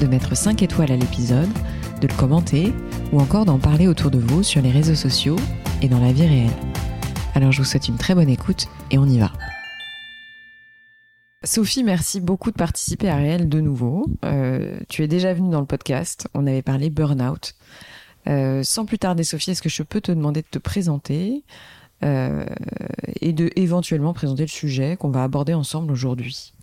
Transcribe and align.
de 0.00 0.06
mettre 0.06 0.36
5 0.36 0.62
étoiles 0.62 0.90
à 0.90 0.96
l'épisode, 0.96 1.48
de 2.00 2.06
le 2.06 2.14
commenter 2.14 2.72
ou 3.12 3.20
encore 3.20 3.44
d'en 3.44 3.58
parler 3.58 3.86
autour 3.86 4.10
de 4.10 4.18
vous 4.18 4.42
sur 4.42 4.62
les 4.62 4.70
réseaux 4.70 4.94
sociaux 4.94 5.36
et 5.82 5.88
dans 5.88 6.00
la 6.00 6.12
vie 6.12 6.26
réelle. 6.26 6.50
Alors 7.34 7.52
je 7.52 7.58
vous 7.58 7.64
souhaite 7.64 7.88
une 7.88 7.98
très 7.98 8.14
bonne 8.14 8.30
écoute 8.30 8.66
et 8.90 8.98
on 8.98 9.06
y 9.06 9.18
va. 9.18 9.30
Sophie, 11.44 11.84
merci 11.84 12.20
beaucoup 12.20 12.50
de 12.50 12.56
participer 12.56 13.08
à 13.08 13.16
Réel 13.16 13.48
de 13.48 13.60
nouveau. 13.60 14.06
Euh, 14.24 14.78
tu 14.88 15.02
es 15.02 15.08
déjà 15.08 15.32
venue 15.32 15.50
dans 15.50 15.60
le 15.60 15.66
podcast, 15.66 16.28
on 16.34 16.46
avait 16.46 16.62
parlé 16.62 16.90
burn-out. 16.90 17.54
Euh, 18.28 18.62
sans 18.62 18.84
plus 18.84 18.98
tarder, 18.98 19.24
Sophie, 19.24 19.50
est-ce 19.50 19.62
que 19.62 19.70
je 19.70 19.82
peux 19.82 20.00
te 20.00 20.12
demander 20.12 20.42
de 20.42 20.46
te 20.50 20.58
présenter 20.58 21.44
euh, 22.04 22.44
et 23.20 23.32
de 23.32 23.50
éventuellement 23.56 24.12
présenter 24.12 24.42
le 24.42 24.48
sujet 24.48 24.96
qu'on 24.96 25.10
va 25.10 25.22
aborder 25.22 25.54
ensemble 25.54 25.92
aujourd'hui? 25.92 26.54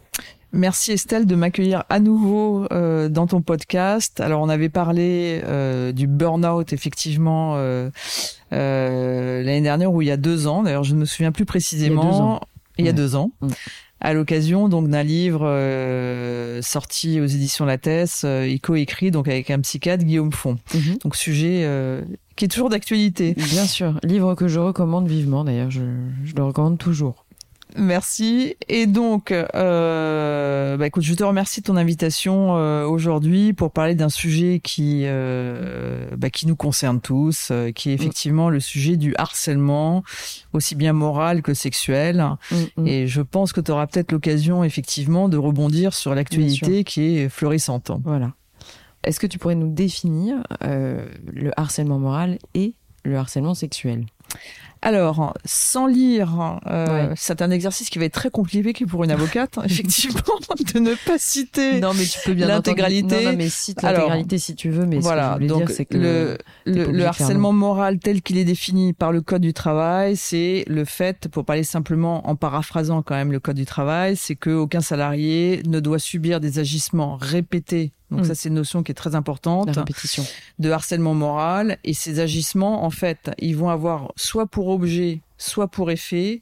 Merci 0.53 0.93
Estelle 0.93 1.25
de 1.25 1.35
m'accueillir 1.35 1.83
à 1.89 1.99
nouveau 1.99 2.65
euh, 2.71 3.09
dans 3.09 3.27
ton 3.27 3.41
podcast. 3.41 4.21
Alors 4.21 4.41
on 4.41 4.49
avait 4.49 4.69
parlé 4.69 5.41
euh, 5.43 5.91
du 5.91 6.07
burn-out 6.07 6.71
effectivement 6.71 7.55
euh, 7.57 7.89
euh, 8.53 9.43
l'année 9.43 9.61
dernière 9.61 9.91
ou 9.91 10.01
il 10.01 10.07
y 10.07 10.11
a 10.11 10.17
deux 10.17 10.47
ans. 10.47 10.63
D'ailleurs 10.63 10.83
je 10.83 10.95
ne 10.95 11.01
me 11.01 11.05
souviens 11.05 11.31
plus 11.31 11.45
précisément. 11.45 12.39
Il 12.77 12.85
y 12.85 12.89
a 12.89 12.93
deux 12.93 13.15
ans. 13.15 13.31
À 13.99 14.13
l'occasion 14.13 14.69
donc 14.69 14.87
d'un 14.87 15.03
livre 15.03 15.41
euh, 15.43 16.61
sorti 16.61 17.19
aux 17.19 17.25
éditions 17.25 17.65
Lattès, 17.65 18.21
euh, 18.23 18.55
co-écrit 18.61 19.11
donc 19.11 19.27
avec 19.27 19.49
un 19.49 19.59
psychiatre 19.59 20.03
Guillaume 20.03 20.31
Font. 20.31 20.57
Mm-hmm. 20.73 21.01
Donc 21.03 21.15
sujet 21.15 21.63
euh, 21.63 22.03
qui 22.35 22.45
est 22.45 22.47
toujours 22.47 22.69
d'actualité. 22.69 23.33
Bien 23.33 23.65
sûr, 23.65 23.99
livre 24.03 24.35
que 24.35 24.47
je 24.47 24.59
recommande 24.59 25.07
vivement 25.07 25.43
d'ailleurs, 25.43 25.71
je, 25.71 25.81
je 26.23 26.35
le 26.35 26.43
recommande 26.43 26.77
toujours. 26.77 27.25
Merci. 27.75 28.55
Et 28.69 28.87
donc, 28.87 29.31
euh, 29.31 30.77
bah 30.77 30.87
écoute, 30.87 31.03
je 31.03 31.13
te 31.13 31.23
remercie 31.23 31.61
de 31.61 31.65
ton 31.65 31.75
invitation 31.75 32.57
euh, 32.57 32.85
aujourd'hui 32.85 33.53
pour 33.53 33.71
parler 33.71 33.93
d'un 33.93 34.09
sujet 34.09 34.59
qui 34.63 35.03
euh, 35.05 36.07
bah, 36.17 36.29
qui 36.29 36.47
nous 36.47 36.55
concerne 36.55 37.01
tous, 37.01 37.49
euh, 37.51 37.71
qui 37.71 37.89
est 37.91 37.93
effectivement 37.93 38.49
le 38.49 38.59
sujet 38.59 38.95
du 38.95 39.13
harcèlement, 39.17 40.03
aussi 40.53 40.75
bien 40.75 40.93
moral 40.93 41.41
que 41.41 41.53
sexuel. 41.53 42.17
Mm 42.51 42.55
-hmm. 42.55 42.87
Et 42.87 43.07
je 43.07 43.21
pense 43.21 43.53
que 43.53 43.61
tu 43.61 43.71
auras 43.71 43.87
peut-être 43.87 44.11
l'occasion 44.11 44.63
effectivement 44.63 45.29
de 45.29 45.37
rebondir 45.37 45.93
sur 45.93 46.15
l'actualité 46.15 46.83
qui 46.83 47.01
est 47.17 47.29
florissante. 47.29 47.91
Voilà. 48.03 48.31
Est-ce 49.03 49.19
que 49.19 49.27
tu 49.27 49.37
pourrais 49.37 49.55
nous 49.55 49.73
définir 49.73 50.43
euh, 50.63 51.05
le 51.31 51.51
harcèlement 51.57 51.99
moral 51.99 52.39
et 52.53 52.75
le 53.03 53.17
harcèlement 53.17 53.53
sexuel? 53.53 54.05
Alors, 54.81 55.33
sans 55.45 55.87
lire, 55.87 56.59
euh, 56.67 57.09
ouais. 57.09 57.13
c'est 57.15 57.41
un 57.41 57.51
exercice 57.51 57.89
qui 57.89 57.99
va 57.99 58.05
être 58.05 58.13
très 58.13 58.29
compliqué 58.29 58.85
pour 58.85 59.03
une 59.03 59.11
avocate, 59.11 59.57
effectivement, 59.65 60.39
de 60.73 60.79
ne 60.79 60.93
pas 61.05 61.17
citer 61.17 61.79
non, 61.79 61.93
mais 61.93 62.05
tu 62.05 62.19
peux 62.25 62.33
bien 62.33 62.47
l'intégralité. 62.47 63.23
Non, 63.23 63.31
non, 63.31 63.37
mais 63.37 63.49
cite 63.49 63.81
l'intégralité 63.81 64.37
si 64.37 64.55
tu 64.55 64.69
veux. 64.69 64.85
Mais 64.85 64.99
voilà, 64.99 65.33
ce 65.33 65.37
que 65.37 65.43
je 65.43 65.47
donc 65.47 65.57
dire, 65.65 65.75
c'est 65.75 65.85
que 65.85 65.97
le, 65.97 66.37
le, 66.65 66.91
le 66.91 67.05
harcèlement 67.05 67.53
moral 67.53 67.99
tel 67.99 68.21
qu'il 68.21 68.37
est 68.37 68.45
défini 68.45 68.93
par 68.93 69.11
le 69.11 69.21
code 69.21 69.41
du 69.41 69.53
travail, 69.53 70.15
c'est 70.15 70.63
le 70.67 70.85
fait, 70.85 71.27
pour 71.27 71.45
parler 71.45 71.63
simplement 71.63 72.27
en 72.27 72.35
paraphrasant 72.35 73.01
quand 73.01 73.15
même 73.15 73.31
le 73.31 73.39
code 73.39 73.55
du 73.55 73.65
travail, 73.65 74.15
c'est 74.15 74.35
qu'aucun 74.35 74.81
salarié 74.81 75.61
ne 75.65 75.79
doit 75.79 75.99
subir 75.99 76.39
des 76.39 76.59
agissements 76.59 77.17
répétés 77.19 77.93
donc 78.09 78.21
mmh. 78.21 78.23
ça, 78.25 78.35
c'est 78.35 78.49
une 78.49 78.55
notion 78.55 78.83
qui 78.83 78.91
est 78.91 78.95
très 78.95 79.15
importante. 79.15 79.67
La 79.67 79.81
répétition. 79.81 80.25
De 80.59 80.71
harcèlement 80.71 81.13
moral. 81.13 81.77
Et 81.83 81.93
ces 81.93 82.19
agissements, 82.19 82.85
en 82.85 82.89
fait, 82.89 83.31
ils 83.37 83.55
vont 83.55 83.69
avoir 83.69 84.13
soit 84.15 84.47
pour 84.47 84.69
objet, 84.69 85.21
soit 85.37 85.67
pour 85.67 85.91
effet, 85.91 86.41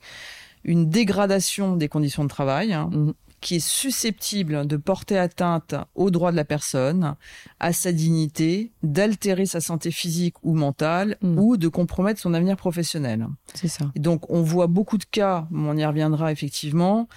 une 0.64 0.90
dégradation 0.90 1.76
des 1.76 1.88
conditions 1.88 2.24
de 2.24 2.30
travail. 2.30 2.74
Hein, 2.74 2.90
mmh. 2.92 3.14
qui 3.42 3.56
est 3.56 3.68
susceptible 3.68 4.66
de 4.66 4.76
porter 4.76 5.20
atteinte 5.20 5.76
aux 5.94 6.10
droits 6.10 6.32
de 6.32 6.36
la 6.36 6.46
personne, 6.46 7.16
à 7.60 7.74
sa 7.74 7.92
dignité, 7.92 8.72
d'altérer 8.82 9.46
sa 9.46 9.62
santé 9.62 9.92
physique 9.92 10.36
ou 10.42 10.56
mentale, 10.56 11.18
mmh. 11.22 11.38
ou 11.38 11.58
de 11.58 11.68
compromettre 11.68 12.20
son 12.20 12.34
avenir 12.34 12.58
professionnel. 12.58 13.28
C'est 13.54 13.68
ça. 13.68 13.92
Et 13.94 14.00
donc, 14.00 14.30
on 14.32 14.42
voit 14.42 14.68
beaucoup 14.68 14.98
de 14.98 15.06
cas, 15.06 15.48
on 15.52 15.78
y 15.78 15.86
reviendra 15.86 16.32
effectivement, 16.32 17.08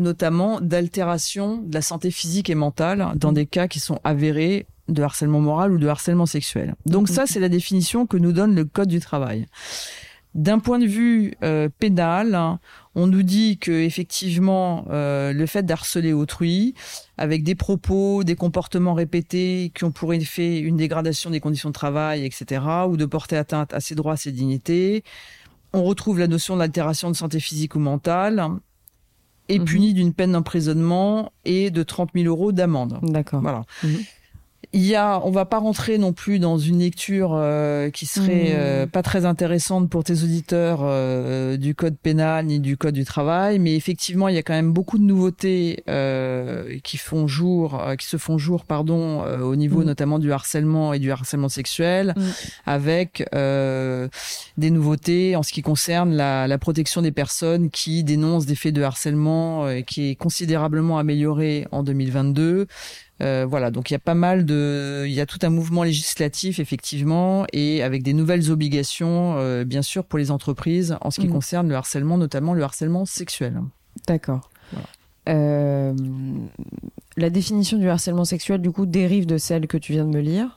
notamment 0.00 0.60
d'altération 0.60 1.58
de 1.58 1.74
la 1.74 1.82
santé 1.82 2.10
physique 2.10 2.50
et 2.50 2.54
mentale 2.54 3.12
dans 3.16 3.32
des 3.32 3.46
cas 3.46 3.68
qui 3.68 3.80
sont 3.80 4.00
avérés 4.04 4.66
de 4.88 5.02
harcèlement 5.02 5.40
moral 5.40 5.72
ou 5.72 5.78
de 5.78 5.86
harcèlement 5.86 6.26
sexuel. 6.26 6.74
Donc 6.86 7.08
ça, 7.08 7.24
c'est 7.26 7.40
la 7.40 7.48
définition 7.48 8.06
que 8.06 8.16
nous 8.16 8.32
donne 8.32 8.54
le 8.54 8.64
Code 8.64 8.88
du 8.88 9.00
travail. 9.00 9.46
D'un 10.34 10.60
point 10.60 10.78
de 10.78 10.86
vue 10.86 11.34
euh, 11.42 11.68
pénal, 11.80 12.58
on 12.94 13.08
nous 13.08 13.24
dit 13.24 13.58
que 13.58 13.72
effectivement 13.72 14.84
euh, 14.90 15.32
le 15.32 15.46
fait 15.46 15.64
d'harceler 15.64 16.12
autrui 16.12 16.74
avec 17.18 17.42
des 17.42 17.56
propos, 17.56 18.22
des 18.22 18.36
comportements 18.36 18.94
répétés 18.94 19.72
qui 19.74 19.82
ont 19.82 19.90
pour 19.90 20.14
effet 20.14 20.60
une 20.60 20.76
dégradation 20.76 21.30
des 21.30 21.40
conditions 21.40 21.70
de 21.70 21.74
travail, 21.74 22.24
etc., 22.24 22.62
ou 22.88 22.96
de 22.96 23.06
porter 23.06 23.36
atteinte 23.36 23.74
à 23.74 23.80
ses 23.80 23.96
droits, 23.96 24.12
à 24.12 24.16
ses 24.16 24.30
dignités, 24.30 25.02
on 25.72 25.82
retrouve 25.82 26.20
la 26.20 26.28
notion 26.28 26.56
d'altération 26.56 27.10
de 27.10 27.16
santé 27.16 27.40
physique 27.40 27.74
ou 27.74 27.80
mentale 27.80 28.44
est 29.50 29.58
mmh. 29.58 29.64
puni 29.64 29.94
d'une 29.94 30.12
peine 30.14 30.32
d'emprisonnement 30.32 31.32
et 31.44 31.70
de 31.70 31.82
30 31.82 32.10
000 32.14 32.26
euros 32.26 32.52
d'amende. 32.52 32.98
D'accord. 33.02 33.40
Voilà. 33.42 33.64
Mmh. 33.82 33.88
Il 34.72 34.86
y 34.86 34.94
a, 34.94 35.20
on 35.24 35.32
va 35.32 35.46
pas 35.46 35.58
rentrer 35.58 35.98
non 35.98 36.12
plus 36.12 36.38
dans 36.38 36.56
une 36.56 36.78
lecture 36.78 37.32
euh, 37.34 37.90
qui 37.90 38.06
serait 38.06 38.50
mmh. 38.50 38.56
euh, 38.56 38.86
pas 38.86 39.02
très 39.02 39.24
intéressante 39.24 39.90
pour 39.90 40.04
tes 40.04 40.22
auditeurs 40.22 40.80
euh, 40.82 41.56
du 41.56 41.74
code 41.74 41.96
pénal 41.96 42.46
ni 42.46 42.60
du 42.60 42.76
code 42.76 42.94
du 42.94 43.04
travail, 43.04 43.58
mais 43.58 43.74
effectivement 43.74 44.28
il 44.28 44.36
y 44.36 44.38
a 44.38 44.44
quand 44.44 44.52
même 44.52 44.72
beaucoup 44.72 44.98
de 44.98 45.02
nouveautés 45.02 45.82
euh, 45.88 46.78
qui 46.84 46.98
font 46.98 47.26
jour, 47.26 47.80
euh, 47.80 47.96
qui 47.96 48.06
se 48.06 48.16
font 48.16 48.38
jour, 48.38 48.64
pardon, 48.64 49.24
euh, 49.24 49.40
au 49.40 49.56
niveau 49.56 49.82
notamment 49.82 50.20
du 50.20 50.30
harcèlement 50.30 50.92
et 50.92 51.00
du 51.00 51.10
harcèlement 51.10 51.48
sexuel, 51.48 52.14
avec 52.64 53.28
des 53.32 54.70
nouveautés 54.70 55.34
en 55.34 55.42
ce 55.42 55.52
qui 55.52 55.62
concerne 55.62 56.14
la, 56.14 56.46
la, 56.46 56.58
protection 56.58 57.02
des 57.02 57.12
personnes 57.12 57.70
qui 57.70 58.04
dénoncent 58.04 58.46
des 58.46 58.54
faits 58.54 58.74
de 58.74 58.82
harcèlement, 58.82 59.66
qui 59.84 60.10
est 60.10 60.14
considérablement 60.14 60.98
améliorée 60.98 61.66
en 61.72 61.82
2022. 61.82 62.68
Euh, 63.22 63.44
voilà, 63.46 63.70
donc 63.70 63.90
il 63.90 63.94
y 63.94 63.96
a 63.96 64.00
pas 64.00 64.14
mal 64.14 64.46
de, 64.46 65.04
il 65.06 65.12
y 65.12 65.20
a 65.20 65.26
tout 65.26 65.38
un 65.42 65.50
mouvement 65.50 65.82
législatif 65.82 66.58
effectivement, 66.58 67.44
et 67.52 67.82
avec 67.82 68.02
des 68.02 68.14
nouvelles 68.14 68.50
obligations, 68.50 69.34
euh, 69.36 69.64
bien 69.64 69.82
sûr, 69.82 70.04
pour 70.04 70.18
les 70.18 70.30
entreprises 70.30 70.96
en 71.02 71.10
ce 71.10 71.20
qui 71.20 71.28
mmh. 71.28 71.32
concerne 71.32 71.68
le 71.68 71.74
harcèlement, 71.74 72.16
notamment 72.16 72.54
le 72.54 72.62
harcèlement 72.62 73.04
sexuel. 73.04 73.60
D'accord. 74.06 74.48
Voilà. 74.72 74.86
Euh, 75.28 75.94
la 77.16 77.30
définition 77.30 77.76
du 77.76 77.88
harcèlement 77.88 78.24
sexuel, 78.24 78.62
du 78.62 78.70
coup, 78.70 78.86
dérive 78.86 79.26
de 79.26 79.36
celle 79.36 79.66
que 79.66 79.76
tu 79.76 79.92
viens 79.92 80.04
de 80.04 80.10
me 80.10 80.20
lire. 80.20 80.56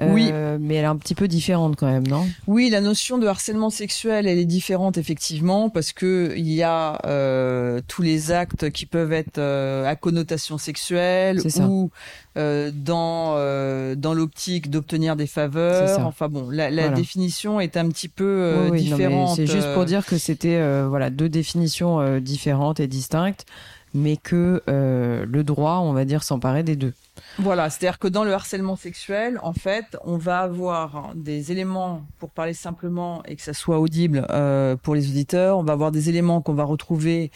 Oui, 0.00 0.28
euh, 0.32 0.58
mais 0.60 0.74
elle 0.74 0.84
est 0.84 0.88
un 0.88 0.96
petit 0.96 1.14
peu 1.14 1.28
différente 1.28 1.76
quand 1.76 1.86
même, 1.86 2.06
non? 2.06 2.26
Oui, 2.46 2.70
la 2.70 2.80
notion 2.80 3.18
de 3.18 3.26
harcèlement 3.26 3.70
sexuel, 3.70 4.26
elle 4.26 4.38
est 4.38 4.44
différente 4.44 4.98
effectivement 4.98 5.70
parce 5.70 5.92
que 5.92 6.34
il 6.36 6.52
y 6.52 6.62
a 6.62 7.00
euh, 7.06 7.80
tous 7.88 8.02
les 8.02 8.32
actes 8.32 8.70
qui 8.70 8.86
peuvent 8.86 9.12
être 9.12 9.38
euh, 9.38 9.86
à 9.86 9.96
connotation 9.96 10.58
sexuelle 10.58 11.40
ou 11.60 11.90
euh, 12.36 12.70
dans 12.74 13.34
euh, 13.36 13.94
dans 13.94 14.12
l'optique 14.12 14.70
d'obtenir 14.70 15.16
des 15.16 15.26
faveurs. 15.26 15.98
Enfin 16.06 16.28
bon, 16.28 16.50
la, 16.50 16.70
la 16.70 16.82
voilà. 16.82 16.96
définition 16.96 17.60
est 17.60 17.76
un 17.76 17.88
petit 17.88 18.08
peu 18.08 18.64
oui, 18.64 18.70
oui, 18.72 18.82
différente. 18.82 19.36
C'est 19.36 19.46
juste 19.46 19.72
pour 19.74 19.84
dire 19.84 20.04
que 20.04 20.18
c'était 20.18 20.60
voilà 20.86 21.10
deux 21.10 21.28
définitions 21.28 22.18
différentes 22.18 22.80
et 22.80 22.86
distinctes, 22.86 23.46
mais 23.94 24.16
que 24.16 24.62
le 24.66 25.42
droit, 25.42 25.78
on 25.82 25.92
va 25.92 26.04
dire, 26.04 26.22
s'emparait 26.22 26.62
des 26.64 26.76
deux. 26.76 26.92
Voilà, 27.38 27.70
c'est-à-dire 27.70 27.98
que 27.98 28.08
dans 28.08 28.24
le 28.24 28.32
harcèlement 28.32 28.76
sexuel, 28.76 29.38
en 29.42 29.52
fait, 29.52 29.96
on 30.04 30.16
va 30.16 30.40
avoir 30.40 31.12
des 31.14 31.52
éléments, 31.52 32.06
pour 32.18 32.30
parler 32.30 32.54
simplement 32.54 33.22
et 33.24 33.36
que 33.36 33.42
ça 33.42 33.52
soit 33.52 33.78
audible 33.78 34.26
euh, 34.30 34.76
pour 34.76 34.94
les 34.94 35.08
auditeurs, 35.08 35.58
on 35.58 35.62
va 35.62 35.72
avoir 35.72 35.92
des 35.92 36.08
éléments 36.08 36.40
qu'on 36.40 36.54
va 36.54 36.64
retrouver 36.64 37.30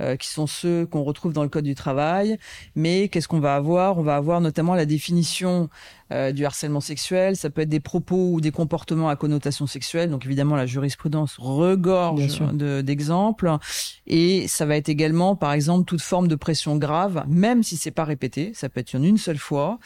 euh, 0.00 0.16
qui 0.16 0.28
sont 0.28 0.46
ceux 0.46 0.86
qu'on 0.86 1.02
retrouve 1.02 1.32
dans 1.32 1.42
le 1.42 1.48
code 1.48 1.64
du 1.64 1.74
travail. 1.74 2.38
Mais 2.74 3.08
qu'est-ce 3.08 3.28
qu'on 3.28 3.40
va 3.40 3.54
avoir? 3.54 3.98
On 3.98 4.02
va 4.02 4.16
avoir 4.16 4.40
notamment 4.40 4.74
la 4.74 4.86
définition 4.86 5.68
euh, 6.12 6.30
du 6.30 6.44
harcèlement 6.46 6.80
sexuel. 6.80 7.36
Ça 7.36 7.50
peut 7.50 7.62
être 7.62 7.68
des 7.68 7.80
propos 7.80 8.30
ou 8.32 8.40
des 8.40 8.52
comportements 8.52 9.08
à 9.08 9.16
connotation 9.16 9.66
sexuelle. 9.66 10.08
Donc 10.10 10.24
évidemment, 10.24 10.54
la 10.54 10.66
jurisprudence 10.66 11.36
regorge 11.38 12.40
d'exemples. 12.84 13.46
De, 13.46 13.58
et 14.06 14.46
ça 14.46 14.66
va 14.66 14.76
être 14.76 14.88
également, 14.88 15.34
par 15.34 15.52
exemple, 15.52 15.84
toute 15.84 16.02
forme 16.02 16.28
de 16.28 16.36
pression 16.36 16.76
grave, 16.76 17.24
même 17.26 17.64
si 17.64 17.76
c'est 17.76 17.90
pas 17.90 18.04
répété, 18.04 18.52
ça 18.54 18.68
peut 18.68 18.80
être 18.80 18.94
en 18.94 19.02
une 19.02 19.18
seule 19.18 19.38
fois, 19.38 19.80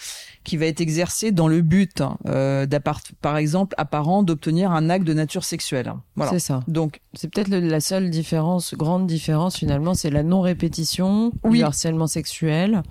qui 0.44 0.58
va 0.58 0.66
être 0.66 0.80
exercée 0.80 1.32
dans 1.32 1.48
le 1.48 1.62
but, 1.62 2.02
euh, 2.26 2.66
par 3.22 3.36
exemple, 3.38 3.74
apparent 3.78 4.22
d'obtenir 4.22 4.72
un 4.72 4.90
acte 4.90 5.06
de 5.06 5.14
nature 5.14 5.44
sexuelle. 5.44 5.94
Voilà. 6.16 6.32
C'est 6.32 6.38
ça. 6.38 6.62
Donc, 6.68 7.00
c'est 7.14 7.32
peut-être 7.32 7.48
la 7.48 7.80
seule 7.80 8.10
différence, 8.10 8.74
grande 8.74 9.06
différence 9.06 9.56
finalement, 9.56 9.94
c'est 10.00 10.10
la 10.10 10.22
non-répétition 10.22 11.32
du 11.44 11.62
harcèlement 11.62 12.06
sexuel. 12.06 12.82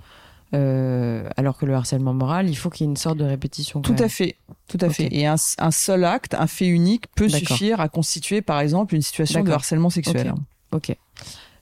Euh, 0.52 1.28
alors 1.36 1.56
que 1.56 1.64
le 1.64 1.74
harcèlement 1.74 2.12
moral, 2.12 2.48
il 2.48 2.56
faut 2.56 2.70
qu'il 2.70 2.84
y 2.84 2.88
ait 2.88 2.90
une 2.90 2.96
sorte 2.96 3.18
de 3.18 3.24
répétition. 3.24 3.82
Tout 3.82 3.94
à 3.98 4.08
fait, 4.08 4.36
tout 4.66 4.78
à 4.80 4.90
fait. 4.90 5.08
Et 5.12 5.26
un, 5.26 5.36
seul 5.36 6.04
acte, 6.04 6.34
un 6.34 6.48
fait 6.48 6.66
unique, 6.66 7.06
peut 7.14 7.28
suffire 7.28 7.80
à 7.80 7.88
constituer, 7.88 8.42
par 8.42 8.58
exemple, 8.58 8.94
une 8.94 9.02
situation 9.02 9.44
de 9.44 9.50
harcèlement 9.52 9.90
sexuel. 9.90 10.34
Ok. 10.72 10.96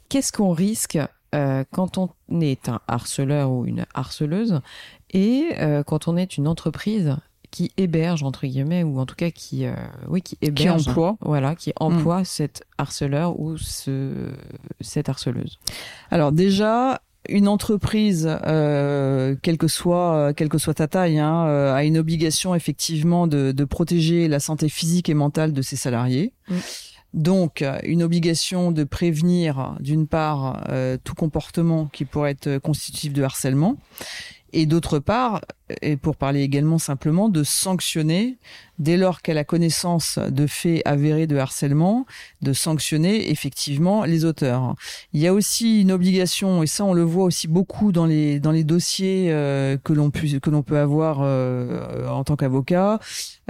Qu'est-ce 0.09 0.33
qu'on 0.33 0.53
risque 0.53 0.99
euh, 1.35 1.65
quand 1.71 1.99
on 1.99 2.09
est 2.41 2.71
un 2.71 2.81
harceleur 2.89 3.51
ou 3.51 3.67
une 3.67 3.85
harceleuse 3.93 4.63
et 5.11 5.51
euh, 5.59 5.83
quand 5.83 6.09
on 6.09 6.17
est 6.17 6.39
une 6.39 6.49
entreprise 6.49 7.17
qui 7.51 7.73
héberge 7.77 8.23
entre 8.23 8.47
guillemets 8.47 8.83
ou 8.83 8.99
en 8.99 9.07
tout 9.07 9.15
cas 9.15 9.31
qui 9.31 9.65
oui 10.09 10.23
qui 10.23 10.37
héberge 10.43 10.85
qui 10.85 10.89
emploie 10.91 11.17
voilà 11.21 11.55
qui 11.55 11.73
emploie 11.77 12.21
mm. 12.21 12.25
cet 12.25 12.63
harceleur 12.79 13.39
ou 13.41 13.57
ce 13.57 14.31
cette 14.81 15.09
harceleuse. 15.09 15.59
Alors 16.11 16.33
déjà 16.33 17.01
une 17.29 17.49
entreprise, 17.49 18.29
euh, 18.47 19.37
quelle 19.43 19.59
que 19.59 19.69
soit 19.69 20.33
quelle 20.35 20.49
que 20.49 20.59
soit 20.59 20.75
ta 20.75 20.89
taille, 20.89 21.19
hein, 21.19 21.47
euh, 21.47 21.75
a 21.75 21.85
une 21.85 21.99
obligation 21.99 22.55
effectivement 22.55 23.27
de, 23.27 23.53
de, 23.53 23.65
protéger 23.65 24.29
la 24.29 24.41
santé 24.41 24.69
physique 24.69 25.09
et 25.09 25.15
mentale 25.15 25.53
de 25.53 25.63
ses 25.63 25.77
salariés. 25.77 26.33
Mm. 26.49 26.55
Donc, 27.15 27.65
une 27.85 28.03
obligation 28.03 28.71
de 28.71 28.85
prévenir, 28.85 29.77
d'une 29.81 30.07
part, 30.07 30.67
euh, 30.69 30.99
tout 31.03 31.15
comportement 31.15 31.87
qui 31.87 32.05
pourrait 32.05 32.33
être 32.33 32.59
constitutif 32.59 33.15
de 33.15 33.23
harcèlement, 33.23 33.77
et 34.53 34.67
d'autre 34.67 34.99
part, 34.99 35.43
et 35.83 35.97
pour 35.97 36.17
parler 36.17 36.41
également 36.41 36.79
simplement, 36.79 37.29
de 37.29 37.43
sanctionner 37.43 38.39
dès 38.79 38.97
lors 38.97 39.23
qu'elle 39.23 39.39
a 39.39 39.45
connaissance 39.45 40.19
de 40.19 40.47
faits 40.47 40.83
avérés 40.85 41.27
de 41.27 41.37
harcèlement, 41.37 42.07
de 42.43 42.53
sanctionner 42.53 43.31
effectivement 43.31 44.05
les 44.05 44.25
auteurs. 44.25 44.75
Il 45.13 45.21
y 45.21 45.27
a 45.27 45.35
aussi 45.35 45.83
une 45.83 45.93
obligation, 45.93 46.63
et 46.63 46.67
ça 46.67 46.85
on 46.85 46.95
le 46.95 47.03
voit 47.03 47.25
aussi 47.25 47.49
beaucoup 47.49 47.93
dans 47.93 48.07
les 48.07 48.41
dans 48.41 48.53
les 48.53 48.65
dossiers 48.65 49.27
euh, 49.31 49.77
que 49.77 49.93
l'on 49.93 50.11
que 50.11 50.51
l'on 50.51 50.63
peut 50.63 50.79
avoir 50.79 51.19
euh, 51.21 52.09
en 52.09 52.25
tant 52.25 52.37
qu'avocat, 52.37 53.01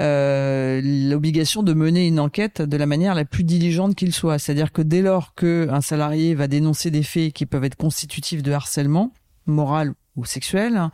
euh, 0.00 0.80
l'obligation 0.82 1.62
de 1.62 1.74
mener 1.74 2.06
une 2.06 2.20
enquête 2.20 2.62
de 2.62 2.76
la 2.76 2.86
manière 2.86 3.14
la 3.14 3.24
plus 3.24 3.44
diligente 3.44 3.94
qu'il 3.94 4.12
soit. 4.12 4.38
C'est-à-dire 4.38 4.72
que 4.72 4.82
dès 4.82 5.02
lors 5.02 5.34
qu'un 5.34 5.80
salarié 5.80 6.34
va 6.34 6.48
dénoncer 6.48 6.90
des 6.90 7.02
faits 7.02 7.32
qui 7.32 7.46
peuvent 7.46 7.64
être 7.64 7.76
constitutifs 7.76 8.42
de 8.42 8.52
harcèlement 8.52 9.12
moral 9.46 9.94
ou 10.18 10.24
sexuel, 10.24 10.90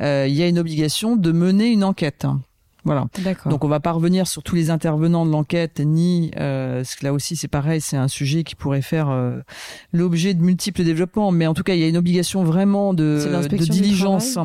euh, 0.00 0.26
il 0.28 0.34
y 0.34 0.42
a 0.42 0.46
une 0.46 0.58
obligation 0.58 1.16
de 1.16 1.32
mener 1.32 1.68
une 1.68 1.82
enquête. 1.82 2.26
Voilà. 2.88 3.06
Donc 3.46 3.64
on 3.64 3.68
va 3.68 3.80
pas 3.80 3.92
revenir 3.92 4.26
sur 4.26 4.42
tous 4.42 4.54
les 4.54 4.70
intervenants 4.70 5.26
de 5.26 5.30
l'enquête, 5.30 5.80
ni 5.80 6.30
euh, 6.38 6.84
ce 6.84 6.96
que 6.96 7.04
là 7.04 7.12
aussi 7.12 7.36
c'est 7.36 7.48
pareil, 7.48 7.82
c'est 7.82 7.98
un 7.98 8.08
sujet 8.08 8.44
qui 8.44 8.54
pourrait 8.54 8.80
faire 8.80 9.10
euh, 9.10 9.40
l'objet 9.92 10.32
de 10.32 10.42
multiples 10.42 10.84
développements, 10.84 11.30
mais 11.30 11.46
en 11.46 11.52
tout 11.52 11.62
cas 11.62 11.74
il 11.74 11.80
y 11.80 11.84
a 11.84 11.88
une 11.88 11.98
obligation 11.98 12.44
vraiment 12.44 12.94
de, 12.94 13.46
de 13.48 13.56
diligence. 13.56 14.38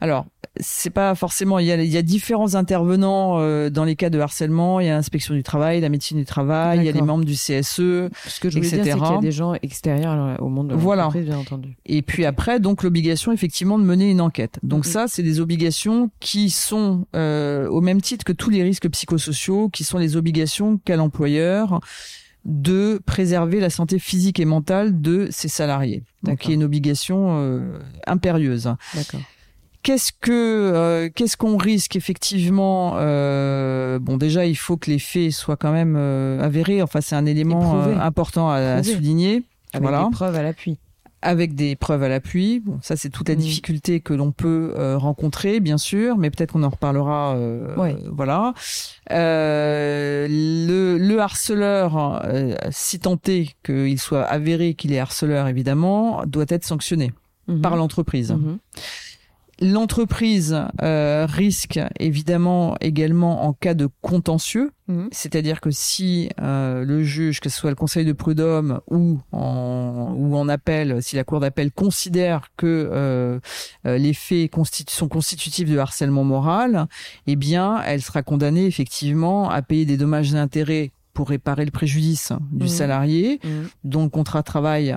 Alors 0.00 0.26
c'est 0.58 0.90
pas 0.90 1.14
forcément 1.14 1.58
il 1.58 1.66
y 1.66 1.72
a, 1.72 1.76
il 1.76 1.90
y 1.90 1.96
a 1.96 2.02
différents 2.02 2.54
intervenants 2.54 3.38
euh, 3.38 3.70
dans 3.70 3.84
les 3.84 3.94
cas 3.94 4.10
de 4.10 4.18
harcèlement. 4.18 4.80
Il 4.80 4.86
y 4.86 4.90
a 4.90 4.94
l'inspection 4.94 5.34
du 5.34 5.42
travail 5.42 5.80
la 5.80 5.88
médecine 5.88 6.18
du 6.18 6.24
travail 6.24 6.78
il 6.80 6.84
y 6.84 6.88
a 6.88 6.92
les 6.92 7.02
membres 7.02 7.24
du 7.24 7.34
CSE 7.34 7.62
ce 7.62 8.10
que 8.40 8.50
je 8.50 8.56
voulais 8.56 8.68
etc. 8.68 8.82
dire 8.82 8.94
c'est 8.94 9.00
qu'il 9.00 9.14
y 9.14 9.18
a 9.18 9.20
des 9.20 9.32
gens 9.32 9.54
extérieurs 9.62 10.42
au 10.42 10.48
monde 10.48 10.68
de 10.68 10.74
voilà. 10.74 11.08
bien 11.08 11.38
entendu. 11.38 11.76
Et 11.86 12.02
puis 12.02 12.24
après 12.24 12.58
donc 12.58 12.82
l'obligation 12.82 13.32
effectivement 13.32 13.78
de 13.78 13.84
mener 13.84 14.10
une 14.10 14.20
enquête. 14.20 14.58
Donc 14.62 14.84
mm-hmm. 14.84 14.90
ça 14.90 15.04
c'est 15.08 15.22
des 15.22 15.40
obligations 15.40 16.10
qui 16.20 16.50
sont 16.50 17.06
euh, 17.14 17.68
au 17.76 17.82
même 17.82 18.00
titre 18.00 18.24
que 18.24 18.32
tous 18.32 18.48
les 18.48 18.62
risques 18.62 18.88
psychosociaux 18.88 19.68
qui 19.68 19.84
sont 19.84 19.98
les 19.98 20.16
obligations 20.16 20.78
qu'a 20.82 20.96
l'employeur 20.96 21.80
de 22.46 23.02
préserver 23.04 23.60
la 23.60 23.68
santé 23.68 23.98
physique 23.98 24.40
et 24.40 24.46
mentale 24.46 25.02
de 25.02 25.28
ses 25.30 25.48
salariés. 25.48 26.02
Donc 26.22 26.44
il 26.44 26.48
y 26.48 26.50
a 26.52 26.54
une 26.54 26.64
obligation 26.64 27.38
euh, 27.38 27.78
impérieuse. 28.06 28.74
D'accord. 28.94 29.20
Qu'est-ce 29.82 30.10
que 30.10 30.32
euh, 30.32 31.10
qu'est-ce 31.14 31.36
qu'on 31.36 31.58
risque 31.58 31.96
effectivement 31.96 32.94
euh, 32.96 33.98
Bon, 33.98 34.16
déjà, 34.16 34.46
il 34.46 34.56
faut 34.56 34.78
que 34.78 34.90
les 34.90 34.98
faits 34.98 35.32
soient 35.32 35.56
quand 35.56 35.70
même 35.70 35.96
euh, 35.98 36.42
avérés. 36.42 36.80
Enfin, 36.82 37.02
c'est 37.02 37.14
un 37.14 37.26
élément 37.26 37.82
important 38.00 38.50
à, 38.50 38.82
souligner. 38.82 39.42
Avec 39.74 39.90
des 39.90 40.10
preuves 40.12 40.34
à 40.34 40.42
l'appui. 40.42 40.78
Avec 41.26 41.54
des 41.54 41.74
preuves 41.76 42.02
à 42.02 42.08
l'appui. 42.08 42.60
Bon, 42.60 42.78
ça, 42.82 42.96
c'est 42.96 43.10
toute 43.10 43.28
la 43.28 43.34
difficulté 43.34 44.00
que 44.00 44.14
l'on 44.14 44.32
peut 44.32 44.72
rencontrer, 44.96 45.60
bien 45.60 45.78
sûr, 45.78 46.16
mais 46.16 46.30
peut-être 46.30 46.52
qu'on 46.52 46.62
en 46.62 46.70
reparlera. 46.70 47.36
Voilà. 48.12 48.54
le, 49.10 50.96
le 50.98 51.20
harceleur, 51.20 52.22
si 52.70 53.00
tenté 53.00 53.50
qu'il 53.64 53.98
soit 53.98 54.22
avéré 54.22 54.74
qu'il 54.74 54.92
est 54.92 54.98
harceleur, 54.98 55.48
évidemment, 55.48 56.22
doit 56.26 56.46
être 56.48 56.64
sanctionné 56.64 57.12
mm-hmm. 57.48 57.60
par 57.60 57.76
l'entreprise. 57.76 58.32
Mm-hmm. 58.32 58.58
L'entreprise 59.62 60.54
euh, 60.82 61.26
risque 61.26 61.80
évidemment 61.98 62.76
également 62.82 63.46
en 63.46 63.54
cas 63.54 63.72
de 63.72 63.88
contentieux, 64.02 64.70
mhm. 64.88 65.08
c'est-à-dire 65.12 65.62
que 65.62 65.70
si 65.70 66.28
euh, 66.42 66.84
le 66.84 67.02
juge, 67.02 67.40
que 67.40 67.48
ce 67.48 67.58
soit 67.58 67.70
le 67.70 67.76
Conseil 67.76 68.04
de 68.04 68.12
prud'homme 68.12 68.80
ou 68.90 69.18
en 69.32 70.12
ou 70.14 70.36
en 70.36 70.48
appel, 70.50 71.02
si 71.02 71.16
la 71.16 71.24
Cour 71.24 71.40
d'appel 71.40 71.72
considère 71.72 72.48
que 72.58 72.90
euh, 72.92 73.38
les 73.84 74.12
faits 74.12 74.50
sont 74.88 75.08
constitutifs 75.08 75.70
de 75.70 75.78
harcèlement 75.78 76.24
moral, 76.24 76.86
eh 77.26 77.36
bien, 77.36 77.80
elle 77.86 78.02
sera 78.02 78.22
condamnée 78.22 78.66
effectivement 78.66 79.48
à 79.48 79.62
payer 79.62 79.86
des 79.86 79.96
dommages 79.96 80.34
et 80.34 80.38
intérêts 80.38 80.92
pour 81.14 81.30
réparer 81.30 81.64
le 81.64 81.70
préjudice 81.70 82.34
du 82.52 82.64
mhm. 82.64 82.68
salarié 82.68 83.40
mhm. 83.42 83.68
dont 83.84 84.04
le 84.04 84.10
contrat 84.10 84.40
de 84.40 84.44
travail 84.44 84.94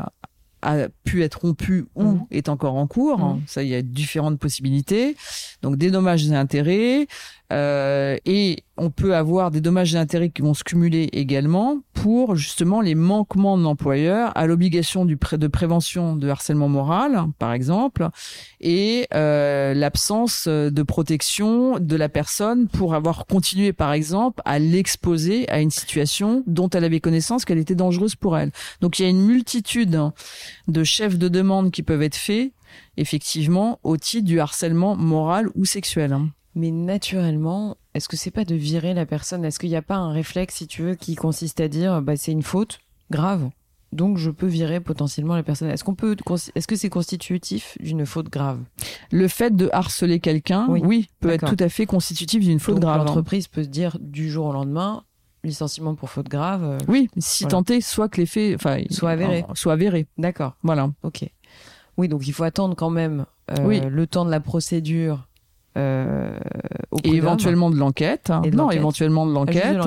a 0.62 0.90
pu 1.04 1.24
être 1.24 1.42
rompu 1.42 1.86
ou 1.96 2.04
mhm. 2.04 2.26
est 2.32 2.50
encore 2.50 2.76
en 2.76 2.88
cours. 2.88 3.20
Mhm. 3.20 3.42
Ça, 3.48 3.64
il 3.64 3.70
y 3.70 3.76
a 3.76 3.82
différentes 3.82 4.40
possibilités. 4.40 5.16
Donc 5.62 5.78
des 5.78 5.92
dommages 5.92 6.28
et 6.28 6.36
intérêts. 6.36 7.08
Euh, 7.52 8.18
et 8.26 8.64
on 8.78 8.92
peut 8.92 9.16
avoir 9.16 9.50
des 9.50 9.60
dommages 9.60 9.96
et 9.96 9.98
intérêts 9.98 10.30
qui 10.30 10.42
vont 10.42 10.54
se 10.54 10.64
cumuler 10.64 11.10
également 11.14 11.80
pour 11.94 12.36
justement 12.36 12.80
les 12.80 12.96
manquements 12.96 13.58
de 13.58 13.64
l'employeur 13.64 14.32
à 14.38 14.46
l'obligation 14.46 15.04
du 15.04 15.18
pré 15.18 15.38
de 15.38 15.48
prévention 15.48 16.16
de 16.16 16.30
harcèlement 16.30 16.70
moral, 16.70 17.26
par 17.40 17.52
exemple, 17.54 18.10
et 18.62 19.08
euh, 19.14 19.74
l'absence 19.74 20.48
de 20.48 20.84
protection 20.84 21.80
de 21.80 21.96
la 21.96 22.08
personne 22.08 22.68
pour 22.68 22.94
avoir 22.94 23.26
continué, 23.26 23.74
par 23.74 23.94
exemple, 23.94 24.42
à 24.46 24.60
l'exposer 24.60 25.50
à 25.50 25.60
une 25.60 25.72
situation 25.72 26.44
dont 26.48 26.70
elle 26.70 26.84
avait 26.84 27.00
connaissance 27.00 27.46
qu'elle 27.46 27.58
était 27.58 27.76
dangereuse 27.76 28.16
pour 28.16 28.38
elle. 28.38 28.52
Donc 28.82 29.00
il 29.00 29.04
y 29.04 29.06
a 29.06 29.10
une 29.10 29.26
multitude 29.26 30.00
de 30.68 30.84
chefs 30.84 31.18
de 31.18 31.28
demande 31.28 31.72
qui 31.72 31.84
peuvent 31.84 32.04
être 32.04 32.16
faits 32.16 32.54
effectivement 32.98 33.80
au 33.84 33.98
titre 33.98 34.26
du 34.26 34.40
harcèlement 34.40 34.96
moral 34.96 35.50
ou 35.56 35.66
sexuel. 35.66 36.16
Mais 36.60 36.72
naturellement, 36.72 37.78
est-ce 37.94 38.10
que 38.10 38.18
c'est 38.18 38.32
pas 38.32 38.44
de 38.44 38.56
virer 38.56 38.94
la 38.94 39.06
personne? 39.06 39.46
Est-ce 39.46 39.60
qu'il 39.60 39.70
n'y 39.70 39.78
a 39.78 39.82
pas 39.82 39.96
un 39.96 40.12
réflexe, 40.12 40.56
si 40.56 40.68
tu 40.68 40.82
veux, 40.82 40.96
qui 40.96 41.16
consiste 41.16 41.62
à 41.62 41.70
dire 41.70 42.02
bah, 42.02 42.18
c'est 42.18 42.34
une 42.34 42.44
faute? 42.44 42.80
Grave 43.10 43.50
donc 43.92 44.18
je 44.18 44.30
peux 44.30 44.46
virer 44.46 44.80
potentiellement 44.80 45.36
la 45.36 45.42
personne. 45.42 45.70
Est-ce 45.70 45.84
qu'on 45.84 45.96
peut 45.96 46.16
est-ce 46.56 46.68
que 46.68 46.76
c'est 46.76 46.90
constitutif 46.90 47.76
d'une 47.80 48.06
faute 48.06 48.30
grave? 48.30 48.60
Le 49.12 49.28
fait 49.28 49.56
de 49.56 49.68
harceler 49.74 50.20
quelqu'un, 50.20 50.68
oui, 50.70 51.10
peut 51.20 51.32
être 51.32 51.50
tout 51.50 51.64
à 51.64 51.70
fait 51.70 51.88
constitutif 51.88 52.44
d'une 52.44 52.60
faute 52.60 52.80
grave. 52.80 53.00
L'entreprise 53.00 53.48
peut 53.48 53.64
se 53.64 53.68
dire 53.68 53.98
du 54.00 54.30
jour 54.30 54.48
au 54.48 54.54
lendemain 54.54 55.04
licenciement 55.44 55.96
pour 55.96 56.10
faute 56.10 56.28
grave. 56.28 56.64
Euh, 56.64 56.78
oui, 56.88 57.10
si 57.18 57.48
tenté, 57.48 57.82
soit 57.82 58.10
que 58.10 58.22
les 58.22 58.28
faits 58.28 58.56
enfin 58.56 58.84
soit 58.92 59.12
avérés. 59.12 59.46
Soit 59.56 59.74
avérés. 59.74 60.06
D'accord. 60.18 60.56
Voilà. 60.64 60.92
OK. 61.04 61.28
Oui, 61.98 62.08
donc 62.08 62.28
il 62.28 62.34
faut 62.34 62.44
attendre 62.44 62.76
quand 62.76 62.90
même 62.90 63.26
euh, 63.52 63.90
le 63.90 64.08
temps 64.08 64.26
de 64.26 64.32
la 64.32 64.40
procédure 64.40 65.28
euh, 65.78 66.38
et 67.04 67.12
éventuellement 67.12 67.70
de 67.70 67.76
l'enquête. 67.76 68.32
Hein. 68.32 68.42
Non, 68.52 68.72
éventuellement 68.72 69.26
de 69.26 69.34
l'enquête. 69.34 69.78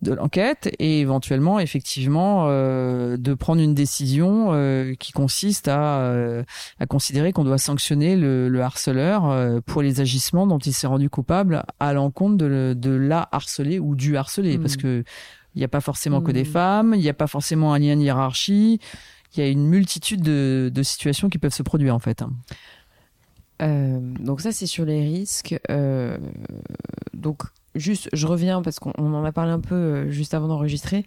De 0.00 0.14
l'enquête 0.14 0.68
hein. 0.68 0.76
et 0.78 1.00
éventuellement 1.00 1.60
effectivement 1.60 2.46
euh, 2.48 3.16
de 3.16 3.34
prendre 3.34 3.60
une 3.60 3.74
décision 3.74 4.48
euh, 4.50 4.94
qui 4.98 5.12
consiste 5.12 5.68
à, 5.68 6.42
à 6.80 6.86
considérer 6.86 7.32
qu'on 7.32 7.44
doit 7.44 7.58
sanctionner 7.58 8.16
le, 8.16 8.48
le 8.48 8.62
harceleur 8.62 9.62
pour 9.66 9.82
les 9.82 10.00
agissements 10.00 10.46
dont 10.46 10.58
il 10.58 10.72
s'est 10.72 10.86
rendu 10.86 11.08
coupable 11.08 11.62
à 11.78 11.92
l'encontre 11.92 12.36
de, 12.36 12.74
de 12.76 12.90
la 12.90 13.28
harcelée 13.30 13.78
ou 13.78 13.94
du 13.94 14.16
harcelé 14.16 14.58
parce 14.58 14.76
hmm. 14.76 14.82
que 14.82 15.04
il 15.54 15.58
n'y 15.58 15.64
a 15.64 15.68
pas 15.68 15.82
forcément 15.82 16.22
que 16.22 16.32
des 16.32 16.44
hmm. 16.44 16.46
femmes, 16.46 16.94
il 16.94 17.00
n'y 17.02 17.10
a 17.10 17.14
pas 17.14 17.26
forcément 17.26 17.74
un 17.74 17.78
lien 17.78 17.94
de 17.94 18.00
hiérarchie, 18.00 18.80
il 19.34 19.40
y 19.40 19.46
a 19.46 19.48
une 19.50 19.66
multitude 19.66 20.22
de, 20.22 20.70
de 20.72 20.82
situations 20.82 21.28
qui 21.28 21.38
peuvent 21.38 21.52
se 21.52 21.62
produire 21.62 21.94
en 21.94 21.98
fait. 21.98 22.24
Euh, 23.62 24.00
donc 24.18 24.40
ça, 24.40 24.52
c'est 24.52 24.66
sur 24.66 24.84
les 24.84 25.02
risques. 25.02 25.58
Euh, 25.70 26.18
donc 27.14 27.42
juste, 27.74 28.08
je 28.12 28.26
reviens 28.26 28.62
parce 28.62 28.78
qu'on 28.78 28.92
en 28.92 29.24
a 29.24 29.32
parlé 29.32 29.52
un 29.52 29.60
peu 29.60 29.74
euh, 29.74 30.10
juste 30.10 30.34
avant 30.34 30.48
d'enregistrer. 30.48 31.06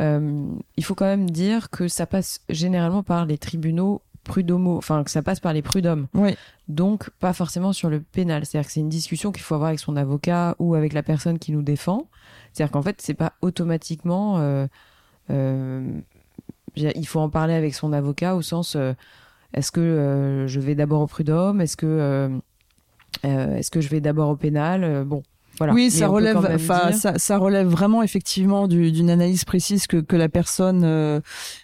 il 0.00 0.84
faut 0.84 0.94
quand 0.94 1.04
même 1.04 1.28
dire 1.28 1.70
que 1.70 1.88
ça 1.88 2.06
passe 2.06 2.40
généralement 2.48 3.02
par 3.02 3.26
les 3.26 3.38
tribunaux 3.38 4.02
prud'homo, 4.24 4.76
enfin 4.76 5.02
que 5.02 5.10
ça 5.10 5.22
passe 5.22 5.40
par 5.40 5.52
les 5.52 5.62
prud'hommes. 5.62 6.06
Oui. 6.14 6.36
Donc 6.68 7.10
pas 7.20 7.32
forcément 7.32 7.72
sur 7.72 7.90
le 7.90 8.00
pénal. 8.00 8.46
C'est-à-dire 8.46 8.66
que 8.66 8.72
c'est 8.72 8.80
une 8.80 8.88
discussion 8.88 9.32
qu'il 9.32 9.42
faut 9.42 9.54
avoir 9.54 9.68
avec 9.68 9.80
son 9.80 9.96
avocat 9.96 10.56
ou 10.58 10.74
avec 10.74 10.92
la 10.92 11.02
personne 11.02 11.38
qui 11.38 11.52
nous 11.52 11.62
défend. 11.62 12.08
C'est-à-dire 12.52 12.72
qu'en 12.72 12.82
fait 12.82 13.00
c'est 13.00 13.14
pas 13.14 13.34
automatiquement. 13.42 14.66
Il 16.76 17.06
faut 17.06 17.20
en 17.20 17.30
parler 17.30 17.54
avec 17.54 17.74
son 17.74 17.92
avocat 17.92 18.34
au 18.34 18.42
sens 18.42 18.76
euh, 18.76 18.92
est-ce 19.54 19.72
que 19.72 20.44
je 20.46 20.60
vais 20.60 20.74
d'abord 20.74 21.00
au 21.02 21.06
prud'homme, 21.06 21.60
est-ce 21.60 21.76
que 21.76 22.30
est-ce 23.22 23.70
que 23.70 23.80
je 23.80 23.88
vais 23.88 24.00
d'abord 24.00 24.30
au 24.30 24.36
pénal? 24.36 25.04
bon, 25.04 25.22
oui, 25.68 25.90
ça 25.90 26.08
relève, 26.08 26.38
enfin, 26.38 26.92
ça, 26.92 27.18
ça, 27.18 27.38
relève 27.38 27.66
vraiment 27.66 28.02
effectivement 28.02 28.66
d'une 28.66 29.10
analyse 29.10 29.44
précise 29.44 29.86
que, 29.86 29.98
que 29.98 30.16
la 30.16 30.28
personne 30.28 30.82
euh, 30.84 31.20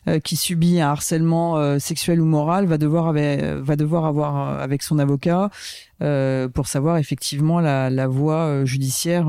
euh, 0.09 0.21
qui 0.21 0.37
subit 0.37 0.81
un 0.81 0.89
harcèlement 0.89 1.57
euh, 1.57 1.79
sexuel 1.79 2.21
ou 2.21 2.25
moral 2.25 2.67
va 2.67 2.79
devoir 2.79 3.09
avec, 3.09 3.43
va 3.43 3.77
devoir 3.77 4.05
avoir 4.05 4.61
avec 4.61 4.83
son 4.83 4.99
avocat 4.99 5.51
pour 5.99 6.67
savoir 6.67 6.99
effectivement 6.99 7.59
la, 7.59 7.89
la 7.89 8.07
voie 8.07 8.67
judiciaire 8.67 9.27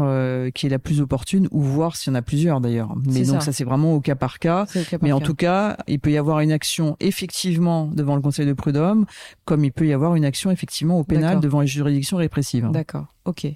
qui 0.54 0.66
est 0.66 0.70
la 0.70 0.80
plus 0.80 1.00
opportune 1.00 1.48
ou 1.52 1.62
voir 1.62 1.96
s'il 1.96 2.12
y 2.12 2.16
en 2.16 2.20
a 2.20 2.22
plusieurs 2.22 2.60
d'ailleurs. 2.60 2.94
Mais 3.06 3.24
donc 3.24 3.42
ça, 3.42 3.54
c'est 3.54 3.64
vraiment 3.64 3.94
au 3.94 4.02
cas 4.02 4.16
par 4.16 4.40
cas. 4.40 4.66
Mais 5.02 5.14
en 5.14 5.22
tout 5.22 5.36
cas, 5.36 5.78
il 5.88 6.00
peut 6.00 6.12
y 6.12 6.18
avoir 6.18 6.42
une 6.42 6.52
action 6.52 6.98
effectivement 7.00 7.88
devant 7.88 8.16
le 8.16 8.22
Conseil 8.22 8.46
de 8.46 8.54
prud'homme, 8.54 9.06
comme 9.46 9.64
il 9.64 9.72
peut 9.72 9.88
y 9.88 9.94
avoir 9.94 10.16
une 10.16 10.26
action 10.26 10.52
effectivement 10.52 11.00
au 11.00 11.06
pénal 11.06 11.40
devant 11.40 11.62
les 11.62 11.68
juridictions 11.68 12.18
répressives. 12.18 12.70
D'accord. 12.72 13.06
Ok. 13.24 13.48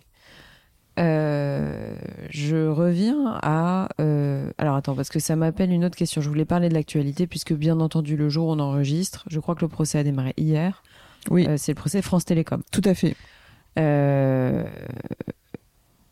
Euh, 0.99 1.95
je 2.29 2.67
reviens 2.67 3.39
à. 3.41 3.89
Euh, 3.99 4.51
alors 4.57 4.75
attends, 4.75 4.95
parce 4.95 5.09
que 5.09 5.19
ça 5.19 5.35
m'appelle 5.35 5.71
une 5.71 5.85
autre 5.85 5.95
question. 5.95 6.21
Je 6.21 6.29
voulais 6.29 6.45
parler 6.45 6.69
de 6.69 6.73
l'actualité, 6.73 7.27
puisque 7.27 7.53
bien 7.53 7.79
entendu, 7.79 8.17
le 8.17 8.29
jour 8.29 8.47
où 8.47 8.51
on 8.51 8.59
enregistre, 8.59 9.25
je 9.29 9.39
crois 9.39 9.55
que 9.55 9.61
le 9.61 9.69
procès 9.69 9.99
a 9.99 10.03
démarré 10.03 10.33
hier. 10.37 10.83
Oui. 11.29 11.47
Euh, 11.47 11.55
c'est 11.57 11.71
le 11.71 11.77
procès 11.77 12.01
France 12.01 12.25
Télécom. 12.25 12.61
Tout 12.71 12.81
à 12.85 12.93
fait. 12.93 13.15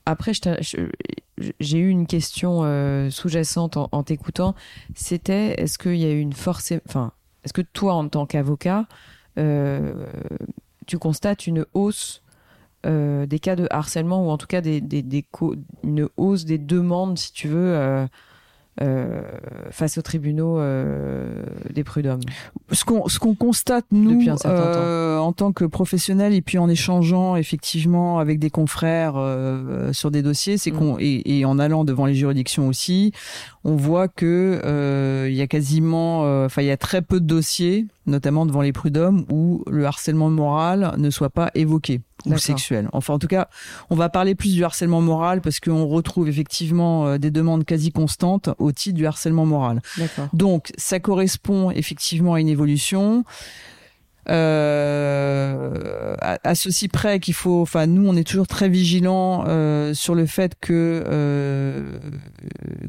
Après, 0.05 0.31
j'ai 1.59 1.77
eu 1.77 1.89
une 1.89 2.07
question 2.07 2.62
sous-jacente 3.12 3.77
en, 3.77 4.03
t'écoutant. 4.03 4.55
C'était 4.95 5.62
est-ce 5.62 5.77
qu'il 5.77 5.98
y 5.98 6.05
a 6.05 6.12
eu 6.12 6.19
une 6.19 6.33
force. 6.33 6.74
Enfin, 6.88 7.12
est-ce 7.43 7.53
que 7.53 7.62
toi, 7.62 7.93
en 7.93 8.07
tant 8.07 8.25
qu'avocat, 8.25 8.88
tu 9.36 10.98
constates 10.98 11.48
une 11.48 11.65
hausse 11.74 12.24
euh, 12.86 13.25
des 13.25 13.39
cas 13.39 13.55
de 13.55 13.67
harcèlement 13.69 14.25
ou 14.25 14.29
en 14.29 14.38
tout 14.38 14.48
cas 14.48 14.62
des, 14.62 14.81
des, 14.81 15.01
des 15.01 15.25
une 15.83 16.07
hausse 16.17 16.45
des 16.45 16.57
demandes, 16.57 17.17
si 17.17 17.33
tu 17.33 17.48
veux, 17.48 17.75
euh, 17.75 18.07
euh, 18.81 19.21
face 19.71 19.98
aux 19.98 20.01
tribunaux 20.01 20.57
euh, 20.57 21.43
des 21.74 21.83
prud'hommes. 21.83 22.21
Ce 22.71 22.86
qu'on 22.86 23.09
ce 23.09 23.19
qu'on 23.19 23.36
constate 23.36 23.86
nous 23.91 24.25
euh, 24.45 25.17
en 25.17 25.33
tant 25.33 25.51
que 25.51 25.65
professionnels 25.65 26.33
et 26.33 26.41
puis 26.41 26.57
en 26.57 26.69
échangeant 26.69 27.36
effectivement 27.36 28.19
avec 28.19 28.39
des 28.39 28.50
confrères 28.50 29.15
euh, 29.17 29.91
sur 29.91 30.12
des 30.12 30.21
dossiers, 30.21 30.57
c'est 30.57 30.71
mm. 30.71 30.77
qu'on 30.77 30.95
et, 30.98 31.39
et, 31.39 31.43
en 31.43 31.59
allant 31.59 31.83
devant 31.83 32.05
les 32.05 32.15
juridictions 32.15 32.69
aussi, 32.69 33.12
on 33.65 33.75
voit 33.75 34.07
que 34.07 35.27
il 35.27 35.36
y 35.36 35.41
a 35.41 35.48
quasiment, 35.48 36.21
enfin 36.45 36.62
il 36.62 36.67
y 36.67 36.71
a 36.71 36.77
très 36.77 37.01
peu 37.01 37.19
de 37.19 37.25
dossiers, 37.25 37.86
notamment 38.05 38.45
devant 38.45 38.62
les 38.62 38.71
prud'hommes, 38.71 39.25
où 39.29 39.63
le 39.69 39.86
harcèlement 39.86 40.29
moral 40.29 40.93
ne 40.98 41.09
soit 41.09 41.29
pas 41.29 41.51
évoqué 41.53 42.00
ou 42.29 42.38
sexuel. 42.38 42.89
Enfin, 42.93 43.13
en 43.13 43.19
tout 43.19 43.27
cas, 43.27 43.50
on 43.89 43.95
va 43.95 44.09
parler 44.09 44.36
plus 44.36 44.53
du 44.53 44.63
harcèlement 44.63 45.01
moral 45.01 45.41
parce 45.41 45.59
qu'on 45.59 45.86
retrouve 45.88 46.29
effectivement 46.29 47.07
euh, 47.07 47.17
des 47.17 47.31
demandes 47.31 47.65
quasi 47.65 47.91
constantes 47.91 48.50
au 48.57 48.71
titre 48.71 48.95
du 48.95 49.05
harcèlement 49.05 49.45
moral. 49.45 49.81
Donc, 50.33 50.71
ça 50.77 51.00
correspond 51.00 51.71
effectivement 51.71 52.33
à 52.33 52.39
une 52.39 52.50
évolution. 52.50 53.24
Euh, 54.29 56.15
à, 56.21 56.53
ceci 56.53 56.88
près 56.88 57.19
qu'il 57.19 57.33
faut, 57.33 57.62
enfin 57.62 57.88
nous 57.88 58.07
on 58.07 58.15
est 58.15 58.24
toujours 58.24 58.45
très 58.45 58.69
vigilants 58.69 59.45
euh, 59.48 59.95
sur 59.95 60.13
le 60.13 60.27
fait 60.27 60.53
que 60.59 61.03
euh, 61.07 61.98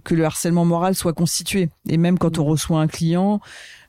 que 0.04 0.14
le 0.14 0.24
harcèlement 0.24 0.66
moral 0.66 0.94
soit 0.94 1.14
constitué 1.14 1.70
et 1.88 1.96
même 1.96 2.18
quand 2.18 2.38
on 2.38 2.44
reçoit 2.44 2.80
un 2.80 2.88
client, 2.88 3.40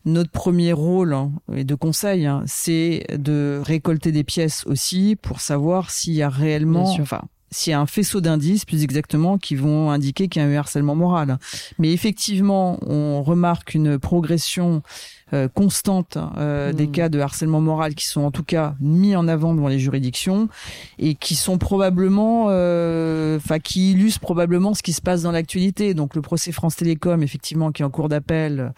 notre 0.06 0.32
premier 0.32 0.74
rôle 0.74 1.14
hein, 1.14 1.32
et 1.54 1.64
de 1.64 1.76
conseil, 1.76 2.26
hein, 2.26 2.44
c'est 2.46 3.06
de 3.18 3.62
récolter 3.64 4.12
des 4.12 4.24
pièces 4.24 4.66
aussi 4.66 5.16
pour 5.16 5.42
savoir 5.42 5.92
s'il 5.92 6.14
y 6.14 6.22
a 6.22 6.30
réellement, 6.30 6.92
enfin, 7.00 7.22
s'il 7.52 7.72
y 7.72 7.74
a 7.74 7.80
un 7.80 7.86
faisceau 7.86 8.22
d'indices, 8.22 8.66
plus 8.66 8.84
exactement, 8.84 9.38
qui 9.38 9.56
vont 9.56 9.92
indiquer 9.92 10.28
qu'il 10.28 10.42
y 10.42 10.46
a 10.46 10.48
un 10.48 10.56
harcèlement 10.56 10.96
moral. 10.96 11.38
Mais 11.78 11.92
effectivement, 11.92 12.80
on 12.86 13.22
remarque 13.24 13.74
une 13.74 14.00
progression 14.00 14.82
euh, 15.34 15.48
constante 15.48 16.18
euh, 16.38 16.74
des 16.74 16.88
hmm. 16.88 16.92
cas 16.92 17.10
de 17.10 17.18
harcèlement 17.20 17.62
moral 17.62 17.96
qui 17.96 18.06
sont 18.06 18.20
en 18.20 18.32
tout 18.32 18.44
cas 18.44 18.76
mis 18.82 19.16
en 19.16 19.30
avant 19.30 19.54
devant 19.54 19.70
les 19.70 19.80
juridictions 19.80 20.50
et 21.00 21.16
qui 21.16 21.36
sont 21.36 21.58
probablement, 21.58 22.48
euh, 22.50 23.38
enfin, 23.38 23.60
qui 23.60 23.92
illustrent 23.92 24.20
probablement 24.20 24.74
ce 24.74 24.84
qui 24.84 24.92
se 24.92 25.02
passe 25.02 25.22
dans 25.22 25.32
l'actualité. 25.32 25.94
Donc 25.94 26.16
le 26.16 26.22
procès 26.22 26.52
France 26.52 26.76
Télécom, 26.76 27.24
effectivement, 27.24 27.72
qui 27.72 27.82
est 27.82 27.86
en 27.86 27.90
cours 27.90 28.10
d'appel, 28.10 28.74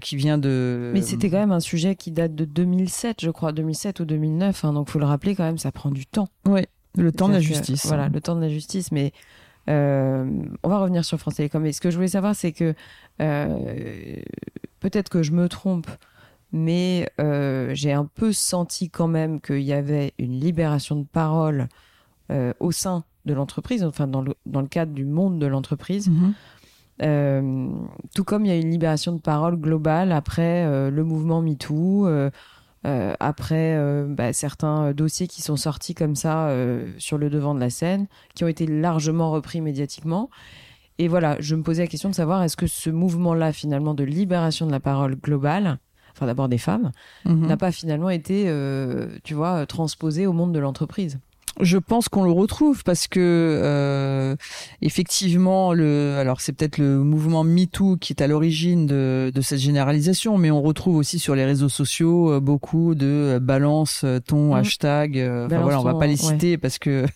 qui 0.00 0.16
vient 0.16 0.38
de. 0.38 0.90
Mais 0.94 1.02
c'était 1.02 1.28
quand 1.28 1.38
même 1.38 1.52
un 1.52 1.60
sujet 1.60 1.96
qui 1.96 2.10
date 2.10 2.34
de 2.34 2.46
2007, 2.46 3.20
je 3.20 3.30
crois, 3.30 3.52
2007 3.52 4.00
ou 4.00 4.04
2009. 4.06 4.64
Hein, 4.64 4.72
donc 4.72 4.88
faut 4.88 4.98
le 4.98 5.04
rappeler 5.04 5.34
quand 5.34 5.44
même, 5.44 5.58
ça 5.58 5.70
prend 5.70 5.90
du 5.90 6.06
temps. 6.06 6.28
Oui, 6.46 6.62
le 6.96 7.12
temps 7.12 7.28
de 7.28 7.34
la 7.34 7.40
justice. 7.40 7.86
voilà, 7.86 8.08
le 8.08 8.20
temps 8.20 8.36
de 8.36 8.40
la 8.40 8.48
justice, 8.48 8.92
mais. 8.92 9.12
Euh, 9.70 10.42
on 10.62 10.68
va 10.68 10.78
revenir 10.78 11.04
sur 11.04 11.18
France 11.18 11.36
Télécom. 11.36 11.64
Et 11.64 11.72
ce 11.72 11.80
que 11.80 11.90
je 11.90 11.96
voulais 11.96 12.08
savoir, 12.08 12.34
c'est 12.34 12.52
que 12.52 12.74
euh, 13.22 14.16
peut-être 14.80 15.08
que 15.08 15.22
je 15.22 15.32
me 15.32 15.48
trompe, 15.48 15.88
mais 16.52 17.08
euh, 17.20 17.70
j'ai 17.74 17.92
un 17.92 18.04
peu 18.04 18.32
senti 18.32 18.90
quand 18.90 19.08
même 19.08 19.40
qu'il 19.40 19.62
y 19.62 19.72
avait 19.72 20.12
une 20.18 20.38
libération 20.38 20.96
de 20.96 21.06
parole 21.06 21.68
au 22.58 22.72
sein 22.72 23.04
de 23.26 23.34
l'entreprise, 23.34 23.84
enfin 23.84 24.06
dans 24.06 24.22
le, 24.22 24.34
dans 24.44 24.62
le 24.62 24.66
cadre 24.66 24.92
du 24.92 25.04
monde 25.04 25.38
de 25.38 25.46
l'entreprise. 25.46 26.08
Mhm. 26.08 26.34
Euh, 27.02 27.68
tout 28.14 28.24
comme 28.24 28.44
il 28.44 28.48
y 28.48 28.52
a 28.52 28.56
une 28.56 28.70
libération 28.70 29.12
de 29.12 29.20
parole 29.20 29.56
globale 29.56 30.10
après 30.10 30.90
le 30.90 31.04
mouvement 31.04 31.42
MeToo, 31.42 32.08
après 32.84 33.78
bah, 34.08 34.32
certains 34.32 34.92
dossiers 34.92 35.26
qui 35.26 35.42
sont 35.42 35.56
sortis 35.56 35.94
comme 35.94 36.16
ça 36.16 36.54
sur 36.98 37.18
le 37.18 37.30
devant 37.30 37.54
de 37.54 37.60
la 37.60 37.70
scène, 37.70 38.06
qui 38.34 38.44
ont 38.44 38.48
été 38.48 38.66
largement 38.66 39.30
repris 39.30 39.60
médiatiquement. 39.60 40.30
Et 40.98 41.08
voilà, 41.08 41.36
je 41.40 41.54
me 41.56 41.62
posais 41.62 41.82
la 41.82 41.88
question 41.88 42.08
de 42.08 42.14
savoir 42.14 42.42
est-ce 42.42 42.56
que 42.56 42.66
ce 42.66 42.90
mouvement-là, 42.90 43.52
finalement, 43.52 43.94
de 43.94 44.04
libération 44.04 44.66
de 44.66 44.70
la 44.70 44.80
parole 44.80 45.16
globale, 45.16 45.78
enfin 46.12 46.26
d'abord 46.26 46.48
des 46.48 46.58
femmes, 46.58 46.92
mhm. 47.24 47.46
n'a 47.46 47.56
pas 47.56 47.72
finalement 47.72 48.10
été, 48.10 48.44
euh, 48.46 49.08
tu 49.24 49.34
vois, 49.34 49.66
transposé 49.66 50.26
au 50.26 50.32
monde 50.32 50.52
de 50.52 50.58
l'entreprise? 50.60 51.18
Je 51.60 51.78
pense 51.78 52.08
qu'on 52.08 52.24
le 52.24 52.30
retrouve 52.30 52.82
parce 52.84 53.06
que 53.06 53.20
euh, 53.20 54.36
effectivement 54.82 55.72
le 55.72 56.16
alors 56.18 56.40
c'est 56.40 56.52
peut-être 56.52 56.78
le 56.78 56.98
mouvement 56.98 57.44
MeToo 57.44 57.96
qui 57.96 58.12
est 58.12 58.22
à 58.22 58.26
l'origine 58.26 58.86
de, 58.86 59.30
de 59.34 59.40
cette 59.40 59.60
généralisation 59.60 60.36
mais 60.38 60.50
on 60.50 60.62
retrouve 60.62 60.96
aussi 60.96 61.18
sur 61.18 61.34
les 61.34 61.44
réseaux 61.44 61.68
sociaux 61.68 62.32
euh, 62.32 62.40
beaucoup 62.40 62.94
de 62.94 63.38
balance 63.40 64.04
ton 64.26 64.54
mhm. 64.54 64.60
hashtag 64.60 65.12
enfin 65.46 65.60
voilà 65.60 65.80
on 65.80 65.84
va 65.84 65.94
pas 65.94 66.06
les 66.06 66.16
citer 66.16 66.58
parce 66.58 66.78
que 66.78 67.06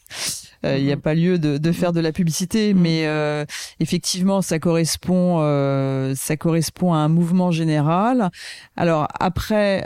il 0.64 0.68
euh, 0.68 0.80
n'y 0.80 0.92
a 0.92 0.96
mhm. 0.96 1.02
pas 1.02 1.14
lieu 1.14 1.38
de, 1.38 1.56
de, 1.56 1.72
faire 1.72 1.92
de 1.92 2.00
la 2.00 2.10
publicité, 2.10 2.74
mhm. 2.74 2.80
mais 2.80 3.06
euh, 3.06 3.44
effectivement, 3.78 4.42
ça 4.42 4.58
correspond, 4.58 5.38
euh, 5.40 6.14
ça 6.16 6.36
correspond 6.36 6.92
à 6.92 6.98
un 6.98 7.08
mouvement 7.08 7.52
général. 7.52 8.30
Alors 8.76 9.06
après, 9.20 9.84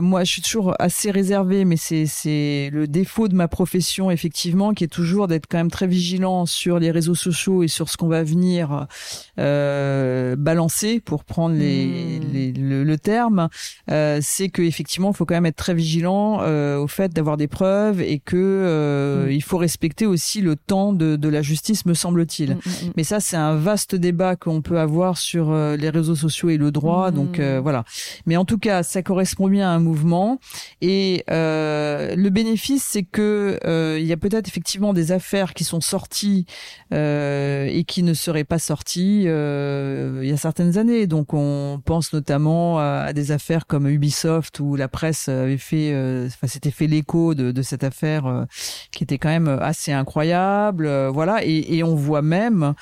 moi, 0.00 0.24
je 0.24 0.30
suis 0.30 0.42
toujours 0.42 0.74
assez 0.78 1.10
réservée, 1.10 1.64
mais 1.64 1.76
c'est 1.76 2.06
c'est 2.06 2.70
le 2.72 2.86
défaut 2.86 3.28
de 3.28 3.34
ma 3.34 3.48
profession, 3.48 4.10
effectivement, 4.10 4.74
qui 4.74 4.84
est 4.84 4.92
toujours 4.92 5.26
d'être 5.26 5.46
quand 5.48 5.58
même 5.58 5.70
très 5.70 5.86
vigilant 5.86 6.46
sur 6.46 6.78
les 6.78 6.90
réseaux 6.90 7.14
sociaux 7.14 7.62
et 7.62 7.68
sur 7.68 7.88
ce 7.88 7.96
qu'on 7.96 8.08
va 8.08 8.22
venir 8.22 8.86
balancer, 9.36 11.00
pour 11.00 11.24
prendre 11.24 11.56
les, 11.56 12.20
mhm. 12.20 12.32
les 12.32 12.52
le, 12.52 12.84
le, 12.84 12.98
terme. 12.98 13.48
c'est 13.88 14.48
que 14.50 14.62
effectivement, 14.62 15.10
il 15.10 15.16
faut 15.16 15.24
quand 15.24 15.34
même 15.34 15.46
être 15.46 15.56
très 15.56 15.74
vigilant 15.74 16.40
au 16.78 16.86
fait 16.86 17.12
d'avoir 17.12 17.36
des 17.36 17.48
preuves 17.48 18.00
et 18.00 18.20
que 18.20 19.28
il 19.30 19.42
faut 19.42 19.58
respecter 19.58 20.06
aussi 20.12 20.40
le 20.40 20.56
temps 20.56 20.92
de, 20.92 21.16
de 21.16 21.28
la 21.28 21.42
justice, 21.42 21.86
me 21.86 21.94
semble-t-il. 21.94 22.52
Mm, 22.52 22.54
mm, 22.54 22.86
mm. 22.86 22.92
Mais 22.96 23.04
ça, 23.04 23.20
c'est 23.20 23.36
un 23.36 23.56
vaste 23.56 23.94
débat 23.94 24.36
qu'on 24.36 24.62
peut 24.62 24.78
avoir 24.78 25.18
sur 25.18 25.50
euh, 25.50 25.76
les 25.76 25.90
réseaux 25.90 26.14
sociaux 26.14 26.50
et 26.50 26.56
le 26.56 26.70
droit. 26.70 27.10
Donc 27.10 27.38
euh, 27.38 27.60
voilà. 27.60 27.84
Mais 28.26 28.36
en 28.36 28.44
tout 28.44 28.58
cas, 28.58 28.82
ça 28.82 29.02
correspond 29.02 29.48
bien 29.48 29.68
à 29.68 29.72
un 29.72 29.78
mouvement. 29.78 30.38
Et 30.80 31.24
euh, 31.30 32.14
le 32.16 32.30
bénéfice, 32.30 32.84
c'est 32.84 33.02
que 33.02 33.58
euh, 33.64 33.98
il 34.00 34.06
y 34.06 34.12
a 34.12 34.16
peut-être 34.16 34.48
effectivement 34.48 34.92
des 34.92 35.12
affaires 35.12 35.54
qui 35.54 35.64
sont 35.64 35.80
sorties 35.80 36.46
et 36.90 37.84
qui 37.86 38.02
ne 38.02 38.12
seraient 38.12 38.44
pas 38.44 38.58
sorties 38.58 39.22
il 39.22 40.28
y 40.28 40.32
a 40.32 40.36
certaines 40.36 40.78
années. 40.78 41.06
Donc 41.06 41.32
on 41.32 41.80
pense 41.84 42.12
notamment 42.12 42.78
à, 42.78 43.12
des 43.12 43.32
affaires 43.32 43.66
comme 43.66 43.88
Ubisoft 43.88 44.60
où 44.60 44.76
la 44.76 44.88
presse 44.88 45.28
avait 45.28 45.58
fait, 45.58 45.90
enfin 46.26 46.46
s'était 46.46 46.70
fait 46.70 46.86
l'écho 46.86 47.34
de, 47.34 47.50
de 47.50 47.62
cette 47.62 47.84
affaire 47.84 48.46
qui 48.90 49.04
était 49.04 49.18
quand 49.18 49.30
même 49.30 49.48
assez 49.48 49.92
incroyable, 50.02 50.86
euh, 50.86 51.10
voilà. 51.10 51.40
Et, 51.44 51.82
on 51.82 51.94
voit 51.94 52.22
même 52.22 52.74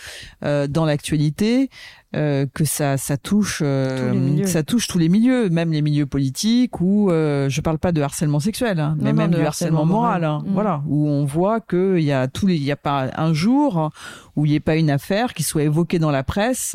euh, 0.45 0.67
dans 0.67 0.85
l'actualité 0.85 1.71
euh, 2.17 2.45
que 2.53 2.65
ça 2.65 2.97
ça 2.97 3.17
touche 3.17 3.63
euh, 3.65 4.45
ça 4.45 4.65
touche 4.65 4.89
tous 4.89 4.99
les 4.99 5.09
milieux, 5.09 5.49
même 5.49 5.71
les 5.71 5.81
milieux 5.81 6.07
politiques 6.07 6.81
où 6.81 7.09
euh, 7.09 7.49
je 7.49 7.61
parle 7.61 7.79
pas 7.79 7.93
de 7.93 8.03
harcèlement 8.03 8.41
sexuel, 8.41 8.81
hein, 8.81 8.97
mais 8.99 9.13
même 9.13 9.31
du 9.31 9.41
harcèlement, 9.41 9.87
moral, 9.87 10.25
hein, 10.25 10.43
mm. 10.45 10.53
voilà, 10.53 10.83
où 10.89 11.07
on 11.07 11.25
voit 11.25 11.61
que 11.61 11.99
il 11.99 12.05
y 12.05 12.11
a 12.11 12.27
tous 12.27 12.49
les 12.49 12.57
il 12.57 12.65
y 12.65 12.73
a 12.73 12.77
pas 12.77 13.11
un 13.17 13.33
jour 13.33 13.93
où 14.35 14.45
il 14.45 14.49
n'y 14.49 14.57
ait 14.57 14.61
pas 14.61 14.75
une 14.75 14.91
affaire 14.91 15.35
qui 15.35 15.45
soit 15.45 15.63
évoquée 15.63 16.01
dans 16.01 16.11
la 16.11 16.25
presse. 16.25 16.75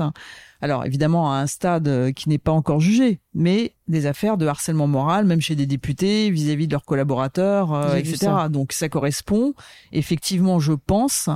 Alors 0.62 0.86
évidemment 0.86 1.34
à 1.34 1.36
un 1.36 1.48
stade 1.48 2.14
qui 2.14 2.30
n'est 2.30 2.38
pas 2.38 2.54
encore 2.54 2.80
jugé, 2.80 3.20
mais 3.34 3.74
des 3.90 4.06
affaires 4.06 4.38
de 4.38 4.48
harcèlement 4.48 4.88
moral, 4.88 5.26
même 5.26 5.42
chez 5.42 5.56
des 5.56 5.66
députés 5.66 6.30
vis-à-vis 6.30 6.68
de 6.68 6.72
leurs 6.72 6.86
collaborateurs, 6.86 7.94
etc. 7.98 8.32
Donc 8.50 8.72
ça 8.72 8.88
correspond 8.88 9.54
effectivement, 9.92 10.62
je 10.62 10.72
pense, 10.72 11.28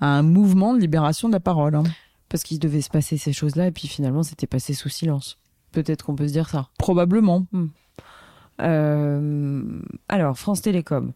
à 0.00 0.08
un 0.08 0.22
mouvement 0.22 0.74
de 0.74 0.80
libération 0.80 1.28
de 1.28 1.34
la 1.34 1.40
parole. 1.40 1.80
Parce 2.28 2.42
qu'il 2.42 2.58
devait 2.58 2.82
se 2.82 2.90
passer 2.90 3.16
ces 3.16 3.32
choses-là 3.32 3.68
et 3.68 3.72
puis 3.72 3.88
finalement 3.88 4.22
c'était 4.22 4.46
passé 4.46 4.74
sous 4.74 4.88
silence. 4.88 5.38
Peut-être 5.72 6.04
qu'on 6.04 6.14
peut 6.14 6.28
se 6.28 6.32
dire 6.32 6.48
ça. 6.48 6.68
Probablement. 6.78 7.46
Hmm. 7.52 7.66
Euh, 8.60 9.80
alors, 10.08 10.38
France 10.38 10.62
Télécom. 10.62 11.12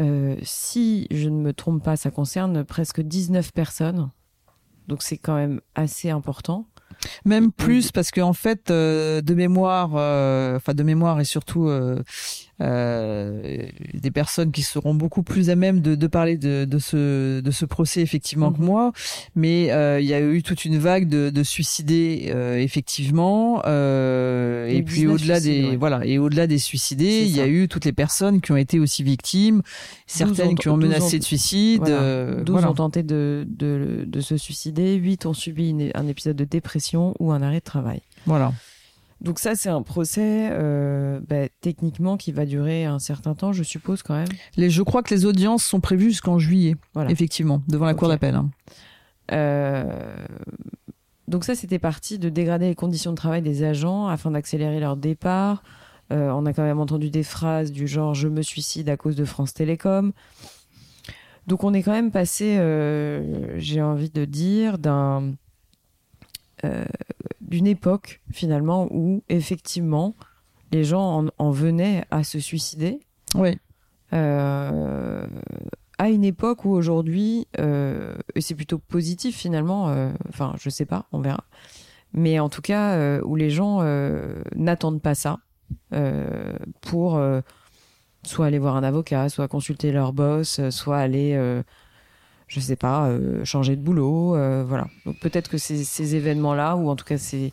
Euh, 0.00 0.36
si 0.42 1.06
je 1.10 1.28
ne 1.28 1.40
me 1.40 1.52
trompe 1.52 1.82
pas, 1.82 1.96
ça 1.96 2.10
concerne 2.10 2.64
presque 2.64 3.00
19 3.00 3.52
personnes. 3.52 4.10
Donc 4.88 5.02
c'est 5.02 5.16
quand 5.16 5.34
même 5.34 5.60
assez 5.74 6.10
important. 6.10 6.66
Même 7.24 7.52
plus 7.52 7.92
parce 7.92 8.10
qu'en 8.10 8.32
fait, 8.32 8.70
euh, 8.70 9.20
de 9.20 9.34
mémoire, 9.34 9.90
enfin 10.56 10.74
de 10.74 10.82
mémoire 10.82 11.20
et 11.20 11.24
surtout 11.24 11.68
euh, 12.62 13.66
des 13.92 14.10
personnes 14.10 14.50
qui 14.50 14.62
seront 14.62 14.94
beaucoup 14.94 15.22
plus 15.22 15.50
à 15.50 15.56
même 15.56 15.80
de, 15.80 15.94
de 15.94 16.06
parler 16.06 16.38
de, 16.38 16.64
de, 16.64 16.78
ce, 16.78 17.40
de 17.40 17.50
ce 17.50 17.64
procès 17.66 18.00
effectivement 18.00 18.52
que 18.52 18.60
mhm. 18.60 18.66
moi. 18.66 18.92
Mais 19.34 19.70
euh, 19.70 20.00
il 20.00 20.06
y 20.06 20.14
a 20.14 20.20
eu 20.20 20.42
toute 20.42 20.64
une 20.64 20.78
vague 20.78 21.08
de, 21.08 21.30
de 21.30 21.42
suicidés 21.42 22.30
euh, 22.34 22.56
effectivement. 22.56 23.62
Euh, 23.66 24.68
et, 24.68 24.82
puis 24.82 25.06
au-delà 25.06 25.40
des 25.40 25.76
voilà 25.76 26.00
et 26.04 26.18
au-delà 26.18 26.46
des 26.46 26.58
suicidés, 26.58 27.24
il 27.26 27.36
y 27.36 27.40
a 27.40 27.46
eu 27.46 27.68
toutes 27.68 27.84
les 27.84 27.92
personnes 27.92 28.40
qui 28.40 28.52
ont 28.52 28.56
été 28.56 28.78
aussi 28.78 29.02
victimes, 29.02 29.62
certaines 30.06 30.54
qui 30.54 30.68
ont 30.68 30.76
menacé 30.76 31.18
de 31.18 31.24
suicide. 31.24 31.82
Voilà. 31.86 32.42
12 32.42 32.64
ont 32.64 32.74
tenté 32.74 33.02
de, 33.02 33.46
de, 33.48 34.04
de 34.06 34.20
se 34.20 34.36
suicider, 34.36 34.94
8 34.94 35.26
ont 35.26 35.34
subi 35.34 35.90
un 35.94 36.06
épisode 36.06 36.36
de 36.36 36.44
dépression 36.44 37.14
ou 37.18 37.32
un 37.32 37.42
arrêt 37.42 37.58
de 37.58 37.64
travail. 37.64 38.00
Voilà. 38.26 38.52
Donc 39.20 39.38
ça, 39.38 39.54
c'est 39.54 39.70
un 39.70 39.82
procès 39.82 40.48
euh, 40.52 41.20
bah, 41.26 41.48
techniquement 41.60 42.16
qui 42.16 42.32
va 42.32 42.44
durer 42.44 42.84
un 42.84 42.98
certain 42.98 43.34
temps, 43.34 43.52
je 43.52 43.62
suppose 43.62 44.02
quand 44.02 44.14
même. 44.14 44.28
Les, 44.56 44.68
je 44.68 44.82
crois 44.82 45.02
que 45.02 45.14
les 45.14 45.24
audiences 45.24 45.64
sont 45.64 45.80
prévues 45.80 46.10
jusqu'en 46.10 46.38
juillet, 46.38 46.76
voilà. 46.92 47.10
effectivement, 47.10 47.62
devant 47.66 47.86
la 47.86 47.94
cour 47.94 48.08
d'appel. 48.08 48.34
Hein. 48.34 48.50
Euh, 49.32 50.16
donc 51.28 51.44
ça, 51.44 51.54
c'était 51.54 51.78
parti 51.78 52.18
de 52.18 52.28
dégrader 52.28 52.68
les 52.68 52.74
conditions 52.74 53.10
de 53.10 53.16
travail 53.16 53.42
des 53.42 53.64
agents 53.64 54.06
afin 54.06 54.30
d'accélérer 54.30 54.80
leur 54.80 54.96
départ. 54.96 55.62
Euh, 56.12 56.30
on 56.30 56.46
a 56.46 56.52
quand 56.52 56.62
même 56.62 56.78
entendu 56.78 57.10
des 57.10 57.24
phrases 57.24 57.72
du 57.72 57.88
genre 57.88 58.14
"je 58.14 58.28
me 58.28 58.42
suicide 58.42 58.88
à 58.88 58.96
cause 58.96 59.16
de 59.16 59.24
France 59.24 59.54
Télécom". 59.54 60.12
Donc 61.46 61.64
on 61.64 61.72
est 61.74 61.82
quand 61.82 61.92
même 61.92 62.10
passé, 62.10 62.60
j'ai 63.56 63.80
envie 63.80 64.10
de 64.10 64.24
dire, 64.24 64.78
d'un 64.78 65.32
d'une 67.46 67.66
époque 67.66 68.20
finalement 68.30 68.88
où 68.90 69.22
effectivement 69.28 70.14
les 70.72 70.84
gens 70.84 71.26
en, 71.38 71.50
venaient 71.50 72.04
à 72.10 72.24
se 72.24 72.38
suicider. 72.38 73.00
Oui. 73.34 73.58
Euh, 74.12 75.26
à 75.98 76.10
une 76.10 76.24
époque 76.24 76.64
où 76.64 76.70
aujourd'hui, 76.70 77.46
euh, 77.58 78.16
et 78.34 78.40
c'est 78.40 78.54
plutôt 78.54 78.78
positif 78.78 79.36
finalement, 79.36 79.88
euh, 79.88 80.12
enfin 80.28 80.54
je 80.60 80.68
sais 80.68 80.84
pas, 80.84 81.06
on 81.12 81.20
verra, 81.20 81.44
mais 82.12 82.38
en 82.38 82.48
tout 82.48 82.62
cas 82.62 83.20
où 83.22 83.36
les 83.36 83.50
gens 83.50 83.82
n'attendent 84.54 85.02
pas 85.02 85.14
ça 85.14 85.38
pour 86.82 87.20
soit 88.22 88.46
aller 88.46 88.58
voir 88.58 88.76
un 88.76 88.82
avocat, 88.82 89.28
soit 89.28 89.48
consulter 89.48 89.92
leur 89.92 90.12
boss, 90.12 90.60
soit 90.70 90.98
aller 90.98 91.62
je 92.46 92.60
sais 92.60 92.76
pas, 92.76 93.08
euh, 93.08 93.44
changer 93.44 93.76
de 93.76 93.82
boulot, 93.82 94.36
euh, 94.36 94.64
voilà. 94.66 94.86
Donc 95.04 95.18
peut-être 95.20 95.50
que 95.50 95.58
ces, 95.58 95.84
ces 95.84 96.14
événements-là, 96.14 96.76
ou 96.76 96.88
en 96.88 96.96
tout 96.96 97.04
cas 97.04 97.18
ces, 97.18 97.52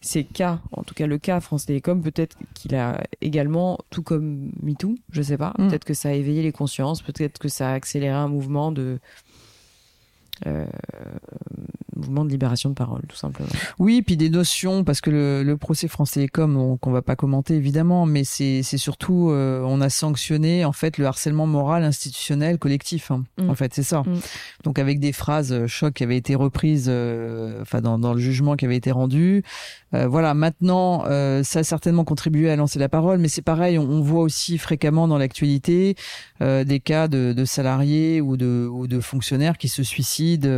ces 0.00 0.24
cas, 0.24 0.60
en 0.72 0.82
tout 0.82 0.94
cas 0.94 1.06
le 1.06 1.18
cas 1.18 1.40
France 1.40 1.66
Télécom, 1.66 2.02
peut-être 2.02 2.36
qu'il 2.54 2.74
a 2.74 3.02
également, 3.20 3.78
tout 3.90 4.02
comme 4.02 4.50
MeToo, 4.62 4.96
je 5.10 5.22
sais 5.22 5.38
pas, 5.38 5.54
mm. 5.58 5.68
peut-être 5.68 5.84
que 5.84 5.94
ça 5.94 6.10
a 6.10 6.12
éveillé 6.12 6.42
les 6.42 6.52
consciences, 6.52 7.00
peut-être 7.02 7.38
que 7.38 7.48
ça 7.48 7.70
a 7.70 7.72
accéléré 7.72 8.14
un 8.14 8.28
mouvement 8.28 8.72
de 8.72 8.98
euh, 10.46 10.66
mouvement 11.96 12.24
de 12.24 12.30
libération 12.30 12.70
de 12.70 12.74
parole, 12.74 13.02
tout 13.08 13.16
simplement. 13.16 13.48
Oui, 13.78 14.02
puis 14.02 14.16
des 14.16 14.30
notions, 14.30 14.84
parce 14.84 15.00
que 15.00 15.10
le, 15.10 15.42
le 15.42 15.56
procès 15.56 15.88
France 15.88 16.12
Télécom, 16.12 16.78
qu'on 16.80 16.90
va 16.90 17.02
pas 17.02 17.16
commenter 17.16 17.54
évidemment, 17.54 18.06
mais 18.06 18.24
c'est 18.24 18.62
surtout, 18.62 19.30
euh, 19.30 19.62
on 19.64 19.80
a 19.80 19.88
sanctionné 19.88 20.64
en 20.64 20.72
fait 20.72 20.98
le 20.98 21.06
harcèlement 21.06 21.46
moral 21.46 21.84
institutionnel 21.84 22.58
collectif. 22.58 23.10
Hein. 23.10 23.24
Mm. 23.38 23.50
En 23.50 23.54
fait, 23.54 23.74
c'est 23.74 23.82
ça. 23.82 24.00
Mm. 24.00 24.20
Donc 24.64 24.78
avec 24.78 25.00
des 25.00 25.12
phrases 25.12 25.52
euh, 25.52 25.66
choc 25.66 25.94
qui 25.94 26.04
avaient 26.04 26.16
été 26.16 26.34
reprises, 26.34 26.86
euh, 26.88 27.60
enfin 27.62 27.80
dans, 27.80 27.98
dans, 27.98 28.14
le 28.14 28.20
jugement 28.20 28.56
qui 28.56 28.64
avait 28.64 28.76
été 28.76 28.90
rendu. 28.92 29.42
voilà, 29.92 30.34
maintenant, 30.34 31.04
ça 31.44 31.60
a 31.60 31.62
certainement 31.62 32.04
contribué 32.04 32.50
à 32.50 32.56
lancer 32.56 32.80
la 32.80 32.88
parole, 32.88 33.18
mais 33.18 33.28
c'est 33.28 33.42
pareil, 33.42 33.78
on, 33.78 33.88
on, 33.88 34.00
voit 34.00 34.22
aussi 34.22 34.58
fréquemment 34.58 35.06
dans 35.06 35.18
l'actualité 35.18 35.94
des 36.40 36.80
cas 36.80 37.06
de, 37.06 37.32
de, 37.32 37.44
salariés 37.44 38.20
ou 38.20 38.36
de, 38.36 38.68
ou 38.70 38.88
de 38.88 38.98
fonctionnaires 39.00 39.56
qui 39.56 39.68
se 39.68 39.84
suicident. 39.84 40.48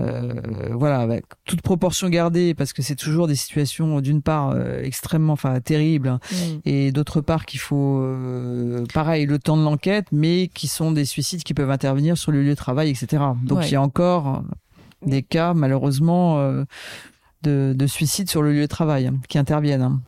Euh, 0.00 0.32
voilà, 0.72 1.00
avec 1.00 1.24
toute 1.44 1.62
proportion 1.62 2.08
gardée, 2.08 2.54
parce 2.54 2.72
que 2.72 2.82
c'est 2.82 2.96
toujours 2.96 3.26
des 3.26 3.34
situations 3.34 4.00
d'une 4.00 4.22
part 4.22 4.50
euh, 4.50 4.82
extrêmement, 4.82 5.32
enfin 5.32 5.60
terribles, 5.60 6.08
hein, 6.08 6.20
mm. 6.32 6.36
et 6.64 6.92
d'autre 6.92 7.20
part 7.20 7.46
qu'il 7.46 7.60
faut, 7.60 8.00
euh, 8.00 8.84
pareil, 8.92 9.26
le 9.26 9.38
temps 9.38 9.56
de 9.56 9.62
l'enquête, 9.62 10.06
mais 10.12 10.48
qui 10.48 10.68
sont 10.68 10.92
des 10.92 11.04
suicides 11.04 11.42
qui 11.42 11.54
peuvent 11.54 11.70
intervenir 11.70 12.18
sur 12.18 12.32
le 12.32 12.42
lieu 12.42 12.50
de 12.50 12.54
travail, 12.54 12.90
etc. 12.90 13.22
Donc 13.42 13.66
il 13.68 13.72
y 13.72 13.76
a 13.76 13.82
encore 13.82 14.42
des 15.04 15.22
cas 15.22 15.54
malheureusement 15.54 16.38
de, 17.42 17.74
de 17.76 17.86
suicides 17.86 18.30
sur 18.30 18.42
le 18.42 18.52
lieu 18.52 18.62
de 18.62 18.66
travail 18.66 19.06
hein, 19.06 19.16
qui 19.28 19.38
interviennent. 19.38 20.00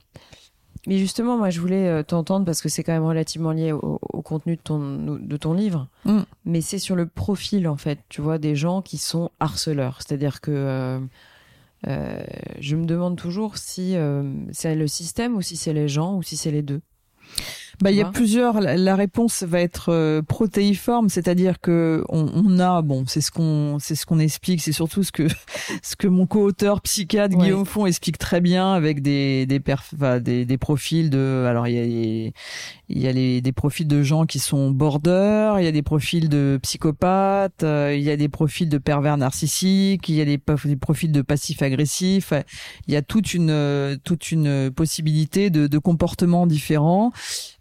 Mais 0.86 0.98
justement, 0.98 1.36
moi, 1.36 1.50
je 1.50 1.60
voulais 1.60 1.88
euh, 1.88 2.02
t'entendre 2.02 2.44
parce 2.44 2.62
que 2.62 2.68
c'est 2.68 2.84
quand 2.84 2.92
même 2.92 3.04
relativement 3.04 3.52
lié 3.52 3.72
au, 3.72 3.98
contenu 4.22 4.56
de 4.56 4.60
ton, 4.60 4.78
de 5.18 5.36
ton 5.36 5.52
livre. 5.52 5.88
Mm. 6.04 6.20
Mais 6.44 6.60
c'est 6.60 6.78
sur 6.78 6.96
le 6.96 7.06
profil, 7.06 7.68
en 7.68 7.76
fait, 7.76 7.98
tu 8.08 8.20
vois, 8.20 8.38
des 8.38 8.56
gens 8.56 8.82
qui 8.82 8.98
sont 8.98 9.30
harceleurs. 9.40 9.98
C'est-à-dire 9.98 10.40
que 10.40 10.50
euh, 10.50 11.00
euh, 11.88 12.24
je 12.60 12.76
me 12.76 12.86
demande 12.86 13.16
toujours 13.16 13.58
si 13.58 13.96
c'est 14.52 14.74
le 14.74 14.86
système 14.86 15.36
ou 15.36 15.42
si 15.42 15.56
c'est 15.56 15.72
les 15.72 15.88
gens 15.88 16.14
ou 16.16 16.22
si 16.22 16.36
c'est 16.36 16.50
les 16.50 16.62
deux. 16.62 16.80
Bah, 17.82 17.90
il 17.90 17.96
y 17.96 18.02
a 18.02 18.10
plusieurs. 18.10 18.60
La, 18.60 18.96
réponse 18.96 19.42
va 19.42 19.60
être 19.60 19.90
euh, 19.90 20.22
protéiforme, 20.22 21.10
c'est-à-dire 21.10 21.60
que 21.60 22.02
on, 22.08 22.26
on, 22.34 22.58
a, 22.58 22.80
bon, 22.80 23.04
c'est 23.06 23.20
ce 23.20 23.30
qu'on, 23.30 23.78
c'est 23.78 23.94
ce 23.94 24.06
qu'on 24.06 24.18
explique, 24.18 24.62
c'est 24.62 24.72
surtout 24.72 25.02
ce 25.02 25.12
que 25.12 25.26
ce 25.82 25.96
que 25.96 26.08
mon 26.08 26.26
co-auteur 26.26 26.80
psychiatre 26.80 27.36
Guillaume 27.36 27.66
Font 27.66 27.84
explique 27.84 28.16
très 28.16 28.40
bien 28.40 28.72
avec 28.72 29.02
des 29.02 29.44
des, 29.46 29.60
perf, 29.60 29.94
des, 30.20 30.44
des 30.44 30.58
profils 30.58 31.10
de. 31.10 31.44
Alors 31.46 31.68
il 31.68 31.74
y 31.74 32.28
a 32.28 32.32
il 32.88 33.02
y 33.02 33.08
a 33.08 33.12
les, 33.12 33.40
des 33.40 33.52
profils 33.52 33.86
de 33.86 34.02
gens 34.02 34.26
qui 34.26 34.38
sont 34.38 34.70
border, 34.70 35.56
il 35.58 35.64
y 35.64 35.68
a 35.68 35.72
des 35.72 35.82
profils 35.82 36.28
de 36.28 36.58
psychopathes, 36.62 37.64
euh, 37.64 37.92
il 37.96 38.02
y 38.02 38.10
a 38.10 38.16
des 38.16 38.28
profils 38.28 38.68
de 38.68 38.78
pervers 38.78 39.16
narcissiques, 39.16 40.08
il 40.08 40.14
y 40.14 40.20
a 40.20 40.24
des, 40.24 40.40
des 40.64 40.76
profils 40.76 41.10
de 41.10 41.22
passifs 41.22 41.62
agressifs. 41.62 42.32
Il 42.86 42.94
y 42.94 42.96
a 42.96 43.02
toute 43.02 43.34
une 43.34 43.98
toute 44.04 44.30
une 44.30 44.70
possibilité 44.70 45.50
de, 45.50 45.66
de 45.66 45.78
comportements 45.78 46.46
différents. 46.46 47.12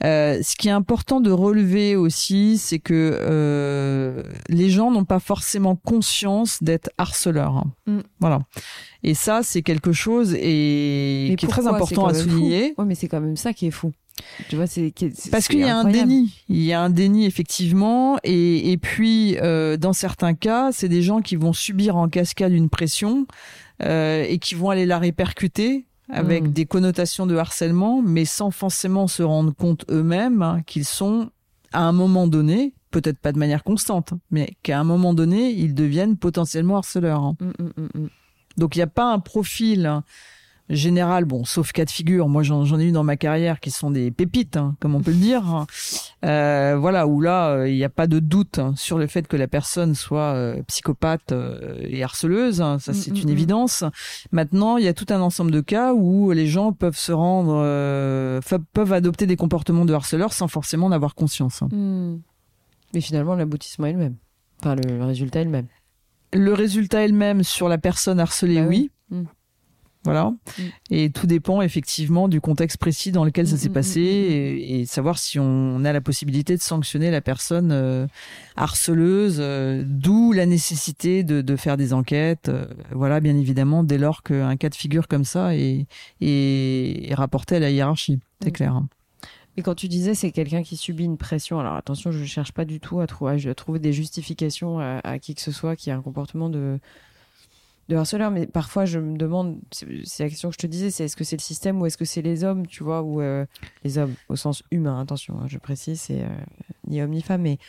Euh, 0.06 0.40
ce 0.44 0.56
qui 0.56 0.68
est 0.68 0.72
important 0.72 1.20
de 1.20 1.32
relever 1.32 1.96
aussi, 1.96 2.58
c'est 2.58 2.80
que 2.80 3.18
euh, 3.22 4.24
les 4.50 4.70
gens 4.70 4.92
n'ont 4.92 5.06
pas 5.06 5.20
forcément 5.20 5.76
conscience 5.76 6.62
d'être 6.62 6.90
harceleurs. 6.98 7.58
Hein. 7.58 7.74
Mm. 7.88 8.00
Voilà. 8.20 8.40
Et 9.04 9.16
ça, 9.16 9.42
c'est 9.42 9.64
quelque 9.64 9.94
chose 9.94 10.36
et 10.36 11.36
qui 11.38 11.46
est 11.46 11.50
très 11.50 11.68
important 11.68 12.06
à 12.06 12.14
souligner. 12.14 12.76
Oui, 12.78 12.86
mais 12.86 12.96
c'est 12.96 13.08
quand 13.08 13.22
même 13.22 13.38
ça 13.38 13.54
qui 13.54 13.68
est 13.68 13.72
fou. 13.72 13.92
Tu 14.50 14.56
vois, 14.56 14.66
c'est 14.66 14.94
parce 15.30 15.48
qu'il 15.48 15.60
y 15.60 15.64
a 15.64 15.78
un 15.78 15.90
déni. 15.90 16.34
Il 16.48 16.62
y 16.62 16.72
a 16.72 16.82
un 16.82 16.90
déni 16.90 17.26
effectivement, 17.26 18.18
et, 18.24 18.72
et 18.72 18.78
puis 18.78 19.38
euh, 19.38 19.76
dans 19.76 19.92
certains 19.92 20.34
cas, 20.34 20.72
c'est 20.72 20.88
des 20.88 21.02
gens 21.02 21.22
qui 21.22 21.36
vont 21.36 21.52
subir 21.52 21.98
en 21.98 22.08
cascade 22.08 22.54
une 22.54 22.70
pression 22.70 23.28
euh, 23.84 24.24
et 24.28 24.40
qui 24.40 24.56
vont 24.56 24.70
aller 24.70 24.86
la 24.86 25.00
répercuter 25.00 25.86
avec 26.10 26.44
hmm. 26.44 26.52
des 26.52 26.66
connotations 26.66 27.26
de 27.26 27.36
harcèlement, 27.36 28.02
mais 28.02 28.26
sans 28.26 28.52
forcément 28.52 29.08
se 29.08 29.24
rendre 29.24 29.54
compte 29.54 29.86
eux-mêmes 29.90 30.42
hein, 30.42 30.62
qu'ils 30.66 30.86
sont, 30.86 31.30
à 31.74 31.82
un 31.82 31.92
moment 31.92 32.28
donné, 32.28 32.74
peut-être 32.92 33.20
pas 33.20 33.32
de 33.32 33.40
manière 33.40 33.64
constante, 33.64 34.14
mais 34.32 34.56
qu'à 34.64 34.80
un 34.80 34.84
moment 34.84 35.14
donné, 35.14 35.52
ils 35.52 35.74
deviennent 35.74 36.18
potentiellement 36.18 36.78
harceleurs. 36.78 37.24
Hein. 37.24 37.38
Hmm, 37.40 37.82
hmm, 37.82 38.08
Donc 38.58 38.76
il 38.76 38.80
n'y 38.80 38.84
a 38.84 38.88
pas 38.88 39.12
un 39.12 39.20
profil 39.20 40.02
général, 40.70 41.26
bon, 41.26 41.46
sauf 41.46 41.72
cas 41.72 41.86
de 41.86 41.92
figure, 41.92 42.28
moi 42.28 42.42
j'en 42.42 42.80
ai 42.80 42.86
eu 42.86 42.92
dans 42.92 43.04
ma 43.04 43.18
carrière 43.18 43.60
qui 43.60 43.70
sont 43.70 43.92
des 43.92 44.10
pépites, 44.10 44.58
hein, 44.58 44.76
comme 44.80 44.96
on 44.96 45.02
peut 45.02 45.12
le 45.12 45.18
dire. 45.18 45.66
Euh, 46.24 46.76
voilà, 46.80 47.06
où 47.06 47.22
là, 47.22 47.50
euh, 47.50 47.70
il 47.70 47.76
n'y 47.76 47.84
a 47.84 47.90
pas 47.90 48.08
de 48.08 48.20
doute 48.20 48.58
hein, 48.58 48.74
sur 48.76 48.98
le 48.98 49.06
fait 49.06 49.28
que 49.28 49.38
la 49.38 49.48
personne 49.48 49.94
soit 49.94 50.34
euh, 50.34 50.64
psychopathe 50.68 51.34
et 51.82 52.04
harceleuse, 52.04 52.62
hein, 52.62 52.80
ça 52.80 52.94
c'est 52.94 53.12
mm, 53.12 53.16
une 53.16 53.22
mm, 53.22 53.28
mm. 53.28 53.32
évidence. 53.32 53.84
Maintenant, 54.32 54.78
il 54.78 54.86
y 54.86 54.88
a 54.88 54.94
tout 54.94 55.08
un 55.10 55.22
ensemble 55.22 55.52
de 55.52 55.62
cas 55.62 55.94
où 55.94 56.32
les 56.32 56.48
gens 56.48 56.74
peuvent 56.74 56.98
se 56.98 57.12
rendre, 57.12 57.62
peuvent 58.74 58.94
adopter 58.94 59.28
des 59.28 59.36
comportements 59.36 59.86
de 59.86 59.94
harceleur 59.94 60.34
sans 60.34 60.48
forcément 60.48 60.88
en 60.88 60.92
avoir 60.92 61.14
conscience. 61.14 61.64
Mais 62.94 63.02
finalement, 63.02 63.36
l'aboutissement 63.36 63.88
est 63.88 63.94
le 63.94 64.00
même. 64.00 64.16
Enfin, 64.62 64.76
le 64.76 65.04
résultat 65.04 65.42
est 65.42 65.46
le 65.46 65.52
même. 65.52 65.68
Le 66.34 66.54
résultat 66.54 67.04
est 67.04 67.08
le 67.08 67.14
même 67.14 67.44
sur 67.44 67.70
la 67.70 67.78
personne 67.78 68.20
harcelée, 68.20 68.62
bah 68.62 68.68
oui. 68.68 68.90
Voilà. 70.06 70.26
Mm. 70.30 70.62
Et 70.92 71.10
tout 71.10 71.28
dépend 71.28 71.62
effectivement 71.62 72.28
du 72.28 72.40
contexte 72.40 72.78
précis 72.78 73.12
dans 73.12 73.26
lequel 73.26 73.48
ça 73.48 73.56
mm, 73.56 73.58
s'est 73.58 73.70
mm, 73.70 73.74
passé 73.74 74.02
et, 74.02 74.86
savoir 74.86 75.18
si 75.18 75.40
on 75.40 75.84
a 75.84 75.92
la 75.92 76.02
possibilité 76.02 76.56
de 76.56 76.62
sanctionner 76.62 77.12
la 77.12 77.22
personne 77.22 77.72
euh, 77.72 78.08
harceleuse, 78.56 79.38
euh, 79.40 79.84
d'où 79.86 80.32
la 80.32 80.46
nécessité 80.46 81.24
de, 81.24 81.56
faire 81.56 81.76
des 81.76 81.92
enquêtes. 81.92 82.50
Euh, 82.50 82.66
voilà, 82.92 83.20
bien 83.20 83.36
évidemment, 83.36 83.84
dès 83.84 83.98
lors 83.98 84.24
qu'un 84.24 84.56
cas 84.58 84.70
de 84.70 84.76
figure 84.76 85.08
comme 85.08 85.26
ça 85.26 85.56
est, 85.56 85.88
est, 86.22 87.14
rapporté 87.16 87.56
à 87.56 87.60
la 87.60 87.72
hiérarchie. 87.72 88.20
C'est 88.42 88.52
clair. 88.52 88.74
Hein. 88.74 88.88
Et 89.58 89.62
quand 89.62 89.74
tu 89.74 89.88
disais 89.88 90.16
c'est 90.16 90.32
quelqu'un 90.32 90.64
qui 90.64 90.76
subit 90.76 91.06
une 91.06 91.18
pression, 91.18 91.60
alors 91.60 91.76
attention, 91.76 92.12
je 92.12 92.20
ne 92.20 92.26
cherche 92.26 92.52
pas 92.52 92.66
du 92.66 92.80
tout 92.80 93.00
à 93.00 93.08
trouver, 93.08 93.48
à 93.48 93.56
trouver 93.56 93.80
des 93.80 93.94
justifications 93.94 94.80
à, 94.80 95.00
à, 95.04 95.18
qui 95.18 95.34
que 95.34 95.42
ce 95.42 95.52
soit 95.52 95.78
qui 95.78 95.90
a 95.90 95.96
un 95.96 96.02
comportement 96.02 96.50
de, 96.50 96.78
de 97.88 97.96
harceleur, 97.96 98.32
mais 98.32 98.48
parfois 98.48 98.86
je 98.86 99.00
me 99.00 99.18
demande, 99.18 99.60
c'est 99.72 100.24
la 100.24 100.30
question 100.30 100.50
que 100.50 100.54
je 100.54 100.60
te 100.60 100.68
disais, 100.68 100.90
c'est 100.90 101.06
est-ce 101.06 101.16
que 101.16 101.24
c'est 101.24 101.38
le 101.38 101.42
système 101.42 101.82
ou 101.82 101.86
est-ce 101.86 101.98
que 101.98 102.06
c'est 102.06 102.22
les 102.22 102.44
hommes, 102.44 102.66
tu 102.66 102.84
vois, 102.84 103.04
ou 103.04 103.22
euh, 103.22 103.46
les 103.84 103.98
hommes 103.98 104.16
au 104.30 104.36
sens 104.36 104.64
humain, 104.72 105.00
attention, 105.00 105.40
hein, 105.40 105.46
je 105.48 105.58
précise, 105.60 106.02
c'est 106.02 106.22
euh, 106.22 106.30
ni 106.88 107.02
homme 107.02 107.12
ni 107.12 107.22
femme, 107.22 107.44
mais 107.44 107.60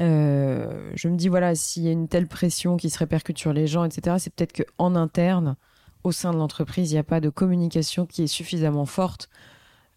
euh, 0.00 0.90
je 0.94 1.08
me 1.08 1.16
dis, 1.16 1.28
voilà, 1.28 1.54
s'il 1.54 1.84
y 1.84 1.88
a 1.88 1.92
une 1.92 2.08
telle 2.08 2.26
pression 2.26 2.76
qui 2.76 2.90
se 2.90 2.98
répercute 2.98 3.38
sur 3.38 3.52
les 3.52 3.66
gens, 3.66 3.84
etc., 3.84 4.16
c'est 4.18 4.34
peut-être 4.34 4.64
qu'en 4.64 4.96
interne, 4.96 5.56
au 6.02 6.12
sein 6.12 6.32
de 6.32 6.36
l'entreprise, 6.36 6.90
il 6.90 6.94
n'y 6.94 7.00
a 7.00 7.04
pas 7.04 7.20
de 7.20 7.30
communication 7.30 8.04
qui 8.04 8.24
est 8.24 8.26
suffisamment 8.26 8.86
forte 8.86 9.30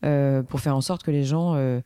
pour 0.02 0.60
faire 0.62 0.76
en 0.76 0.82
sorte 0.82 1.04
que 1.04 1.12
les 1.12 1.23
gens 1.23 1.82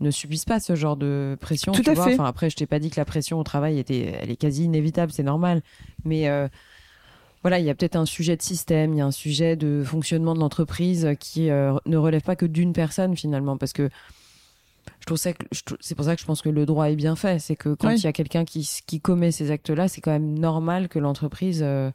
ne 0.00 0.10
subissent 0.10 0.44
pas 0.44 0.60
ce 0.60 0.74
genre 0.74 0.96
de 0.96 1.36
pression. 1.40 1.72
Tout 1.72 1.82
à 1.86 1.94
fait. 1.94 2.14
Enfin, 2.14 2.24
après, 2.24 2.50
je 2.50 2.56
t'ai 2.56 2.66
pas 2.66 2.78
dit 2.78 2.90
que 2.90 3.00
la 3.00 3.04
pression 3.04 3.38
au 3.40 3.44
travail 3.44 3.78
était, 3.78 4.14
elle 4.20 4.30
est 4.30 4.36
quasi 4.36 4.64
inévitable, 4.64 5.12
c'est 5.12 5.22
normal. 5.22 5.62
Mais 6.04 6.28
euh, 6.28 6.48
voilà, 7.42 7.58
il 7.58 7.64
y 7.64 7.70
a 7.70 7.74
peut-être 7.74 7.96
un 7.96 8.06
sujet 8.06 8.36
de 8.36 8.42
système, 8.42 8.92
il 8.92 8.98
y 8.98 9.00
a 9.00 9.06
un 9.06 9.10
sujet 9.10 9.56
de 9.56 9.82
fonctionnement 9.84 10.34
de 10.34 10.40
l'entreprise 10.40 11.10
qui 11.20 11.50
euh, 11.50 11.74
ne 11.86 11.96
relève 11.96 12.22
pas 12.22 12.36
que 12.36 12.46
d'une 12.46 12.72
personne 12.72 13.16
finalement, 13.16 13.56
parce 13.56 13.72
que 13.72 13.88
je 15.00 15.06
trouve 15.06 15.18
ça 15.18 15.30
c'est 15.80 15.94
pour 15.94 16.04
ça 16.04 16.14
que 16.14 16.20
je 16.20 16.26
pense 16.26 16.42
que 16.42 16.48
le 16.48 16.66
droit 16.66 16.90
est 16.90 16.96
bien 16.96 17.16
fait. 17.16 17.38
C'est 17.38 17.56
que 17.56 17.74
quand 17.74 17.90
il 17.90 18.02
y 18.02 18.06
a 18.06 18.12
quelqu'un 18.12 18.44
qui, 18.44 18.68
qui 18.86 19.00
commet 19.00 19.30
ces 19.30 19.50
actes-là, 19.50 19.88
c'est 19.88 20.00
quand 20.00 20.10
même 20.10 20.38
normal 20.38 20.88
que 20.88 20.98
l'entreprise 20.98 21.60
euh, 21.62 21.90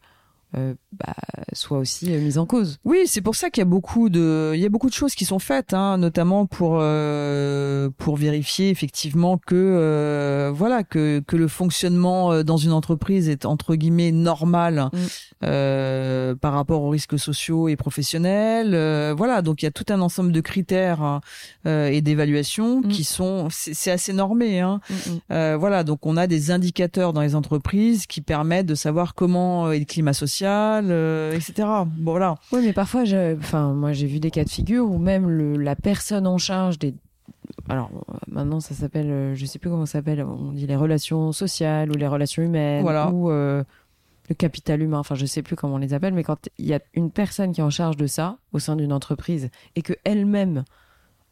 euh, 0.57 0.73
bah, 0.91 1.13
soit 1.53 1.77
aussi 1.77 2.13
euh, 2.13 2.19
mise 2.19 2.37
en 2.37 2.45
cause. 2.45 2.79
Oui, 2.83 3.03
c'est 3.05 3.21
pour 3.21 3.35
ça 3.35 3.49
qu'il 3.49 3.61
y 3.61 3.63
a 3.63 3.69
beaucoup 3.69 4.09
de, 4.09 4.51
il 4.53 4.59
y 4.59 4.65
a 4.65 4.69
beaucoup 4.69 4.89
de 4.89 4.93
choses 4.93 5.15
qui 5.15 5.23
sont 5.23 5.39
faites, 5.39 5.73
hein, 5.73 5.97
notamment 5.97 6.45
pour 6.45 6.79
euh, 6.81 7.89
pour 7.97 8.17
vérifier 8.17 8.69
effectivement 8.69 9.37
que 9.37 9.55
euh, 9.55 10.51
voilà 10.53 10.83
que 10.83 11.23
que 11.25 11.37
le 11.37 11.47
fonctionnement 11.47 12.33
euh, 12.33 12.43
dans 12.43 12.57
une 12.57 12.73
entreprise 12.73 13.29
est 13.29 13.45
entre 13.45 13.75
guillemets 13.75 14.11
normal 14.11 14.89
mm. 14.91 16.35
par 16.35 16.53
rapport 16.53 16.83
aux 16.83 16.89
risques 16.89 17.17
sociaux 17.17 17.69
et 17.69 17.77
professionnels. 17.77 19.13
voilà, 19.15 19.41
donc 19.41 19.61
il 19.61 19.65
y 19.65 19.67
a 19.69 19.71
tout 19.71 19.85
un 19.89 20.01
ensemble 20.01 20.33
de 20.33 20.41
critères 20.41 21.01
hein, 21.01 21.21
et 21.65 22.01
d'évaluations 22.01 22.81
mm. 22.81 22.87
qui 22.89 23.05
sont, 23.05 23.47
c'est 23.49 23.91
assez 23.91 24.11
normé. 24.11 24.59
Hein. 24.59 24.81
Mm, 25.29 25.55
voilà, 25.55 25.83
donc 25.85 26.05
on 26.05 26.17
a 26.17 26.27
des 26.27 26.51
indicateurs 26.51 27.13
dans 27.13 27.21
les 27.21 27.35
entreprises 27.35 28.05
qui 28.05 28.19
permettent 28.19 28.65
de 28.65 28.75
savoir 28.75 29.15
comment 29.15 29.71
est 29.71 29.79
le 29.79 29.85
climat 29.85 30.13
social 30.13 30.40
euh, 30.47 31.33
etc. 31.33 31.67
Bon 31.85 32.11
voilà. 32.11 32.35
Oui, 32.51 32.61
mais 32.63 32.73
parfois, 32.73 33.03
enfin, 33.37 33.73
moi 33.73 33.93
j'ai 33.93 34.07
vu 34.07 34.19
des 34.19 34.31
cas 34.31 34.43
de 34.43 34.49
figure 34.49 34.89
où 34.89 34.97
même 34.97 35.29
le, 35.29 35.57
la 35.57 35.75
personne 35.75 36.27
en 36.27 36.37
charge 36.37 36.79
des 36.79 36.93
alors 37.69 37.89
maintenant 38.27 38.59
ça 38.59 38.73
s'appelle 38.73 39.09
euh, 39.09 39.35
je 39.35 39.45
sais 39.45 39.59
plus 39.59 39.69
comment 39.69 39.85
ça 39.85 39.93
s'appelle 39.93 40.23
on 40.23 40.51
dit 40.51 40.67
les 40.67 40.75
relations 40.75 41.31
sociales 41.31 41.91
ou 41.91 41.95
les 41.95 42.07
relations 42.07 42.43
humaines 42.43 42.85
ou 43.13 43.29
euh, 43.29 43.63
le 44.29 44.35
capital 44.35 44.81
humain 44.81 44.99
enfin 44.99 45.15
je 45.15 45.25
sais 45.25 45.41
plus 45.41 45.55
comment 45.55 45.75
on 45.75 45.79
les 45.79 45.93
appelle 45.93 46.13
mais 46.13 46.23
quand 46.23 46.49
il 46.57 46.65
y 46.65 46.73
a 46.73 46.79
une 46.93 47.11
personne 47.11 47.51
qui 47.51 47.61
est 47.61 47.63
en 47.63 47.69
charge 47.69 47.97
de 47.97 48.07
ça 48.07 48.37
au 48.53 48.59
sein 48.59 48.75
d'une 48.75 48.93
entreprise 48.93 49.49
et 49.75 49.81
que 49.81 49.93
elle-même 50.03 50.63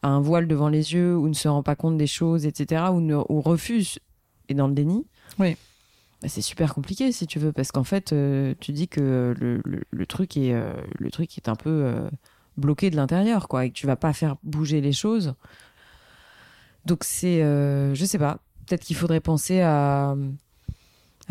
a 0.01 0.09
un 0.09 0.19
voile 0.19 0.47
devant 0.47 0.69
les 0.69 0.93
yeux 0.93 1.15
ou 1.17 1.27
ne 1.27 1.33
se 1.33 1.47
rend 1.47 1.63
pas 1.63 1.75
compte 1.75 1.97
des 1.97 2.07
choses 2.07 2.45
etc 2.45 2.85
ou, 2.91 3.01
ne, 3.01 3.15
ou 3.15 3.41
refuse 3.41 3.99
et 4.49 4.53
dans 4.53 4.67
le 4.67 4.73
déni 4.73 5.05
oui 5.39 5.57
bah, 6.21 6.27
c'est 6.27 6.41
super 6.41 6.73
compliqué 6.73 7.11
si 7.13 7.27
tu 7.27 7.39
veux 7.39 7.53
parce 7.53 7.71
qu'en 7.71 7.85
fait 7.85 8.11
euh, 8.11 8.53
tu 8.59 8.73
dis 8.73 8.89
que 8.89 9.33
le, 9.39 9.61
le, 9.63 10.05
truc 10.05 10.35
est 10.35 10.53
euh, 10.53 10.73
le 10.97 11.09
truc 11.11 11.37
est 11.37 11.47
un 11.47 11.55
peu 11.55 11.69
euh, 11.69 12.09
bloqué 12.57 12.89
de 12.89 12.97
l'intérieur 12.97 13.47
quoi 13.47 13.65
et 13.65 13.69
que 13.69 13.75
tu 13.75 13.87
vas 13.87 13.95
pas 13.95 14.11
faire 14.11 14.35
bouger 14.43 14.81
les 14.81 14.91
choses. 14.91 15.33
Donc 16.85 17.03
c'est 17.03 17.39
je 17.41 18.05
sais 18.05 18.17
pas. 18.17 18.39
Peut-être 18.65 18.83
qu'il 18.83 18.95
faudrait 18.95 19.21
penser 19.21 19.61
à 19.61 20.15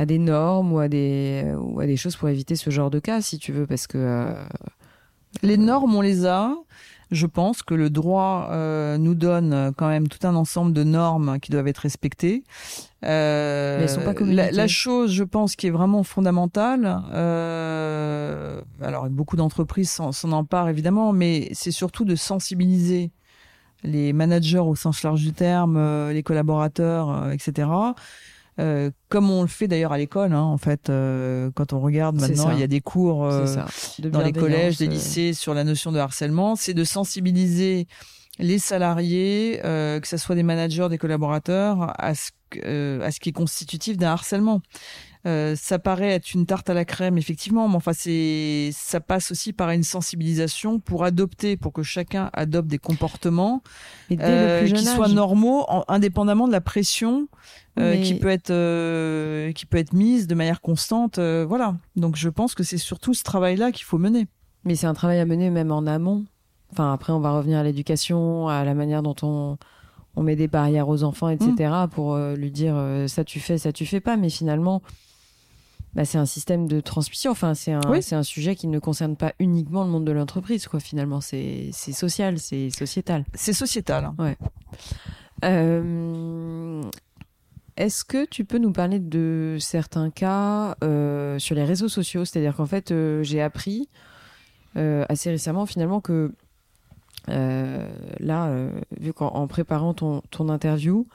des 0.07 0.19
normes 0.19 0.73
ou 0.73 0.79
à 0.79 0.87
ou 0.87 1.81
à 1.81 1.87
des 1.87 1.97
choses 1.97 2.17
pour 2.17 2.29
éviter 2.29 2.57
ce 2.57 2.71
genre 2.71 2.91
de 2.91 2.99
cas 2.99 3.21
si 3.21 3.39
tu 3.39 3.53
veux 3.53 3.67
parce 3.67 3.87
que 3.87 4.35
les 5.43 5.59
normes 5.59 5.95
on 5.95 6.01
les 6.01 6.25
a 6.25 6.55
je 7.11 7.27
pense 7.27 7.63
que 7.63 7.75
le 7.75 7.91
droit 7.91 8.49
euh, 8.51 8.99
nous 8.99 9.15
donne 9.15 9.73
quand 9.77 9.89
même 9.89 10.09
tout 10.09 10.27
un 10.27 10.35
ensemble 10.35 10.73
de 10.73 10.85
normes 10.85 11.39
qui 11.41 11.51
doivent 11.51 11.69
être 11.69 11.79
respectées. 11.79 12.45
Euh, 13.05 13.79
Mais 13.79 13.85
elles 13.85 13.89
sont 13.89 14.03
pas 14.03 14.15
la, 14.21 14.51
la, 14.51 14.67
chose, 14.67 15.13
je 15.13 15.25
pense, 15.25 15.57
qui 15.57 15.69
est 15.69 15.71
vraiment 15.71 16.03
fondamentale, 16.03 17.03
euh, 17.13 18.61
alors 18.83 19.09
beaucoup 19.09 19.37
d'entreprises 19.37 19.91
s'en 19.91 20.33
emparent 20.33 20.69
évidemment, 20.69 21.13
mais 21.13 21.49
c'est 21.53 21.71
surtout 21.71 22.05
de 22.05 22.17
sensibiliser 22.17 23.13
les 23.85 24.13
managers 24.13 24.59
au 24.59 24.75
sens 24.75 25.03
large 25.03 25.23
du 25.23 25.33
terme, 25.33 25.77
euh, 25.77 26.13
les 26.13 26.23
collaborateurs, 26.23 27.11
euh, 27.11 27.31
etc. 27.31 27.69
Euh, 28.59 28.91
comme 29.09 29.31
on 29.31 29.43
le 29.43 29.49
fait 29.49 29.69
d'ailleurs 29.69 29.93
à 29.93 29.99
l'école, 29.99 30.33
hein, 30.33 30.43
en 30.43 30.59
fait, 30.59 30.91
euh, 30.91 31.51
quand 31.55 31.73
on 31.73 31.81
regarde 31.81 32.21
maintenant, 32.21 32.51
il 32.51 32.59
y 32.59 32.65
a 32.65 32.67
des 32.67 32.81
cours 32.81 33.25
euh, 33.25 33.47
dans 34.01 34.23
les 34.23 34.33
collèges, 34.33 34.79
des 34.79 34.89
lycées 34.89 35.33
sur 35.33 35.55
la 35.55 35.65
notion 35.65 35.93
de 35.93 35.99
harcèlement, 35.99 36.57
c'est 36.57 36.75
de 36.75 36.85
sensibiliser 36.85 37.87
les 38.41 38.59
salariés, 38.59 39.61
que 39.63 40.07
ce 40.07 40.17
soit 40.17 40.35
des 40.35 40.43
managers, 40.43 40.89
des 40.91 40.99
collaborateurs, 40.99 41.93
à 41.99 42.15
ce, 42.15 42.31
à 43.01 43.11
ce 43.11 43.21
qui 43.21 43.29
est 43.31 43.33
constitutif 43.33 43.97
d'un 43.97 44.11
harcèlement. 44.11 44.61
Euh, 45.27 45.57
ça 45.57 45.79
paraît 45.79 46.11
être 46.11 46.33
une 46.33 46.47
tarte 46.47 46.71
à 46.71 46.75
la 46.75 46.85
crème, 46.85 47.19
effectivement, 47.19 47.69
mais 47.69 47.77
enfin, 47.77 47.93
c'est, 47.93 48.71
ça 48.73 49.01
passe 49.01 49.33
aussi 49.33 49.53
par 49.53 49.71
une 49.71 49.83
sensibilisation 49.83 50.79
pour 50.79 51.05
adopter, 51.05 51.57
pour 51.57 51.73
que 51.73 51.83
chacun 51.83 52.31
adopte 52.33 52.69
des 52.69 52.79
comportements 52.79 53.63
euh, 54.13 54.67
qui 54.67 54.85
soient 54.85 55.09
normaux, 55.09 55.67
indépendamment 55.89 56.47
de 56.47 56.53
la 56.53 56.61
pression 56.61 57.29
euh, 57.79 58.01
qui 58.03 58.15
peut 58.15 58.29
être 58.29 59.53
qui 59.53 59.67
peut 59.67 59.79
être 59.79 59.93
mise 59.93 60.27
de 60.27 60.35
manière 60.35 60.61
constante. 60.61 61.19
voilà. 61.19 61.77
Donc, 61.97 62.17
je 62.17 62.29
pense 62.29 62.55
que 62.55 62.63
c'est 62.63 62.79
surtout 62.79 63.15
ce 63.15 63.25
travail-là 63.25 63.73
qu'il 63.73 63.85
faut 63.85 63.99
mener. 63.99 64.27
Mais 64.65 64.77
c'est 64.77 64.87
un 64.87 64.95
travail 64.95 65.19
à 65.19 65.25
mener 65.25 65.51
même 65.51 65.73
en 65.73 65.87
amont. 65.87 66.25
Enfin, 66.73 66.93
après, 66.93 67.13
on 67.13 67.21
va 67.21 67.33
revenir 67.33 67.59
à 67.59 67.63
l'éducation, 67.63 68.49
à 68.49 68.65
la 68.65 68.75
manière 68.75 69.03
dont 69.03 69.17
on 69.23 69.59
on 70.17 70.23
met 70.25 70.35
des 70.35 70.49
barrières 70.49 70.89
aux 70.89 71.05
enfants, 71.05 71.29
etc., 71.29 71.71
mmh. 71.71 71.89
pour 71.91 72.17
lui 72.17 72.51
dire 72.51 72.77
ça 73.07 73.23
tu 73.23 73.39
fais, 73.39 73.57
ça 73.57 73.73
tu 73.73 73.87
fais 73.87 74.01
pas. 74.01 74.17
Mais 74.17 74.31
finalement, 74.31 74.83
bah, 75.99 76.05
c'est 76.05 76.19
un 76.19 76.27
système 76.27 76.69
de 76.69 76.81
transmission. 76.81 77.33
Enfin, 77.33 77.55
c'est 77.55 77.73
un, 77.73 78.01
c'est 78.03 78.15
un 78.15 78.23
sujet 78.23 78.55
qui 78.55 78.69
ne 78.69 78.79
concerne 78.79 79.17
pas 79.17 79.33
uniquement 79.41 79.83
le 79.83 79.91
monde 79.91 80.05
de 80.05 80.13
l'entreprise, 80.13 80.69
quoi. 80.69 80.79
Finalement, 80.79 81.21
c'est, 81.21 81.71
c'est 81.73 81.91
social, 81.91 82.39
c'est 82.39 82.71
sociétal. 82.71 83.25
C'est 83.35 83.53
sociétal. 83.53 84.13
Ouais. 84.17 84.37
Euh, 85.45 86.81
est-ce 87.77 88.05
que 88.05 88.27
tu 88.27 88.45
peux 88.45 88.59
nous 88.59 88.71
parler 88.71 89.01
de 89.01 89.57
certains 89.59 90.11
cas 90.11 90.77
euh, 90.85 91.41
sur 91.41 91.57
les 91.57 91.65
réseaux 91.65 91.89
sociaux? 91.89 92.25
C'est-à-dire 92.25 92.55
qu'en 92.55 92.67
fait, 92.67 92.93
euh, 92.93 93.25
j'ai 93.25 93.43
appris 93.43 93.89
assez 94.77 95.31
récemment 95.31 95.67
finalement 95.67 96.01
que 96.01 96.33
là, 97.27 98.53
vu 99.01 99.13
qu'en 99.13 99.49
préparant 99.49 99.95
ton, 99.95 100.23
ton 100.31 100.49
interview, 100.49 101.09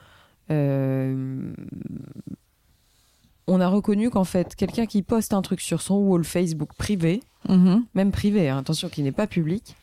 on 3.46 3.60
a 3.60 3.68
reconnu 3.68 4.10
qu'en 4.10 4.24
fait, 4.24 4.54
quelqu'un 4.54 4.86
qui 4.86 5.02
poste 5.02 5.34
un 5.34 5.42
truc 5.42 5.60
sur 5.60 5.82
son 5.82 5.96
wall 5.96 6.24
Facebook 6.24 6.70
privé, 6.76 7.22
mhm. 7.48 7.84
même 7.94 8.10
privé, 8.10 8.48
hein, 8.48 8.58
attention, 8.58 8.88
qui 8.88 9.02
n'est 9.02 9.12
pas 9.12 9.26
public, 9.26 9.76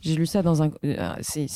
j'ai 0.00 0.16
lu 0.16 0.26
ça 0.26 0.42
dans 0.42 0.62
un. 0.62 0.70
Euh, 0.84 1.14
c'est 1.20 1.46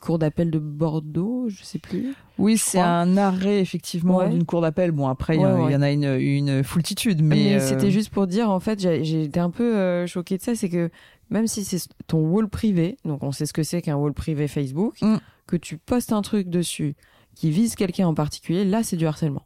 cour 0.00 0.18
d'appel 0.18 0.50
de 0.50 0.58
Bordeaux, 0.58 1.48
je 1.48 1.62
sais 1.62 1.78
plus. 1.78 2.14
Oui, 2.38 2.58
c'est 2.58 2.80
un 2.80 3.16
arrêt 3.16 3.60
effectivement 3.60 4.28
d'une 4.28 4.44
cour 4.44 4.60
d'appel. 4.60 4.90
Bon, 4.90 5.06
après, 5.06 5.36
il 5.36 5.40
y, 5.40 5.44
en 5.44 5.82
a 5.82 5.90
une, 5.92 6.16
une 6.18 6.64
foultitude, 6.64 7.22
mais, 7.22 7.60
c'était 7.60 7.92
juste 7.92 8.10
pour 8.10 8.26
dire, 8.26 8.50
en 8.50 8.60
fait, 8.60 8.84
été 8.84 9.38
un 9.38 9.50
peu 9.50 10.04
choquée 10.06 10.38
de 10.38 10.42
ça, 10.42 10.56
c'est 10.56 10.68
que 10.68 10.90
même 11.30 11.46
si 11.46 11.64
c'est 11.64 11.88
ton 12.06 12.20
wall 12.20 12.48
privé, 12.48 12.96
donc 13.04 13.22
on 13.22 13.32
sait 13.32 13.46
ce 13.46 13.52
que 13.52 13.62
c'est 13.62 13.82
qu'un 13.82 13.96
wall 13.96 14.12
privé 14.12 14.48
Facebook, 14.48 15.00
mm. 15.00 15.16
que 15.46 15.56
tu 15.56 15.78
postes 15.78 16.12
un 16.12 16.22
truc 16.22 16.48
dessus 16.48 16.96
qui 17.34 17.50
vise 17.50 17.74
quelqu'un 17.74 18.06
en 18.06 18.14
particulier, 18.14 18.64
là, 18.64 18.82
c'est 18.82 18.96
du 18.96 19.06
harcèlement. 19.06 19.42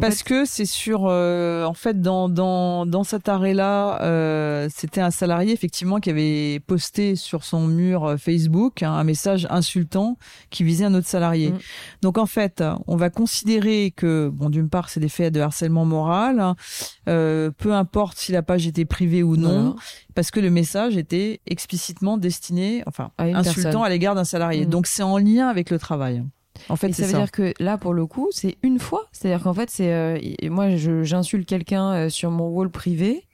Parce 0.00 0.22
que 0.22 0.44
c'est 0.44 0.66
sur, 0.66 1.06
euh, 1.06 1.64
en 1.64 1.74
fait, 1.74 2.00
dans 2.00 2.28
dans 2.28 2.86
dans 2.86 3.04
cet 3.04 3.28
arrêt-là, 3.28 4.00
euh, 4.02 4.68
c'était 4.74 5.00
un 5.00 5.10
salarié 5.10 5.52
effectivement 5.52 6.00
qui 6.00 6.10
avait 6.10 6.60
posté 6.60 7.16
sur 7.16 7.44
son 7.44 7.66
mur 7.66 8.04
euh, 8.04 8.16
Facebook 8.16 8.82
un 8.82 9.04
message 9.04 9.46
insultant 9.50 10.16
qui 10.50 10.64
visait 10.64 10.84
un 10.84 10.94
autre 10.94 11.06
salarié. 11.06 11.50
Mm. 11.50 11.58
Donc 12.02 12.18
en 12.18 12.26
fait, 12.26 12.62
on 12.86 12.96
va 12.96 13.10
considérer 13.10 13.92
que 13.94 14.30
bon, 14.32 14.50
d'une 14.50 14.68
part, 14.68 14.88
c'est 14.88 15.00
des 15.00 15.08
faits 15.08 15.32
de 15.32 15.40
harcèlement 15.40 15.84
moral, 15.84 16.40
hein, 16.40 16.56
peu 17.04 17.72
importe 17.72 18.18
si 18.18 18.32
la 18.32 18.42
page 18.42 18.66
était 18.66 18.84
privée 18.84 19.22
ou 19.22 19.36
non. 19.36 19.76
Parce 20.14 20.30
que 20.30 20.38
le 20.38 20.50
message 20.50 20.96
était 20.96 21.40
explicitement 21.46 22.18
destiné, 22.18 22.84
enfin, 22.86 23.10
insultant 23.18 23.82
à 23.82 23.88
l'égard 23.88 24.14
d'un 24.14 24.24
salarié. 24.24 24.66
Mm. 24.66 24.70
Donc 24.70 24.86
c'est 24.86 25.02
en 25.02 25.18
lien 25.18 25.48
avec 25.48 25.70
le 25.70 25.78
travail. 25.78 26.22
En 26.68 26.76
fait, 26.76 26.92
ça 26.92 27.06
veut 27.06 27.12
dire 27.12 27.30
que 27.30 27.52
là, 27.58 27.78
pour 27.78 27.92
le 27.92 28.06
coup, 28.06 28.28
c'est 28.32 28.56
une 28.62 28.78
fois. 28.78 29.06
C'est-à-dire 29.12 29.42
qu'en 29.42 29.54
fait, 29.54 29.70
c'est 29.70 29.92
euh, 29.92 30.18
moi, 30.44 30.68
j'insulte 30.76 31.48
quelqu'un 31.48 31.92
euh, 31.92 32.08
sur 32.08 32.30
mon 32.30 32.48
wall 32.48 32.70
privé, 32.70 33.26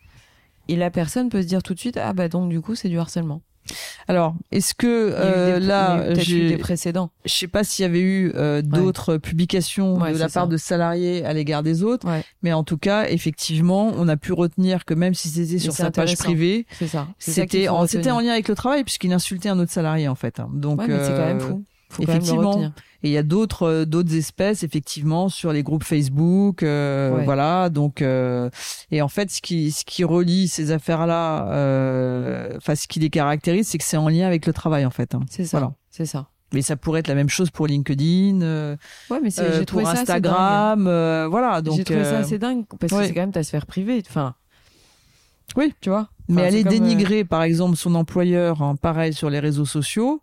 et 0.69 0.77
la 0.77 0.91
personne 0.91 1.29
peut 1.29 1.43
se 1.43 1.47
dire 1.47 1.63
tout 1.63 1.75
de 1.75 1.79
suite, 1.79 1.97
ah 1.97 2.13
bah 2.13 2.29
donc 2.29 2.49
du 2.49 2.61
coup, 2.61 2.75
c'est 2.75 2.89
du 2.89 2.99
harcèlement. 2.99 3.43
Alors, 4.09 4.35
est-ce 4.51 4.75
que 4.75 4.87
euh, 5.15 5.61
là, 5.61 6.13
j'ai 6.15 6.49
des 6.49 6.57
précédents. 6.57 7.11
Je 7.25 7.33
sais 7.33 7.47
pas 7.47 7.63
s'il 7.63 7.85
y 7.85 7.87
avait 7.87 8.01
eu 8.01 8.33
d'autres 8.63 9.17
publications 9.17 9.99
de 9.99 10.19
la 10.19 10.29
part 10.29 10.49
de 10.49 10.57
salariés 10.57 11.25
à 11.25 11.33
l'égard 11.33 11.63
des 11.63 11.83
autres, 11.83 12.07
mais 12.43 12.53
en 12.53 12.65
tout 12.65 12.79
cas, 12.79 13.09
effectivement, 13.09 13.93
on 13.95 14.09
a 14.09 14.17
pu 14.17 14.33
retenir 14.33 14.85
que 14.85 14.95
même 14.95 15.15
si 15.15 15.29
c'était 15.29 15.59
sur 15.59 15.73
sa 15.73 15.91
page 15.91 16.17
privée, 16.17 16.67
c'était 17.19 17.69
en, 17.69 17.85
lien 17.85 18.33
avec 18.33 18.49
le 18.49 18.55
travail 18.55 18.83
puisqu'il 18.83 19.13
insultait 19.13 19.49
un 19.49 19.59
autre 19.59 19.73
salarié 19.73 20.09
en 20.09 20.17
fait. 20.17 20.41
Donc, 20.53 20.81
mais 20.87 21.05
c'est 21.05 21.11
quand 21.11 21.27
même 21.27 21.41
fou. 21.41 21.65
Faut 21.91 22.03
effectivement. 22.03 22.73
Et 23.03 23.09
il 23.09 23.13
y 23.13 23.19
a 23.19 23.23
d'autres 23.23 23.63
euh, 23.63 23.85
d'autres 23.85 24.15
espèces 24.15 24.63
effectivement 24.63 25.29
sur 25.29 25.53
les 25.53 25.63
groupes 25.63 25.85
Facebook, 25.85 26.63
euh, 26.63 27.23
voilà. 27.25 27.69
Donc 27.71 28.03
euh, 28.03 28.51
et 28.91 29.03
en 29.03 29.09
fait, 29.09 29.31
ce 29.31 29.41
qui 29.41 29.73
ce 29.73 29.85
qui 29.85 30.05
relie 30.05 30.49
ces 30.49 30.71
affaires-là, 30.71 31.45
enfin 32.57 32.75
ce 32.75 32.87
qui 32.87 33.01
les 33.01 33.11
caractérise, 33.11 33.69
c'est 33.69 33.79
que 33.79 33.85
c'est 33.85 33.97
en 33.97 34.09
lien 34.09 34.27
avec 34.27 34.47
le 34.47 34.53
travail 34.53 34.87
en 34.87 34.91
fait. 34.91 35.15
Hein. 35.15 35.21
C'est 35.29 35.45
ça. 35.45 35.73
C'est 35.91 36.07
ça. 36.07 36.29
Mais 36.53 36.63
ça 36.63 36.77
pourrait 36.77 37.01
être 37.01 37.09
la 37.09 37.15
même 37.15 37.29
chose 37.29 37.51
pour 37.51 37.69
LinkedIn, 37.69 38.41
ouais, 38.41 39.21
mais 39.23 39.31
j'ai 39.31 39.65
pour 39.65 39.89
Instagram, 39.89 40.85
voilà. 41.31 41.63
Donc 41.63 41.77
j'ai 41.77 41.85
trouvé 41.85 42.05
ça 42.05 42.19
assez 42.19 42.39
dingue 42.39 42.65
parce 42.79 42.93
que 42.93 43.07
c'est 43.07 43.15
quand 43.15 43.21
même 43.21 43.33
ta 43.33 43.43
sphère 43.43 43.67
privée. 43.67 44.03
Enfin, 44.09 44.35
oui, 45.57 45.75
tu 45.81 45.91
vois? 45.91 46.09
mais 46.31 46.43
aller 46.43 46.65
dénigrer, 46.65 47.25
par 47.25 47.43
exemple, 47.43 47.77
son 47.77 47.95
employeur, 47.95 48.63
hein, 48.63 48.77
pareil 48.77 49.13
sur 49.13 49.31
les 49.31 49.41
réseaux 49.41 49.65
sociaux, 49.65 50.23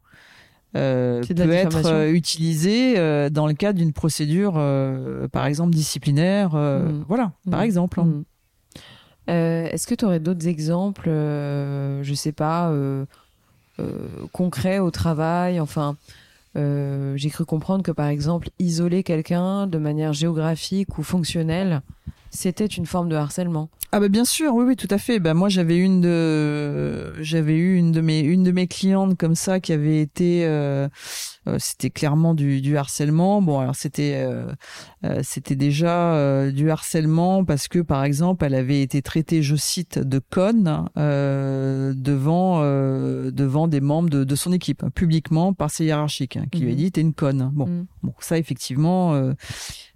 euh, 0.76 1.24
peut 1.24 1.52
être 1.52 1.86
euh, 1.86 2.12
utilisé 2.12 2.96
euh, 2.98 3.30
dans 3.30 3.48
le 3.48 3.54
cadre 3.54 3.80
d'une 3.80 3.94
procédure, 3.94 4.54
par 5.32 5.46
exemple 5.46 5.74
disciplinaire, 5.74 6.56
mm. 6.56 7.06
voilà, 7.08 7.32
par 7.50 7.62
mm. 7.62 7.64
exemple. 7.64 8.00
Hein. 8.00 8.06
Mm. 8.06 8.24
Est-ce 9.30 9.88
que 9.88 9.96
tu 9.96 10.06
aurais 10.06 10.20
d'autres 10.20 10.48
exemples, 10.48 11.10
je 11.10 12.14
sais 12.16 12.32
pas, 12.32 12.74
concrets 14.32 14.80
au 14.80 14.92
travail, 14.92 15.60
enfin. 15.60 15.96
j'ai 16.56 17.30
cru 17.30 17.46
comprendre 17.46 17.84
que 17.84 17.92
par 17.92 18.08
exemple 18.08 18.50
isoler 18.60 19.04
quelqu'un 19.04 19.68
de 19.68 19.78
manière 19.78 20.14
géographique 20.14 20.98
ou 20.98 21.04
fonctionnelle, 21.04 21.82
c'était 22.30 22.66
une 22.66 22.86
forme 22.86 23.10
de 23.10 23.16
harcèlement. 23.16 23.70
Ah 23.94 24.02
bah 24.02 24.10
bien 24.10 24.26
sûr, 24.26 24.54
oui 24.54 24.66
oui 24.66 24.76
tout 24.76 24.88
à 24.90 24.98
fait. 24.98 25.20
Bah 25.20 25.34
moi 25.34 25.48
j'avais 25.48 25.78
une 25.78 26.02
de 26.02 27.14
j'avais 27.24 27.56
eu 27.56 27.78
une 27.78 27.94
de 27.94 28.02
mes 28.02 28.20
une 28.20 28.44
de 28.44 28.52
mes 28.52 28.68
clientes 28.68 29.18
comme 29.18 29.36
ça 29.36 29.62
qui 29.62 29.72
avait 29.72 30.02
été 30.02 30.46
euh, 30.46 30.90
euh, 31.48 31.56
c'était 31.58 31.90
clairement 31.90 32.34
du, 32.34 32.60
du 32.60 32.76
harcèlement. 32.76 33.42
Bon 33.42 33.60
alors 33.60 33.76
c'était 33.76 34.28
euh, 34.28 34.52
c'était 35.24 35.56
déjà 35.56 36.52
du 36.52 36.70
harcèlement 36.70 37.46
parce 37.46 37.70
que 37.70 37.80
par 37.80 38.04
exemple 38.04 38.44
elle 38.44 38.56
avait 38.56 38.82
été 38.82 39.02
traitée 39.02 39.42
je 39.42 39.56
cite 39.56 40.00
de 40.00 40.20
conne 40.20 40.90
devant 40.98 42.62
devant 42.62 43.68
des 43.70 43.80
membres 43.80 44.10
de, 44.10 44.26
de, 44.26 44.36
son 44.36 44.52
équipe 44.52 44.84
publiquement 44.96 45.54
par 45.54 45.72
ses 45.72 45.86
hiérarchiques 45.86 46.36
hein, 46.36 46.46
qui 46.52 46.60
lui 46.60 46.72
a 46.72 46.72
mhm. 46.72 46.78
dit 46.78 46.92
t'es 46.92 47.02
une 47.02 47.14
conne. 47.14 47.52
Bon 47.54 47.88
bon 48.04 48.14
ça 48.20 48.38
effectivement 48.38 49.34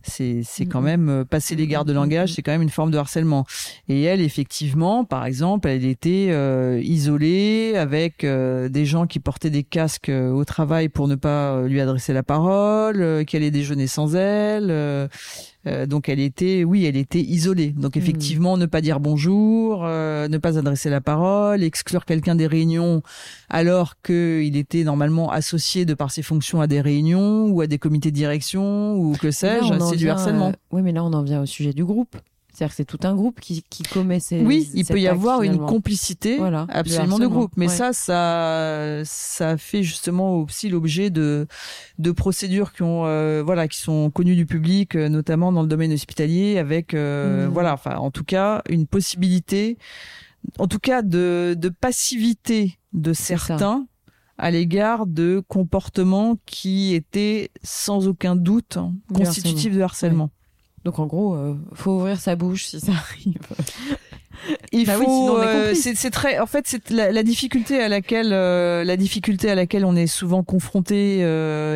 c'est 0.04 0.42
c'est 0.44 0.66
quand 0.66 0.82
même 0.82 1.10
euh, 1.10 1.26
passer 1.26 1.56
les 1.56 1.68
gardes 1.68 1.88
de 1.88 1.94
langage, 1.94 2.34
c'est 2.34 2.42
quand 2.42 2.52
même 2.52 2.62
une 2.62 2.70
forme 2.70 2.92
de 2.92 2.98
harcèlement. 2.98 3.46
Et 3.88 4.04
elle, 4.04 4.22
effectivement, 4.22 5.04
par 5.04 5.26
exemple, 5.26 5.68
elle 5.68 5.86
était 5.86 6.28
euh, 6.30 6.82
isolée 6.84 7.74
avec 7.76 8.24
euh, 8.24 8.70
des 8.70 8.86
gens 8.86 9.08
qui 9.08 9.20
portaient 9.20 9.50
des 9.50 9.64
casques 9.64 10.10
au 10.12 10.46
travail 10.46 10.90
pour 10.90 11.08
ne 11.08 11.16
pas 11.16 11.62
lui 11.64 11.82
adresser 11.82 12.14
la 12.14 12.24
parole, 12.24 13.26
qu'elle 13.26 13.44
ait 13.44 13.52
déjeuné 13.52 13.88
sans 13.88 14.16
elle. 14.16 15.10
Euh, 15.68 15.86
donc 15.86 16.10
elle 16.10 16.20
était, 16.20 16.64
oui, 16.64 16.86
elle 16.86 16.98
était 16.98 17.22
isolée. 17.22 17.70
Donc 17.70 17.96
hmm. 17.96 18.00
effectivement, 18.00 18.58
ne 18.58 18.66
pas 18.66 18.82
dire 18.82 19.00
bonjour, 19.00 19.84
euh, 19.86 20.28
ne 20.28 20.38
pas 20.38 20.58
adresser 20.58 20.90
la 20.90 21.02
parole, 21.02 21.64
exclure 21.64 22.06
quelqu'un 22.06 22.36
des 22.36 22.48
réunions 22.48 23.04
alors 23.50 24.02
qu'il 24.02 24.58
était 24.58 24.84
normalement 24.84 25.32
associé 25.32 25.86
de 25.86 25.94
par 25.94 26.12
ses 26.12 26.24
fonctions 26.24 26.62
à 26.62 26.68
des 26.68 26.82
réunions 26.82 27.48
ou 27.48 27.62
à 27.62 27.68
des 27.68 27.78
comités 27.78 28.10
de 28.10 28.16
direction 28.16 28.96
ou 28.96 29.16
que 29.16 29.30
sais-je, 29.30 29.78
c'est 29.80 29.98
du 29.98 30.10
harcèlement. 30.10 30.50
Euh, 30.50 30.54
oui, 30.72 30.82
mais 30.82 30.92
là 30.92 31.04
on 31.04 31.14
en 31.14 31.22
vient 31.22 31.42
au 31.42 31.46
sujet 31.46 31.74
du 31.74 31.86
groupe. 31.86 32.18
C'est-à-dire 32.54 32.72
que 32.72 32.76
c'est 32.76 32.86
tout 32.86 33.00
un 33.04 33.16
groupe 33.16 33.40
qui, 33.40 33.64
qui 33.70 33.84
commet 33.84 34.20
ces. 34.20 34.42
Oui, 34.42 34.70
il 34.74 34.86
peut 34.86 35.00
y 35.00 35.08
avoir 35.08 35.42
une 35.42 35.58
complicité 35.58 36.38
voilà, 36.38 36.68
absolument 36.70 37.18
de 37.18 37.28
groupe. 37.28 37.54
Mais 37.56 37.70
ça, 37.70 37.94
ça, 37.94 39.02
ça 39.06 39.58
fait 39.58 39.84
justement 39.84 40.36
aussi 40.36 40.68
l'objet 40.68 41.10
de, 41.10 41.48
de 41.98 42.12
procédures 42.12 42.74
qui 42.74 42.84
ont, 42.84 43.06
euh, 43.06 43.42
voilà, 43.42 43.70
qui 43.70 43.80
sont 43.80 44.12
connues 44.12 44.36
du 44.36 44.46
public, 44.46 44.96
euh, 44.96 45.08
notamment 45.08 45.54
dans 45.54 45.62
le 45.62 45.68
domaine 45.68 45.94
hospitalier, 45.94 46.58
avec, 46.58 46.94
euh, 46.94 47.48
mmh. 47.48 47.52
voilà, 47.52 47.74
enfin, 47.74 47.96
en 47.96 48.12
tout 48.12 48.26
cas, 48.26 48.62
une 48.70 48.86
possibilité, 48.86 49.78
en 50.60 50.68
tout 50.68 50.80
cas, 50.80 51.02
de, 51.02 51.56
de 51.58 51.70
passivité 51.70 52.78
de 52.92 53.14
certains 53.14 53.88
à 54.38 54.52
l'égard 54.52 55.06
de 55.06 55.42
comportements 55.48 56.38
qui 56.46 56.96
étaient 56.96 57.52
sans 57.64 58.08
aucun 58.08 58.36
doute 58.36 58.78
constitutifs 59.14 59.76
de 59.76 59.82
harcèlement. 59.82 60.32
Donc 60.84 60.98
en 60.98 61.06
gros, 61.06 61.36
euh, 61.36 61.56
faut 61.74 61.92
ouvrir 61.92 62.20
sa 62.20 62.36
bouche 62.36 62.66
si 62.66 62.80
ça 62.80 62.92
arrive. 62.92 63.38
Il 64.72 64.88
bah 64.88 64.94
faut. 64.94 65.38
Euh, 65.38 65.76
c'est 65.76 66.10
très. 66.10 66.40
En 66.40 66.48
fait, 66.48 66.66
c'est 66.66 66.90
la, 66.90 67.22
difficulté 67.22 67.80
à 67.80 67.88
laquelle 67.88 68.34
euh, 68.34 68.84
la 68.84 68.98
difficulté 68.98 69.52
à 69.52 69.56
laquelle 69.56 69.86
on 69.86 69.96
est 69.96 70.08
souvent 70.08 70.42
confronté. 70.42 71.20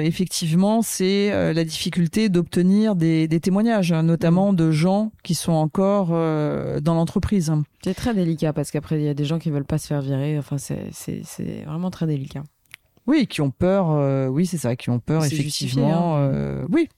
effectivement, 0.03 0.81
c'est 0.81 1.29
la 1.53 1.63
difficulté 1.63 2.29
d'obtenir 2.29 2.95
des, 2.95 3.27
des, 3.27 3.39
témoignages, 3.39 3.91
hein, 3.91 4.01
notamment 4.01 4.51
mm. 4.51 4.55
de 4.55 4.71
gens 4.71 5.11
qui 5.21 5.35
sont 5.35 5.51
encore 5.51 6.07
dans 6.09 6.93
l'entreprise. 6.95 7.53
C'est 7.83 7.93
très 7.93 8.15
délicat 8.15 8.51
parce 8.51 8.71
qu'après 8.71 8.97
il 8.99 9.05
y 9.05 9.09
a 9.09 9.13
des 9.13 9.25
gens 9.25 9.37
qui 9.37 9.51
veulent 9.51 9.65
pas 9.65 9.77
se 9.77 9.85
faire 9.85 10.01
virer. 10.01 10.39
Enfin, 10.39 10.57
c'est 10.57 11.63
vraiment 11.67 11.91
très 11.91 12.07
délicat. 12.07 12.41
Oui, 13.05 13.27
qui 13.27 13.41
ont 13.41 13.51
peur. 13.51 14.31
oui, 14.31 14.47
c'est 14.47 14.57
ça, 14.57 14.75
qui 14.75 14.89
ont 14.89 14.99
peur 14.99 15.23
effectivement. 15.23 16.17
Hein. 16.17 16.65
oui, 16.71 16.89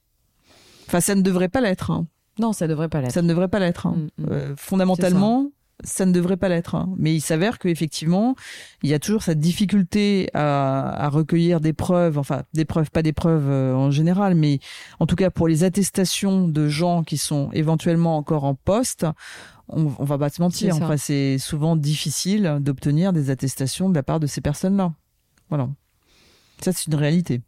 Enfin, 0.88 1.02
ça 1.02 1.16
ne 1.16 1.22
devrait 1.22 1.50
pas 1.50 1.62
l'être. 1.62 1.92
Hein. 1.92 2.08
Non, 2.40 2.54
ça 2.54 2.66
ne 2.66 2.72
devrait 2.72 2.90
pas 2.90 3.02
l'être. 3.02 3.12
Ça 3.12 3.22
ne 3.22 3.28
devrait 3.28 3.48
pas 3.48 3.60
l'être. 3.60 3.88
Hein. 3.88 3.96
Mm, 4.18 4.24
mm. 4.24 4.28
euh, 4.32 4.54
fondamentalement, 4.56 5.52
ça. 5.84 6.06
ne 6.06 6.12
devrait 6.12 6.38
pas 6.38 6.50
l'être. 6.50 6.76
Hein. 6.76 6.94
Mais 6.98 7.14
il 7.14 7.22
s'avère 7.22 7.60
qu'effectivement, 7.60 8.36
il 8.84 8.90
y 8.90 8.94
a 8.94 9.00
toujours 9.00 9.24
cette 9.24 9.40
difficulté 9.40 10.30
à, 10.34 11.10
recueillir 11.10 11.60
des 11.60 11.74
preuves, 11.74 12.18
enfin 12.18 12.44
des 12.54 12.66
preuves, 12.66 12.92
pas 12.92 13.02
des 13.02 13.14
preuves 13.14 13.50
euh, 13.50 13.74
en 13.74 13.92
général, 13.92 14.36
mais 14.36 14.60
en 15.00 15.06
tout 15.06 15.16
cas 15.16 15.30
pour 15.30 15.48
les 15.48 15.64
attestations 15.64 16.48
de 16.48 16.68
gens 16.68 17.04
qui 17.04 17.18
sont 17.18 17.50
éventuellement 17.54 18.18
encore 18.18 18.44
en 18.44 18.56
poste. 18.56 19.06
On, 19.70 19.92
on 20.00 20.06
va 20.06 20.18
pas 20.18 20.30
se 20.30 20.42
mentir. 20.42 20.76
Enfin, 20.78 20.96
c'est 20.96 21.38
souvent 21.38 21.76
difficile 21.76 22.60
d'obtenir 22.62 23.12
des 23.12 23.30
attestations 23.30 23.90
de 23.90 23.96
la 23.96 24.04
part 24.04 24.22
de 24.22 24.28
ces 24.28 24.40
personnes-là. 24.40 24.94
Voilà. 25.50 25.68
Ça, 26.62 26.72
c'est 26.72 26.88
une 26.88 26.96
réalité. 26.96 27.42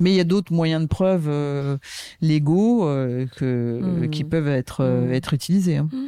Mais 0.00 0.10
il 0.12 0.16
y 0.16 0.20
a 0.20 0.24
d'autres 0.24 0.52
moyens 0.52 0.82
de 0.82 0.86
preuve 0.86 1.26
euh, 1.28 1.78
légaux 2.20 2.88
euh, 2.88 3.26
que, 3.36 3.80
mmh. 3.82 4.10
qui 4.10 4.24
peuvent 4.24 4.48
être, 4.48 4.82
euh, 4.82 5.06
mmh. 5.06 5.12
être 5.12 5.34
utilisés. 5.34 5.76
Hein. 5.76 5.88
Mmh. 5.92 5.98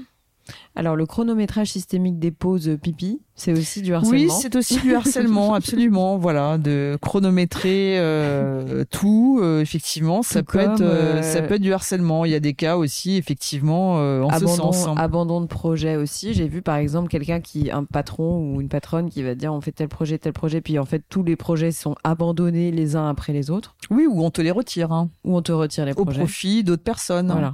Alors, 0.77 0.97
le 0.97 1.07
chronométrage 1.07 1.69
systémique 1.73 2.19
des 2.19 2.31
pauses 2.31 2.71
pipi, 2.83 3.21
c'est 3.35 3.53
aussi 3.53 3.83
du 3.83 3.95
harcèlement. 3.95 4.17
Oui, 4.19 4.31
c'est 4.41 4.55
aussi 4.57 4.81
du 4.81 4.95
harcèlement, 4.95 5.55
absolument. 5.55 6.19
Voilà, 6.19 6.59
de 6.59 6.97
chronométrer 7.01 7.99
euh, 7.99 8.85
tout, 8.91 9.39
euh, 9.43 9.61
effectivement, 9.61 10.23
ça 10.23 10.43
peut 10.43 10.59
être, 10.59 10.81
euh, 10.81 11.23
ça 11.23 11.43
peut 11.43 11.55
être 11.55 11.63
du 11.63 11.73
harcèlement. 11.73 12.25
Il 12.25 12.31
y 12.31 12.35
a 12.35 12.41
des 12.41 12.55
cas 12.55 12.77
aussi, 12.77 13.17
effectivement, 13.17 13.95
en 13.95 14.29
abandon, 14.29 14.49
ce 14.49 14.57
sens. 14.57 14.87
hein. 14.87 14.95
Abandon 14.97 15.41
de 15.41 15.47
projet 15.47 15.97
aussi. 15.97 16.35
J'ai 16.35 16.49
vu 16.49 16.63
par 16.63 16.77
exemple 16.77 17.09
quelqu'un 17.09 17.41
qui, 17.41 17.71
un 17.71 17.85
patron 17.85 18.39
ou 18.55 18.61
une 18.61 18.69
patronne 18.69 19.11
qui 19.11 19.23
va 19.23 19.35
dire 19.35 19.53
on 19.53 19.61
fait 19.61 19.73
tel 19.73 19.89
projet, 19.89 20.19
tel 20.19 20.33
projet, 20.33 20.61
puis 20.61 20.79
en 20.79 20.85
fait 20.85 21.03
tous 21.09 21.23
les 21.23 21.37
projets 21.37 21.73
sont 21.73 21.95
abandonnés 22.05 22.71
les 22.71 22.97
uns 22.97 23.09
après 23.09 23.33
les 23.33 23.51
autres. 23.51 23.77
Oui, 23.91 24.07
ou 24.09 24.23
on 24.25 24.31
te 24.31 24.41
les 24.43 24.51
retire, 24.51 24.93
hein, 24.93 25.11
Ou 25.25 25.37
on 25.37 25.43
te 25.43 25.53
retire 25.53 25.85
les 25.87 25.93
au 25.93 26.05
projets. 26.05 26.19
profit 26.21 26.65
d'autres 26.65 26.83
personnes. 26.83 27.31
Voilà. 27.31 27.49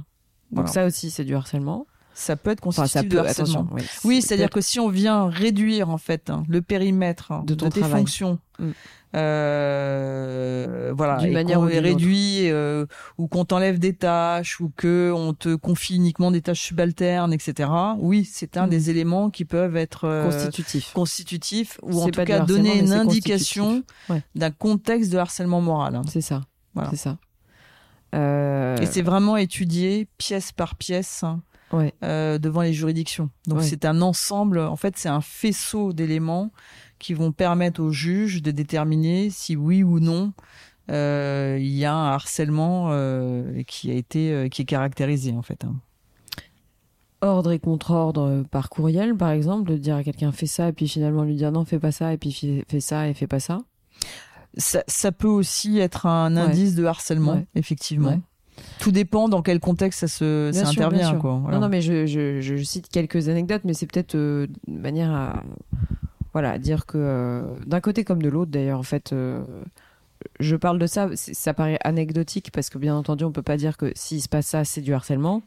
Donc 0.51 0.65
Voilà. 0.65 0.67
ça 0.71 0.85
aussi 0.85 1.09
c'est 1.11 1.23
du 1.25 1.35
harcèlement. 1.35 1.85
Ça 2.17 2.37
peut 2.37 2.51
être 2.51 2.65
Enfin, 2.65 2.83
constitutif 2.83 3.09
de 3.09 3.17
harcèlement. 3.17 3.67
Oui, 3.73 3.81
Oui, 4.05 4.21
C'est 4.21 4.29
c'est-à-dire 4.29 4.49
que 4.49 4.61
si 4.61 4.79
on 4.79 4.87
vient 4.89 5.27
réduire 5.27 5.89
en 5.89 5.97
fait 5.97 6.29
hein, 6.29 6.43
le 6.47 6.61
périmètre 6.61 7.33
hein, 7.33 7.43
De 7.45 7.53
tes 7.55 7.69
travail. 7.69 7.91
fonctions, 8.01 8.39
Mm. 8.57 8.69
euh, 9.65 10.93
voilà, 10.95 11.17
D'une 11.17 11.29
et 11.29 11.33
manière 11.33 11.59
qu'on 11.59 11.65
ou 11.65 11.69
les 11.69 11.79
réduit, 11.79 12.49
euh, 12.49 12.85
ou 13.17 13.27
qu'on 13.27 13.43
t'enlève 13.45 13.79
des 13.79 13.93
tâches, 13.93 14.59
ou 14.61 14.71
que 14.75 15.11
on 15.15 15.33
te 15.33 15.55
confie 15.55 15.95
uniquement 15.95 16.31
des 16.31 16.41
tâches 16.41 16.61
subalternes, 16.61 17.33
etc. 17.33 17.69
Oui, 17.99 18.23
c'est 18.31 18.57
un 18.57 18.67
Mm. 18.67 18.69
des 18.69 18.89
éléments 18.89 19.29
qui 19.29 19.43
peuvent 19.45 19.75
être 19.75 20.05
euh, 20.05 20.23
constitutif. 20.31 20.91
constitutifs, 20.93 21.79
ou 21.83 22.01
en 22.01 22.09
tout 22.09 22.23
cas 22.23 22.39
donner 22.41 22.79
une 22.79 22.93
indication. 22.93 23.83
Ouais. 24.09 24.21
d'un 24.35 24.51
contexte 24.51 25.11
de 25.11 25.17
harcèlement 25.17 25.61
moral. 25.61 25.95
hein. 25.95 26.01
C'est 26.09 26.21
ça. 26.21 26.41
Voilà. 26.73 26.89
C'est 26.91 26.95
ça. 26.97 27.17
Et 28.13 28.85
c'est 28.85 29.01
vraiment 29.01 29.35
étudié 29.35 30.07
pièce 30.17 30.53
par 30.53 30.75
pièce. 30.75 31.25
Ouais. 31.71 31.93
euh, 32.03 32.37
devant 32.37 32.61
les 32.61 32.73
juridictions. 32.73 33.29
Donc 33.47 33.59
Ouais. 33.59 33.63
c'est 33.65 33.85
un 33.85 34.01
ensemble, 34.01 34.59
en 34.59 34.75
fait 34.75 34.97
c'est 34.97 35.09
un 35.09 35.21
faisceau 35.21 35.93
d'éléments 35.93 36.51
qui 36.99 37.13
vont 37.13 37.31
permettre 37.31 37.81
aux 37.81 37.91
juges 37.91 38.41
de 38.41 38.51
déterminer 38.51 39.29
si 39.29 39.55
oui 39.55 39.83
ou 39.83 39.99
non 39.99 40.33
euh, 40.91 41.57
il 41.59 41.73
y 41.75 41.83
a 41.85 41.93
un 41.95 42.11
harcèlement 42.13 42.89
euh, 42.91 43.63
qui 43.63 43.89
a 43.91 43.95
été 43.95 44.47
qui 44.51 44.61
est 44.61 44.65
caractérisé 44.65 45.31
en 45.33 45.41
fait. 45.41 45.63
hein. 45.65 45.75
ordre 47.21 47.51
et 47.51 47.59
contre-ordre 47.59 48.43
par 48.51 48.69
courriel, 48.69 49.15
par 49.15 49.31
exemple, 49.31 49.71
de 49.71 49.77
dire 49.77 49.95
à 49.95 50.03
quelqu'un 50.03 50.31
fais 50.31 50.45
ça 50.45 50.69
et 50.69 50.73
puis 50.73 50.87
finalement 50.87 51.23
lui 51.23 51.35
dire 51.35 51.51
non 51.51 51.65
fais 51.65 51.79
pas 51.79 51.91
ça 51.91 52.13
et 52.13 52.17
puis 52.17 52.63
fais 52.67 52.79
ça 52.79 53.07
et 53.07 53.13
fais 53.15 53.27
pas 53.27 53.39
ça? 53.39 53.59
Ça, 54.57 54.83
ça 54.87 55.11
peut 55.11 55.27
aussi 55.27 55.79
être 55.79 56.05
un 56.05 56.33
Ouais. 56.35 56.41
indice 56.43 56.75
de 56.75 56.85
harcèlement, 56.85 57.43
effectivement. 57.55 58.21
Tout 58.79 58.91
dépend 58.91 59.29
dans 59.29 59.41
quel 59.41 59.59
contexte 59.59 59.99
ça 60.01 60.07
se 60.07 60.51
ça 60.53 60.65
sûr, 60.65 60.81
intervient 60.83 61.15
quoi. 61.17 61.39
Voilà. 61.41 61.57
Non 61.57 61.63
non 61.63 61.69
mais 61.69 61.81
je, 61.81 62.05
je, 62.05 62.41
je 62.41 62.63
cite 62.63 62.87
quelques 62.89 63.29
anecdotes, 63.29 63.61
mais 63.65 63.73
c'est 63.73 63.85
peut-être 63.87 64.15
euh, 64.15 64.47
de 64.67 64.79
manière 64.79 65.11
à 65.11 65.43
voilà 66.33 66.57
dire 66.59 66.85
que 66.85 66.97
euh, 66.97 67.43
d'un 67.65 67.79
côté 67.79 68.03
comme 68.03 68.21
de 68.21 68.29
l'autre 68.29 68.51
d'ailleurs 68.51 68.79
en 68.79 68.83
fait. 68.83 69.13
euh, 69.13 69.43
je 70.39 70.55
parle 70.55 70.79
de 70.79 70.87
ça, 70.87 71.09
ça 71.13 71.53
paraît 71.53 71.77
anecdotique 71.83 72.49
parce 72.51 72.69
que 72.69 72.77
bien 72.79 72.95
entendu 72.95 73.23
on 73.25 73.31
peut 73.31 73.43
pas 73.43 73.57
dire 73.57 73.77
que 73.77 73.91
s'il 73.95 74.21
se 74.21 74.29
passe 74.29 74.47
ça 74.47 74.63
c'est 74.65 74.81
du 74.81 74.93
harcèlement, 74.93 75.43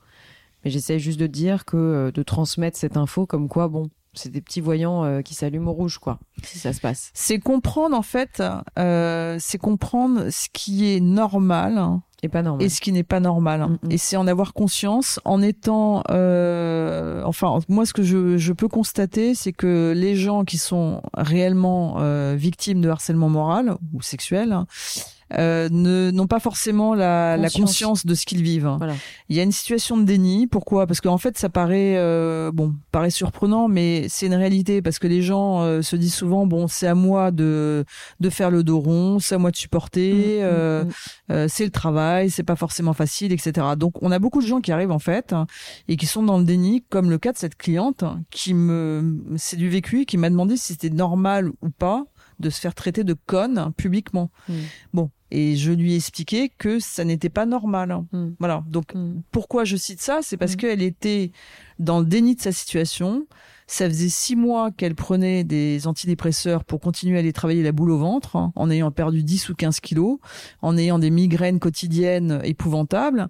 mais 0.64 0.70
j'essaie 0.70 0.98
juste 0.98 1.18
de 1.18 1.26
dire 1.26 1.64
que 1.64 1.76
euh, 1.76 2.10
de 2.12 2.22
transmettre 2.22 2.78
cette 2.78 2.96
info 2.96 3.26
comme 3.26 3.48
quoi 3.48 3.66
bon 3.68 3.90
c'est 4.14 4.30
des 4.30 4.40
petits 4.40 4.60
voyants 4.60 5.04
euh, 5.04 5.20
qui 5.22 5.34
s'allument 5.34 5.70
au 5.70 5.74
rouge 5.74 5.98
quoi 5.98 6.18
si 6.44 6.58
ça 6.58 6.72
se 6.72 6.80
passe. 6.80 7.10
C'est 7.14 7.38
comprendre 7.40 7.96
en 7.96 8.02
fait, 8.02 8.42
euh, 8.78 9.36
c'est 9.40 9.58
comprendre 9.58 10.28
ce 10.30 10.48
qui 10.52 10.94
est 10.94 11.00
normal 11.00 11.78
hein, 11.78 12.02
Et 12.22 12.28
pas 12.28 12.42
normal. 12.42 12.66
et 12.66 12.68
ce 12.68 12.80
qui 12.80 12.90
n'est 12.90 13.04
pas 13.04 13.20
normal. 13.20 13.60
Mm, 13.60 13.78
mm. 13.86 13.92
Et 13.92 13.98
c'est 13.98 14.16
en 14.16 14.26
avoir 14.26 14.52
conscience 14.52 15.20
en 15.24 15.40
étant... 15.40 16.02
euh, 16.10 17.22
enfin, 17.24 17.60
moi, 17.68 17.86
ce 17.86 17.92
que 17.92 18.02
je, 18.02 18.36
je 18.36 18.52
peux 18.52 18.68
constater, 18.68 19.34
c'est 19.34 19.52
que 19.52 19.92
les 19.94 20.16
gens 20.16 20.44
qui 20.44 20.58
sont 20.58 21.00
réellement 21.14 21.96
euh, 22.00 22.34
victimes 22.36 22.80
de 22.80 22.88
harcèlement 22.88 23.28
moral 23.28 23.76
ou 23.92 24.02
sexuel 24.02 24.52
hein, 24.52 24.66
euh, 25.34 25.68
ne 25.70 26.10
n'ont 26.10 26.26
pas 26.26 26.40
forcément 26.40 26.94
la 26.94 27.36
la 27.36 27.48
Conscience. 27.48 27.60
conscience 27.60 28.06
de 28.06 28.14
ce 28.14 28.26
qu'ils 28.26 28.42
vivent. 28.42 28.74
Voilà. 28.78 28.94
Il 29.28 29.36
y 29.36 29.40
a 29.40 29.42
une 29.42 29.52
situation 29.52 29.96
de 29.96 30.04
déni. 30.04 30.46
Pourquoi? 30.46 30.86
Parce 30.86 31.00
qu'en 31.00 31.18
fait, 31.18 31.36
ça 31.38 31.48
paraît 31.48 31.96
euh, 31.96 32.50
bon, 32.52 32.74
paraît 32.92 33.10
surprenant, 33.10 33.68
mais 33.68 34.06
c'est 34.08 34.26
une 34.26 34.34
réalité 34.34 34.82
parce 34.82 34.98
que 34.98 35.06
les 35.06 35.22
gens 35.22 35.62
euh, 35.62 35.82
se 35.82 35.96
disent 35.96 36.14
souvent 36.14 36.46
bon, 36.46 36.68
c'est 36.68 36.86
à 36.86 36.94
moi 36.94 37.30
de 37.30 37.84
de 38.20 38.30
faire 38.30 38.50
le 38.50 38.62
dos 38.62 38.80
rond, 38.80 39.18
c'est 39.18 39.34
à 39.34 39.38
moi 39.38 39.50
de 39.50 39.56
supporter. 39.56 40.12
Mm, 40.12 40.16
mm, 40.16 40.44
euh, 40.44 40.84
mm. 40.84 40.90
euh, 41.32 41.46
c'est 41.48 41.64
le 41.64 41.70
travail, 41.70 42.30
c'est 42.30 42.42
pas 42.42 42.56
forcément 42.56 42.92
facile, 42.92 43.32
etc. 43.32 43.66
Donc 43.76 44.02
on 44.02 44.10
a 44.10 44.18
beaucoup 44.18 44.40
de 44.40 44.46
gens 44.46 44.60
qui 44.60 44.72
arrivent 44.72 44.92
en 44.92 44.98
fait 44.98 45.32
hein, 45.32 45.46
et 45.88 45.96
qui 45.96 46.06
sont 46.06 46.22
dans 46.22 46.38
le 46.38 46.44
déni, 46.44 46.84
comme 46.88 47.10
le 47.10 47.18
cas 47.18 47.32
de 47.32 47.38
cette 47.38 47.56
cliente 47.56 48.02
hein, 48.02 48.22
qui 48.30 48.54
me, 48.54 49.22
c'est 49.36 49.56
du 49.56 49.68
vécu, 49.68 50.04
qui 50.04 50.16
m'a 50.16 50.30
demandé 50.30 50.56
si 50.56 50.72
c'était 50.72 50.90
normal 50.90 51.50
ou 51.62 51.70
pas 51.70 52.04
de 52.38 52.50
se 52.50 52.60
faire 52.60 52.74
traiter 52.74 53.04
de 53.04 53.14
conne 53.14 53.72
publiquement. 53.76 54.30
Bon, 54.92 55.10
et 55.30 55.56
je 55.56 55.72
lui 55.72 55.92
ai 55.92 55.96
expliqué 55.96 56.50
que 56.56 56.78
ça 56.80 57.04
n'était 57.04 57.28
pas 57.28 57.46
normal. 57.46 58.04
Mm. 58.12 58.28
Voilà. 58.38 58.64
Donc 58.68 58.94
Mm. 58.94 59.22
pourquoi 59.30 59.64
je 59.64 59.76
cite 59.76 60.00
ça? 60.00 60.20
C'est 60.22 60.36
parce 60.36 60.54
Mm. 60.54 60.56
qu'elle 60.56 60.82
était 60.82 61.32
dans 61.78 62.00
le 62.00 62.06
déni 62.06 62.34
de 62.36 62.40
sa 62.40 62.52
situation. 62.52 63.26
Ça 63.70 63.86
faisait 63.86 64.08
six 64.08 64.34
mois 64.34 64.70
qu'elle 64.70 64.94
prenait 64.94 65.44
des 65.44 65.86
antidépresseurs 65.86 66.64
pour 66.64 66.80
continuer 66.80 67.16
à 67.16 67.18
aller 67.20 67.34
travailler 67.34 67.62
la 67.62 67.72
boule 67.72 67.90
au 67.90 67.98
ventre, 67.98 68.36
hein, 68.36 68.50
en 68.56 68.70
ayant 68.70 68.90
perdu 68.90 69.22
10 69.22 69.50
ou 69.50 69.54
15 69.54 69.80
kilos, 69.80 70.18
en 70.62 70.78
ayant 70.78 70.98
des 70.98 71.10
migraines 71.10 71.58
quotidiennes 71.60 72.40
épouvantables. 72.44 73.28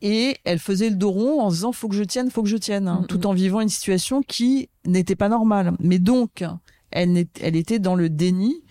Et 0.00 0.36
elle 0.44 0.60
faisait 0.60 0.90
le 0.90 0.96
dos 0.96 1.10
rond 1.10 1.40
en 1.42 1.50
se 1.50 1.56
disant 1.56 1.72
faut 1.72 1.88
que 1.88 1.96
je 1.96 2.04
tienne, 2.04 2.30
faut 2.30 2.42
que 2.44 2.48
je 2.48 2.56
tienne, 2.56 2.86
hein, 2.86 3.04
tout 3.08 3.26
en 3.26 3.32
vivant 3.34 3.60
une 3.60 3.68
situation 3.68 4.22
qui 4.22 4.70
n'était 4.86 5.16
pas 5.16 5.28
normale. 5.28 5.72
Mais 5.80 5.98
donc, 5.98 6.44
elle, 6.92 7.26
elle 7.40 7.56
était 7.56 7.80
dans 7.80 7.96
le 7.96 8.08
déni 8.08 8.62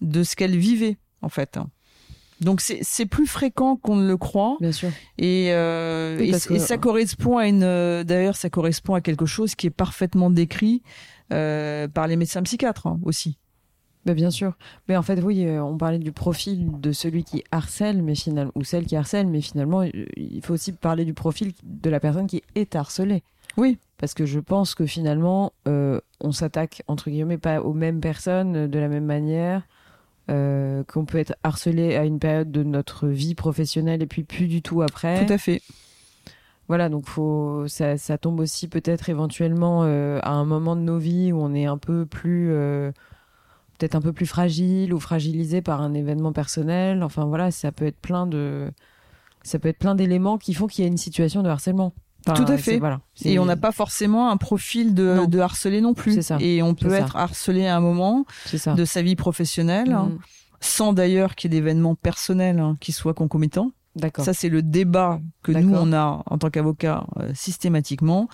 de 0.00 0.22
ce 0.22 0.36
qu'elle 0.36 0.56
vivait, 0.56 0.98
en 1.20 1.28
fait. 1.28 1.58
Donc 2.40 2.60
c'est 2.60 2.78
c'est 2.82 3.06
plus 3.06 3.26
fréquent 3.26 3.76
qu'on 3.76 3.96
ne 3.96 4.06
le 4.06 4.16
croit. 4.16 4.56
Bien 4.60 4.72
sûr. 4.72 4.88
Et, 5.18 5.48
euh, 5.52 6.16
Oui, 6.18 6.30
et, 6.30 6.54
et 6.54 6.58
ça 6.58 6.78
correspond 6.78 7.36
à 7.38 7.46
une. 7.46 7.62
euh, 7.62 8.02
D'ailleurs, 8.04 8.36
ça 8.36 8.48
correspond 8.50 8.94
à 8.94 9.00
quelque 9.00 9.26
chose 9.26 9.54
qui 9.54 9.66
est 9.66 9.70
parfaitement 9.70 10.30
décrit 10.30 10.82
euh, 11.32 11.86
par 11.88 12.06
les 12.06 12.16
médecins 12.16 12.42
psychiatres 12.42 12.86
hein, 12.86 12.98
aussi. 13.04 13.36
Bah, 14.06 14.14
bien 14.14 14.30
sûr. 14.30 14.54
Mais 14.88 14.96
en 14.96 15.02
fait, 15.02 15.20
oui, 15.22 15.44
euh, 15.44 15.62
on 15.62 15.76
parlait 15.76 15.98
du 15.98 16.12
profil 16.12 16.70
de 16.80 16.90
celui 16.92 17.22
qui 17.22 17.44
harcèle, 17.50 18.02
mais 18.02 18.14
finalement, 18.14 18.52
ou 18.54 18.64
celle 18.64 18.86
qui 18.86 18.96
harcèle, 18.96 19.26
mais 19.26 19.42
finalement, 19.42 19.82
euh, 19.82 19.90
il 20.16 20.40
faut 20.42 20.54
aussi 20.54 20.72
parler 20.72 21.04
du 21.04 21.12
profil 21.12 21.52
de 21.62 21.90
la 21.90 22.00
personne 22.00 22.26
qui 22.26 22.42
est 22.54 22.74
harcelée. 22.74 23.22
Oui. 23.58 23.76
Parce 23.98 24.14
que 24.14 24.24
je 24.24 24.40
pense 24.40 24.74
que 24.74 24.86
finalement, 24.86 25.52
euh, 25.68 26.00
on 26.22 26.32
s'attaque, 26.32 26.82
entre 26.88 27.10
guillemets, 27.10 27.36
pas 27.36 27.60
aux 27.60 27.74
mêmes 27.74 28.00
personnes 28.00 28.56
euh, 28.56 28.68
de 28.68 28.78
la 28.78 28.88
même 28.88 29.04
manière, 29.04 29.64
euh, 30.30 30.84
qu'on 30.84 31.04
peut 31.04 31.18
être 31.18 31.34
harcelé 31.42 31.96
à 31.96 32.04
une 32.04 32.18
période 32.18 32.50
de 32.50 32.62
notre 32.62 33.08
vie 33.08 33.34
professionnelle 33.34 34.02
et 34.02 34.06
puis 34.06 34.22
plus 34.22 34.46
du 34.46 34.62
tout 34.62 34.82
après. 34.82 35.26
Tout 35.26 35.32
à 35.32 35.38
fait. 35.38 35.60
Voilà, 36.68 36.88
donc 36.88 37.06
faut, 37.06 37.64
ça, 37.66 37.98
ça 37.98 38.16
tombe 38.16 38.38
aussi 38.38 38.68
peut-être 38.68 39.08
éventuellement 39.08 39.82
euh, 39.82 40.20
à 40.22 40.30
un 40.30 40.44
moment 40.44 40.76
de 40.76 40.82
nos 40.82 40.98
vies 40.98 41.32
où 41.32 41.40
on 41.40 41.52
est 41.52 41.66
un 41.66 41.78
peu 41.78 42.06
plus, 42.06 42.52
euh, 42.52 42.92
peut-être 43.76 43.96
un 43.96 44.00
peu 44.00 44.12
plus 44.12 44.26
fragile 44.26 44.94
ou 44.94 45.00
fragilisé 45.00 45.62
par 45.62 45.80
un 45.80 45.94
événement 45.94 46.32
personnel. 46.32 47.02
Enfin 47.02 47.24
voilà, 47.24 47.50
ça 47.50 47.72
peut 47.72 47.86
être 47.86 47.98
plein 47.98 48.26
de, 48.26 48.70
ça 49.42 49.58
peut 49.58 49.68
être 49.68 49.78
plein 49.78 49.96
d'éléments 49.96 50.38
qui 50.38 50.54
font 50.54 50.68
qu'il 50.68 50.84
y 50.84 50.86
a 50.86 50.88
une 50.88 50.96
situation 50.96 51.42
de 51.42 51.48
harcèlement. 51.48 51.92
Enfin, 52.26 52.44
Tout 52.44 52.52
à 52.52 52.58
fait. 52.58 52.78
Voilà. 52.78 53.00
Et 53.24 53.38
on 53.38 53.44
n'a 53.46 53.56
pas 53.56 53.72
forcément 53.72 54.30
un 54.30 54.36
profil 54.36 54.94
de, 54.94 55.26
de 55.26 55.38
harcelé 55.38 55.80
non 55.80 55.94
plus. 55.94 56.20
Ça. 56.22 56.36
Et 56.40 56.62
on 56.62 56.74
peut 56.74 56.90
ça. 56.90 56.98
être 56.98 57.16
harcelé 57.16 57.66
à 57.66 57.76
un 57.76 57.80
moment 57.80 58.24
de 58.76 58.84
sa 58.84 59.02
vie 59.02 59.16
professionnelle, 59.16 59.92
hein, 59.92 60.08
Mhm. 60.10 60.18
sans 60.60 60.92
d'ailleurs 60.92 61.34
qu'il 61.34 61.52
y 61.52 61.56
ait 61.56 61.60
d'événements 61.60 61.94
personnels 61.94 62.58
hein, 62.60 62.76
qui 62.80 62.92
soient 62.92 63.14
concomitants. 63.14 63.70
D'accord. 63.96 64.24
Ça, 64.24 64.32
c'est 64.34 64.48
le 64.48 64.62
débat 64.62 65.20
que 65.42 65.50
nous, 65.50 65.74
on 65.74 65.92
a 65.92 66.22
en 66.26 66.38
tant 66.38 66.48
qu'avocat 66.50 67.06
euh, 67.18 67.30
systématiquement. 67.34 68.28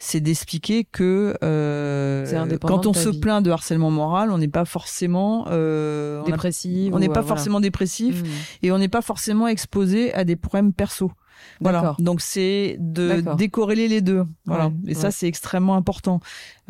C'est 0.00 0.20
d'expliquer 0.20 0.84
que 0.84 1.34
euh, 1.42 2.56
quand 2.60 2.86
on 2.86 2.92
se 2.92 3.08
vie. 3.08 3.18
plaint 3.20 3.42
de 3.44 3.50
harcèlement 3.50 3.90
moral, 3.90 4.30
on 4.30 4.38
n'est 4.38 4.46
pas 4.48 4.64
forcément 4.64 5.46
euh, 5.48 6.22
Dépressive. 6.24 6.94
on 6.94 6.98
n'est 6.98 7.06
pas 7.08 7.20
euh, 7.20 7.22
voilà. 7.22 7.28
forcément 7.28 7.60
dépressif 7.60 8.22
Mhm. 8.22 8.28
et 8.62 8.72
on 8.72 8.78
n'est 8.78 8.88
pas 8.88 9.02
forcément 9.02 9.48
exposé 9.48 10.12
à 10.14 10.24
des 10.24 10.36
problèmes 10.36 10.72
perso. 10.72 11.10
Voilà. 11.60 11.96
Donc 11.98 12.20
c'est 12.20 12.76
de 12.78 13.22
décorréler 13.36 13.88
les 13.88 14.00
deux. 14.00 14.24
Voilà. 14.46 14.66
Ouais, 14.66 14.72
et 14.88 14.94
ça 14.94 15.10
c'est 15.10 15.26
extrêmement 15.26 15.74
important. 15.76 16.20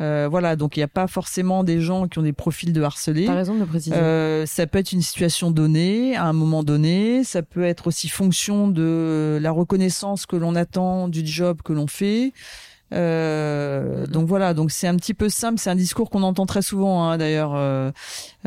Euh, 0.01 0.27
voilà. 0.29 0.55
Donc 0.55 0.77
il 0.77 0.79
n'y 0.79 0.83
a 0.83 0.89
pas 0.89 1.07
forcément 1.07 1.63
des 1.63 1.81
gens 1.81 2.07
qui 2.07 2.19
ont 2.19 2.23
des 2.23 2.33
profils 2.33 2.73
de 2.73 2.81
harcelés. 2.81 3.25
T'as 3.25 3.35
raison 3.35 3.55
de 3.55 3.59
le 3.59 3.65
préciser. 3.65 3.95
Euh, 3.95 4.45
ça 4.45 4.67
peut 4.67 4.79
être 4.79 4.91
une 4.91 5.01
situation 5.01 5.51
donnée, 5.51 6.15
à 6.15 6.25
un 6.25 6.33
moment 6.33 6.63
donné. 6.63 7.23
Ça 7.23 7.41
peut 7.41 7.63
être 7.63 7.87
aussi 7.87 8.07
fonction 8.09 8.67
de 8.67 9.39
la 9.41 9.51
reconnaissance 9.51 10.25
que 10.25 10.35
l'on 10.35 10.55
attend 10.55 11.07
du 11.07 11.25
job 11.25 11.61
que 11.63 11.73
l'on 11.73 11.87
fait. 11.87 12.33
Euh, 12.91 14.07
donc 14.07 14.27
voilà, 14.27 14.53
donc 14.55 14.71
c'est 14.71 14.87
un 14.87 14.95
petit 14.95 15.13
peu 15.13 15.29
simple, 15.29 15.59
c'est 15.59 15.69
un 15.69 15.75
discours 15.75 16.09
qu'on 16.09 16.23
entend 16.23 16.45
très 16.47 16.61
souvent 16.63 17.03
hein, 17.03 17.17
d'ailleurs, 17.17 17.53
euh, 17.55 17.91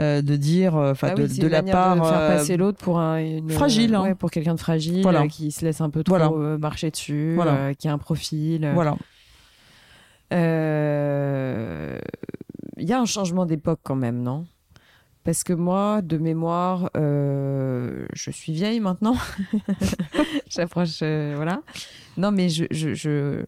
euh, 0.01 0.21
de 0.21 0.35
dire, 0.37 0.75
enfin 0.75 1.09
Ah 1.13 1.15
de, 1.15 1.23
oui, 1.25 1.49
la 1.49 1.63
part 1.63 1.95
de 1.97 2.01
faire 2.03 2.27
passer 2.29 2.57
l'autre 2.57 2.79
pour 2.79 2.99
un 2.99 3.19
une- 3.19 3.51
fragile, 3.51 3.95
hein. 3.95 4.03
ouais, 4.03 4.15
pour 4.17 4.31
quelqu'un 4.33 4.55
de 4.55 4.61
fragile 4.61 5.03
Voilà. 5.03 5.29
qui 5.29 5.53
se 5.53 5.65
laisse 5.65 5.81
un 5.81 5.91
peu 5.91 6.03
trop 6.03 6.17
Voilà. 6.19 6.57
marcher 6.59 6.91
dessus 6.91 7.35
Voilà. 7.37 7.75
qui 7.75 7.87
a 7.89 7.93
un 7.93 7.99
profil 7.99 8.69
voilà. 8.75 8.97
Il 12.79 12.89
y 12.89 12.93
a 12.93 12.99
un 13.01 13.05
changement 13.07 13.47
d'époque 13.47 13.81
quand 13.83 13.95
même, 13.97 14.23
non? 14.23 14.47
Parce 15.25 15.45
que 15.45 15.53
moi, 15.53 16.03
de 16.03 16.19
mémoire, 16.19 16.91
euh, 16.97 18.07
je 18.13 18.31
suis 18.33 18.53
vieille 18.53 18.81
maintenant. 18.81 19.15
J'approche, 20.49 20.99
euh, 21.03 21.35
voilà. 21.37 21.61
Non, 22.17 22.33
mais 22.33 22.49
je, 22.49 22.65
je, 22.73 22.93
je 22.95 23.45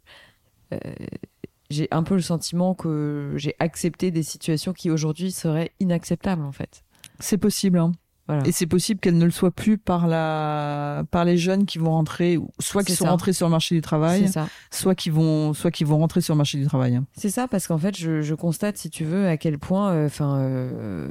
j'ai 1.70 1.88
un 1.90 2.02
peu 2.02 2.14
le 2.14 2.22
sentiment 2.22 2.74
que 2.74 3.32
j'ai 3.36 3.54
accepté 3.58 4.10
des 4.10 4.22
situations 4.22 4.72
qui 4.72 4.90
aujourd'hui 4.90 5.32
seraient 5.32 5.72
inacceptables 5.80 6.44
en 6.44 6.52
fait. 6.52 6.84
C'est 7.20 7.38
possible. 7.38 7.78
Hein. 7.78 7.92
Voilà. 8.26 8.46
Et 8.46 8.52
c'est 8.52 8.66
possible 8.66 9.00
qu'elle 9.00 9.18
ne 9.18 9.24
le 9.26 9.30
soit 9.30 9.50
plus 9.50 9.76
par 9.76 10.06
la 10.06 11.04
par 11.10 11.26
les 11.26 11.36
jeunes 11.36 11.66
qui 11.66 11.76
vont 11.76 11.90
rentrer, 11.90 12.38
soit 12.58 12.82
qui 12.82 12.92
sont 12.92 13.04
ça. 13.04 13.10
rentrés 13.10 13.34
sur 13.34 13.46
le 13.46 13.50
marché 13.50 13.74
du 13.74 13.82
travail, 13.82 14.30
soit 14.70 14.94
qui 14.94 15.10
vont 15.10 15.52
soit 15.52 15.70
qui 15.70 15.84
vont 15.84 15.98
rentrer 15.98 16.22
sur 16.22 16.32
le 16.34 16.38
marché 16.38 16.58
du 16.58 16.64
travail. 16.64 17.00
C'est 17.16 17.28
ça, 17.28 17.48
parce 17.48 17.66
qu'en 17.66 17.76
fait, 17.76 17.94
je, 17.96 18.22
je 18.22 18.34
constate, 18.34 18.78
si 18.78 18.88
tu 18.88 19.04
veux, 19.04 19.28
à 19.28 19.36
quel 19.36 19.58
point, 19.58 19.92
euh, 19.92 20.06
enfin, 20.06 20.38
euh, 20.38 21.10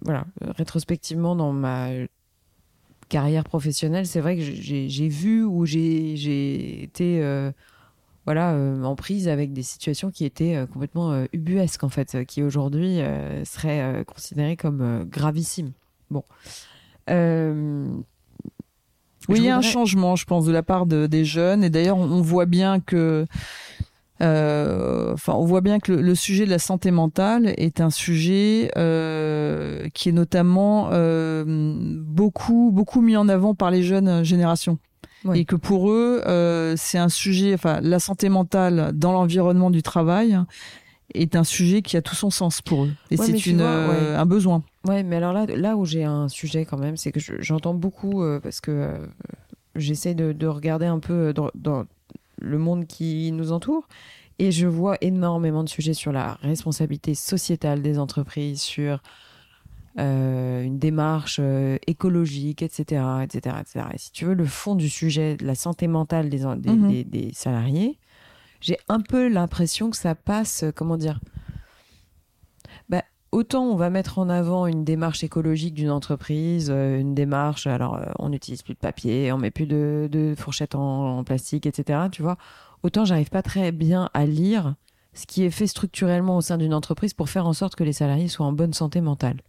voilà, 0.00 0.24
rétrospectivement 0.40 1.36
dans 1.36 1.52
ma 1.52 1.90
carrière 3.10 3.44
professionnelle, 3.44 4.06
c'est 4.06 4.20
vrai 4.20 4.36
que 4.36 4.42
j'ai 4.42 5.08
vu 5.08 5.44
ou 5.44 5.66
j'ai 5.66 6.16
j'ai 6.16 6.82
été, 6.82 7.22
euh, 7.22 7.52
voilà, 8.30 8.52
euh, 8.52 8.84
en 8.84 8.94
prise 8.94 9.26
avec 9.26 9.52
des 9.52 9.64
situations 9.64 10.12
qui 10.12 10.24
étaient 10.24 10.54
euh, 10.54 10.64
complètement 10.64 11.10
euh, 11.10 11.24
ubuesques, 11.32 11.82
en 11.82 11.88
fait, 11.88 12.24
qui 12.26 12.44
aujourd'hui 12.44 13.00
seraient 13.42 14.04
considérées 14.06 14.56
comme 14.56 15.04
gravissimes. 15.10 15.72
Bon. 16.12 16.22
Oui, 19.28 19.38
il 19.38 19.42
y 19.42 19.48
a 19.48 19.56
un 19.56 19.62
changement, 19.62 20.14
je 20.14 20.26
pense, 20.26 20.44
de 20.44 20.52
la 20.52 20.62
part 20.62 20.86
de, 20.86 21.08
des 21.08 21.24
jeunes. 21.24 21.64
Et 21.64 21.70
d'ailleurs, 21.70 21.96
on 21.96 22.04
on 22.04 22.20
voit 22.20 22.46
bien 22.46 22.78
que, 22.78 23.26
euh, 24.22 25.12
enfin, 25.12 25.32
on 25.32 25.44
voit 25.44 25.60
bien 25.60 25.80
que 25.80 25.90
le, 25.90 26.00
le 26.00 26.14
sujet 26.14 26.44
de 26.44 26.50
la 26.50 26.60
santé 26.60 26.92
mentale 26.92 27.52
est 27.56 27.80
un 27.80 27.90
sujet 27.90 28.70
euh, 28.78 29.88
qui 29.92 30.10
est 30.10 30.12
notamment 30.12 30.90
euh, 30.92 31.44
beaucoup, 32.06 32.70
beaucoup 32.72 33.00
mis 33.00 33.16
en 33.16 33.28
avant 33.28 33.56
par 33.56 33.72
les 33.72 33.82
jeunes 33.82 34.22
générations. 34.22 34.78
Ouais. 35.24 35.40
Et 35.40 35.44
que 35.44 35.56
pour 35.56 35.90
eux, 35.90 36.22
euh, 36.26 36.74
c'est 36.76 36.96
un 36.98 37.08
sujet, 37.10 37.52
enfin, 37.54 37.80
la 37.82 37.98
santé 37.98 38.28
mentale 38.30 38.92
dans 38.94 39.12
l'environnement 39.12 39.70
du 39.70 39.82
travail 39.82 40.38
est 41.12 41.36
un 41.36 41.44
sujet 41.44 41.82
qui 41.82 41.96
a 41.96 42.02
tout 42.02 42.14
son 42.14 42.30
sens 42.30 42.62
pour 42.62 42.84
eux. 42.84 42.90
Et 43.10 43.16
Ouais, 43.18 43.26
c'est 43.26 43.32
tu 43.34 43.50
une, 43.50 43.58
vois, 43.58 43.66
euh, 43.66 44.12
ouais. 44.12 44.16
un 44.16 44.24
besoin. 44.26 44.62
Ouais, 44.88 45.02
mais 45.02 45.16
alors 45.16 45.32
là, 45.32 45.44
là 45.46 45.76
où 45.76 45.84
j'ai 45.84 46.04
un 46.04 46.28
sujet 46.28 46.64
quand 46.64 46.78
même, 46.78 46.96
c'est 46.96 47.12
que 47.12 47.20
je- 47.20 47.34
j'entends 47.40 47.74
beaucoup 47.74 48.22
euh, 48.22 48.40
parce 48.40 48.60
que 48.62 48.70
euh, 48.70 49.06
j'essaie 49.76 50.14
de, 50.14 50.32
de 50.32 50.46
regarder 50.46 50.86
un 50.86 51.00
peu 51.00 51.32
dans, 51.34 51.50
dans 51.54 51.84
le 52.40 52.56
monde 52.58 52.86
qui 52.86 53.30
nous 53.32 53.52
entoure 53.52 53.86
et 54.38 54.52
je 54.52 54.66
vois 54.66 54.96
énormément 55.02 55.64
de 55.64 55.68
sujets 55.68 55.92
sur 55.92 56.12
la 56.12 56.38
responsabilité 56.42 57.14
sociétale 57.14 57.82
des 57.82 57.98
entreprises, 57.98 58.62
sur 58.62 59.02
euh, 59.98 60.62
une 60.62 60.78
démarche 60.78 61.38
euh, 61.40 61.76
écologique, 61.86 62.62
etc., 62.62 63.02
etc., 63.24 63.56
etc. 63.60 63.86
Et 63.94 63.98
si 63.98 64.12
tu 64.12 64.24
veux, 64.24 64.34
le 64.34 64.46
fond 64.46 64.74
du 64.76 64.88
sujet 64.88 65.36
de 65.36 65.44
la 65.44 65.54
santé 65.54 65.88
mentale 65.88 66.28
des, 66.30 66.44
Mhm. 66.44 66.88
des- 66.88 67.04
des 67.04 67.32
salariés, 67.34 67.98
j'ai 68.60 68.78
un 68.88 69.00
peu 69.00 69.28
l'impression 69.28 69.90
que 69.90 69.96
ça 69.96 70.14
passe, 70.14 70.62
euh, 70.64 70.70
comment 70.72 70.96
dire, 70.96 71.20
bah, 72.88 73.02
autant 73.32 73.64
on 73.64 73.76
va 73.76 73.90
mettre 73.90 74.18
en 74.18 74.28
avant 74.28 74.66
une 74.66 74.84
démarche 74.84 75.24
écologique 75.24 75.74
d'une 75.74 75.90
entreprise, 75.90 76.68
euh, 76.70 76.98
une 77.00 77.14
démarche, 77.14 77.66
alors 77.66 77.98
on 78.18 78.28
n'utilise 78.28 78.62
plus 78.62 78.74
de 78.74 78.78
papier, 78.78 79.32
on 79.32 79.38
met 79.38 79.50
plus 79.50 79.66
de, 79.66 80.08
de 80.10 80.34
fourchettes 80.36 80.74
en, 80.74 81.18
en 81.18 81.24
plastique, 81.24 81.66
etc. 81.66 82.08
Tu 82.12 82.22
vois, 82.22 82.36
autant 82.82 83.04
j'arrive 83.04 83.30
pas 83.30 83.42
très 83.42 83.72
bien 83.72 84.08
à 84.14 84.26
lire 84.26 84.74
ce 85.14 85.26
qui 85.26 85.42
est 85.42 85.50
fait 85.50 85.66
structurellement 85.66 86.36
au 86.36 86.40
sein 86.40 86.56
d'une 86.58 86.74
entreprise 86.74 87.14
pour 87.14 87.28
faire 87.28 87.46
en 87.46 87.52
sorte 87.52 87.74
que 87.74 87.82
les 87.84 87.92
salariés 87.92 88.28
soient 88.28 88.46
en 88.46 88.52
bonne 88.52 88.72
santé 88.72 89.00
mentale. 89.00 89.40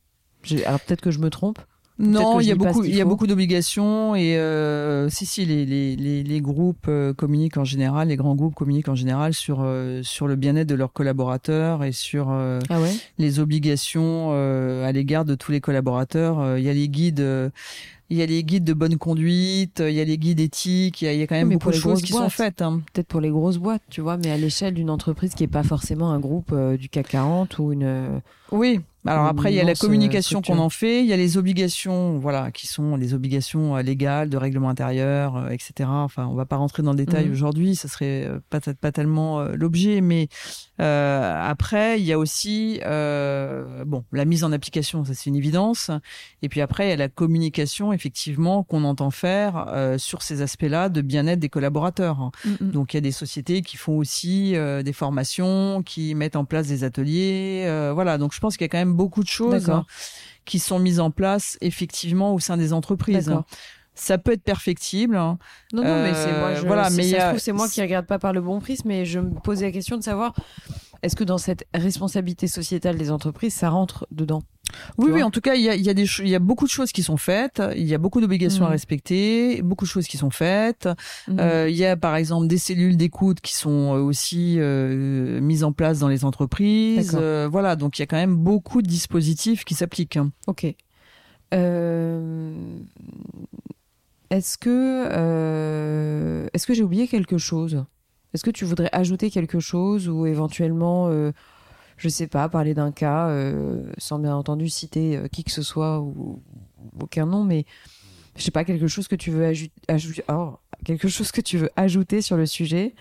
Alors 0.66 0.80
peut-être 0.80 1.02
que 1.02 1.12
je 1.12 1.20
me 1.20 1.30
trompe. 1.30 1.60
Non, 2.00 2.40
il 2.40 2.48
y 2.48 2.52
a 2.52 2.56
beaucoup, 2.56 2.84
il 2.84 2.96
y 2.96 3.02
a 3.02 3.06
beaucoup 3.06 3.28
d'obligations 3.28 4.16
et 4.16 4.36
euh, 4.38 5.08
si 5.10 5.28
si 5.28 5.46
les 5.46 5.68
les 5.68 5.96
les, 5.96 6.24
les 6.24 6.42
groupes 6.42 6.86
euh, 6.88 7.14
communiquent 7.14 7.58
en 7.58 7.64
général, 7.66 8.08
les 8.08 8.16
grands 8.16 8.34
groupes 8.34 8.56
communiquent 8.56 8.90
en 8.90 8.96
général 8.96 9.36
sur 9.36 9.60
euh, 9.62 10.02
sur 10.02 10.28
le 10.28 10.36
bien-être 10.36 10.68
de 10.68 10.74
leurs 10.74 10.94
collaborateurs 10.94 11.84
et 11.84 11.92
sur 11.92 12.30
euh, 12.32 12.58
Ah 12.70 12.82
ouais? 12.82 12.92
les 13.20 13.40
obligations 13.40 14.32
à 14.32 14.92
l'égard 14.92 15.26
de 15.26 15.36
tous 15.36 15.52
les 15.52 15.62
collaborateurs. 15.62 16.58
Il 16.58 16.64
y 16.64 16.70
a 16.70 16.74
les 16.74 16.90
guides. 16.90 17.24
il 18.10 18.18
y 18.18 18.22
a 18.24 18.26
les 18.26 18.44
guides 18.44 18.64
de 18.64 18.74
bonne 18.74 18.98
conduite, 18.98 19.84
il 19.86 19.94
y 19.94 20.00
a 20.02 20.04
les 20.06 20.18
guides 20.18 20.40
éthiques, 20.40 21.04
il 21.04 21.06
y 21.06 21.08
a, 21.08 21.14
il 21.14 21.20
y 21.20 21.24
a 21.24 21.28
quand 21.28 21.36
même 21.36 21.50
beaucoup 21.50 21.70
de 21.70 21.76
choses 21.76 22.02
qui 22.02 22.14
sont 22.14 22.30
faites. 22.30 22.64
hein. 22.64 22.82
Peut-être 22.94 23.08
pour 23.08 23.22
les 23.22 23.30
grosses 23.30 23.58
boîtes, 23.58 23.84
tu 23.92 24.02
vois, 24.02 24.18
mais 24.18 24.32
à 24.32 24.38
l'échelle 24.38 24.74
d'une 24.74 24.90
entreprise 24.90 25.36
qui 25.36 25.44
est 25.44 25.48
pas 25.48 25.64
forcément 25.64 26.10
un 26.12 26.20
groupe 26.20 26.52
du 26.80 26.90
CAC 26.90 27.10
40 27.10 27.60
ou 27.60 27.74
une. 27.74 28.22
Oui. 28.52 28.80
Alors 29.06 29.26
après, 29.26 29.52
il 29.52 29.56
y 29.56 29.60
a 29.60 29.64
la 29.64 29.74
communication 29.74 30.42
qu'on 30.42 30.60
en 30.60 30.70
fait, 30.70 31.02
il 31.02 31.08
y 31.08 31.14
a 31.14 31.18
les 31.18 31.38
obligations, 31.38 32.20
voilà, 32.20 32.52
qui 32.52 32.68
sont 32.68 32.96
les 32.96 33.14
obligations 33.16 33.76
euh, 33.76 33.82
légales 33.82 34.30
de 34.30 34.38
règlement 34.38 34.70
intérieur, 34.70 35.38
euh, 35.38 35.50
etc. 35.50 35.90
Enfin, 35.90 36.28
on 36.28 36.36
va 36.36 36.46
pas 36.46 36.58
rentrer 36.58 36.84
dans 36.84 36.92
le 36.92 36.98
détail 36.98 37.26
Mhm. 37.26 37.32
aujourd'hui, 37.32 37.76
ça 37.76 37.88
serait 37.88 38.26
euh, 38.28 38.40
pas, 38.52 38.60
pas 38.60 38.92
tellement 38.92 39.42
l'objet, 39.42 40.02
mais 40.02 40.28
euh, 40.80 41.42
après, 41.50 42.00
il 42.00 42.06
y 42.06 42.14
a 42.14 42.20
aussi, 42.20 42.80
euh, 42.86 43.84
bon, 43.86 44.04
la 44.12 44.26
mise 44.26 44.44
en 44.44 44.52
application, 44.52 45.04
ça 45.06 45.14
c'est 45.14 45.30
une 45.30 45.36
évidence. 45.36 45.90
Et 46.42 46.50
puis 46.50 46.62
après, 46.62 46.88
il 46.88 46.90
y 46.90 46.94
a 46.94 46.98
la 46.98 47.10
communication, 47.10 47.94
effectivement, 47.94 48.64
qu'on 48.64 48.84
entend 48.84 49.12
faire 49.12 49.66
euh, 49.70 49.98
sur 49.98 50.22
ces 50.22 50.42
aspects-là 50.42 50.90
de 50.90 51.02
bien-être 51.02 51.40
des 51.40 51.50
collaborateurs. 51.50 52.32
Donc 52.60 52.94
il 52.94 52.98
y 52.98 53.00
a 53.00 53.02
des 53.02 53.12
sociétés 53.12 53.62
qui 53.62 53.78
font 53.78 53.98
aussi 53.98 54.56
euh, 54.56 54.84
des 54.84 54.94
formations, 54.94 55.82
qui 55.84 56.16
mettent 56.16 56.36
en 56.36 56.46
place 56.46 56.68
des 56.68 56.84
ateliers, 56.84 57.64
euh, 57.66 57.92
voilà. 57.94 58.18
Donc 58.18 58.34
je 58.34 58.40
pense 58.40 58.58
qu'il 58.58 58.66
y 58.66 58.70
a 58.70 58.70
quand 58.70 58.78
même 58.78 58.91
beaucoup 58.92 59.24
de 59.24 59.28
choses 59.30 59.66
D'accord. 59.66 59.86
qui 60.46 60.60
sont 60.60 60.80
mises 60.80 61.00
en 61.00 61.12
place 61.12 61.58
effectivement 61.62 62.34
au 62.34 62.40
sein 62.40 62.58
des 62.58 62.74
entreprises. 62.74 63.26
D'accord. 63.28 63.46
Ça 63.94 64.18
peut 64.18 64.32
être 64.32 64.44
perfectible. 64.44 65.16
hein. 65.18 65.38
Non, 65.74 65.84
non, 65.84 66.02
mais 66.04 66.14
c'est 66.14 66.32
moi. 66.32 66.48
Euh, 66.50 66.56
Je, 66.56 66.66
voilà, 66.66 66.90
mais 66.92 67.04
ça 67.12 67.30
a- 67.30 67.38
c'est 67.38 67.52
moi 67.52 67.68
qui 67.68 67.82
regarde 67.82 68.06
pas 68.06 68.20
par 68.20 68.32
le 68.34 68.40
bon 68.42 68.60
prisme, 68.60 68.88
mais 68.88 69.04
je 69.06 69.20
me 69.20 69.32
posais 69.42 69.66
la 69.66 69.72
question 69.72 69.98
de 69.98 70.02
savoir 70.04 70.34
est-ce 71.04 71.16
que 71.16 71.24
dans 71.24 71.38
cette 71.38 71.66
responsabilité 71.74 72.48
sociétale 72.48 72.98
des 72.98 73.12
entreprises, 73.12 73.54
ça 73.54 73.70
rentre 73.70 74.08
dedans? 74.12 74.44
Oui, 74.98 75.10
oui. 75.12 75.22
En 75.22 75.32
tout 75.32 75.42
cas, 75.42 75.56
il 75.56 75.62
y 75.64 75.70
a, 75.70 75.76
il 75.76 75.82
y 75.82 75.90
a 75.90 75.94
des, 75.94 76.06
cho- 76.06 76.24
il 76.24 76.30
y 76.30 76.36
a 76.36 76.40
beaucoup 76.40 76.64
de 76.64 76.70
choses 76.70 76.94
qui 76.94 77.04
sont 77.04 77.18
faites. 77.18 77.62
Il 77.76 77.84
y 77.86 77.94
a 77.94 77.98
beaucoup 77.98 78.22
d'obligations 78.22 78.66
à 78.66 78.70
respecter, 78.70 79.62
beaucoup 79.62 79.84
de 79.84 79.90
choses 79.90 80.08
qui 80.08 80.16
sont 80.18 80.30
faites. 80.30 80.88
Mhm. 81.28 81.40
Euh, 81.40 81.70
il 81.70 81.76
y 81.76 81.86
a 81.86 81.98
par 81.98 82.16
exemple 82.16 82.48
des 82.48 82.58
cellules 82.58 82.96
d'écoute 82.96 83.42
qui 83.42 83.54
sont 83.54 83.96
euh, 83.96 84.00
aussi 84.00 84.56
euh, 84.60 85.42
mises 85.42 85.66
en 85.66 85.74
place 85.74 86.00
dans 86.00 86.08
les 86.08 86.24
entreprises. 86.24 87.18
Euh, 87.20 87.50
voilà, 87.52 87.76
donc 87.76 88.00
il 88.00 88.02
y 88.02 88.04
a 88.04 88.06
quand 88.06 88.16
même 88.16 88.38
beaucoup 88.38 88.82
de 88.82 88.88
dispositifs 88.88 89.66
qui 89.66 89.74
s'appliquent. 89.74 90.20
Ok. 90.48 90.64
Est-ce 94.30 94.58
que 94.58 95.08
est-ce 96.54 96.66
que 96.66 96.74
j'ai 96.74 96.84
oublié 96.84 97.10
quelque 97.10 97.38
chose? 97.38 97.84
Est-ce 98.34 98.44
que 98.44 98.52
tu 98.52 98.66
voudrais 98.66 98.90
ajouter 98.92 99.30
quelque 99.30 99.60
chose 99.60 100.08
ou 100.08 100.26
éventuellement, 100.26 101.08
euh, 101.10 101.32
je 101.98 102.10
sais 102.10 102.28
pas, 102.28 102.48
parler 102.50 102.74
d'un 102.74 102.92
cas 102.92 103.28
euh, 103.28 103.92
sans 103.98 104.20
bien 104.20 104.36
entendu 104.36 104.70
citer 104.70 105.18
euh, 105.18 105.28
qui 105.28 105.44
que 105.44 105.52
ce 105.52 105.62
soit 105.62 106.00
ou, 106.00 106.42
aucun 107.00 107.26
nom, 107.26 107.44
mais 107.44 107.66
je 108.36 108.44
sais 108.44 108.52
pas 108.52 108.64
quelque 108.64 108.88
chose 108.88 109.08
que 109.08 109.16
tu 109.16 109.32
veux 109.32 109.46
ajouter, 109.88 110.24
quelque 110.86 111.08
chose 111.08 111.32
que 111.32 111.42
tu 111.42 111.58
veux 111.58 111.70
ajouter 111.76 112.22
sur 112.22 112.38
le 112.38 112.46
sujet, 112.46 112.96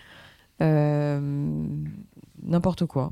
Euh, 0.62 1.64
n'importe 2.42 2.86
quoi. 2.86 3.10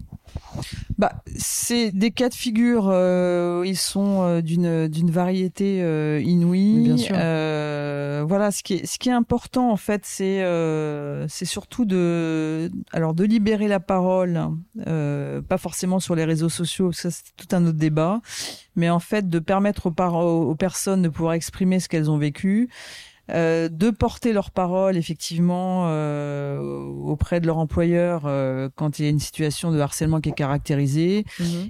Bah, 0.99 1.22
c'est 1.37 1.91
des 1.91 2.11
cas 2.11 2.29
de 2.29 2.35
figure. 2.35 2.89
euh, 2.91 3.62
ils 3.66 3.76
sont 3.76 4.22
euh, 4.22 4.41
d'une 4.41 4.89
d'une 4.89 5.11
variété 5.11 5.83
euh, 5.83 6.20
inouïe. 6.20 6.83
Bien 6.85 6.97
sûr. 6.97 7.16
Euh, 7.18 8.24
voilà, 8.26 8.51
ce 8.51 8.62
qui 8.62 8.74
est 8.74 8.87
ce 8.87 8.99
qui 8.99 9.09
est 9.09 9.12
important 9.12 9.70
en 9.70 9.76
fait, 9.76 10.03
c'est 10.05 10.43
euh, 10.43 11.26
c'est 11.29 11.45
surtout 11.45 11.85
de 11.85 12.70
alors 12.93 13.14
de 13.14 13.24
libérer 13.24 13.68
la 13.68 13.81
parole, 13.81 14.41
euh, 14.87 15.41
pas 15.41 15.59
forcément 15.59 16.01
sur 16.01 16.14
les 16.14 16.24
réseaux 16.24 16.49
sociaux, 16.49 16.93
ça 16.93 17.11
c'est 17.11 17.24
tout 17.37 17.55
un 17.55 17.64
autre 17.66 17.79
débat, 17.79 18.20
mais 18.76 18.91
en 18.91 19.01
fait 19.01 19.29
de 19.29 19.39
permettre 19.39 19.87
aux, 19.87 20.51
aux 20.51 20.55
personnes 20.55 21.03
de 21.03 21.09
pouvoir 21.09 21.35
exprimer 21.35 21.81
ce 21.81 21.89
qu'elles 21.89 22.11
ont 22.11 22.18
vécu. 22.18 22.68
Euh, 23.31 23.68
de 23.68 23.91
porter 23.91 24.33
leur 24.33 24.51
parole 24.51 24.97
effectivement 24.97 25.85
euh, 25.89 26.59
auprès 27.05 27.41
de 27.41 27.47
leur 27.47 27.59
employeur 27.59 28.22
euh, 28.26 28.68
quand 28.74 28.99
il 28.99 29.05
y 29.05 29.07
a 29.07 29.11
une 29.11 29.18
situation 29.18 29.70
de 29.70 29.79
harcèlement 29.79 30.20
qui 30.20 30.31
est 30.31 30.33
caractérisée. 30.33 31.24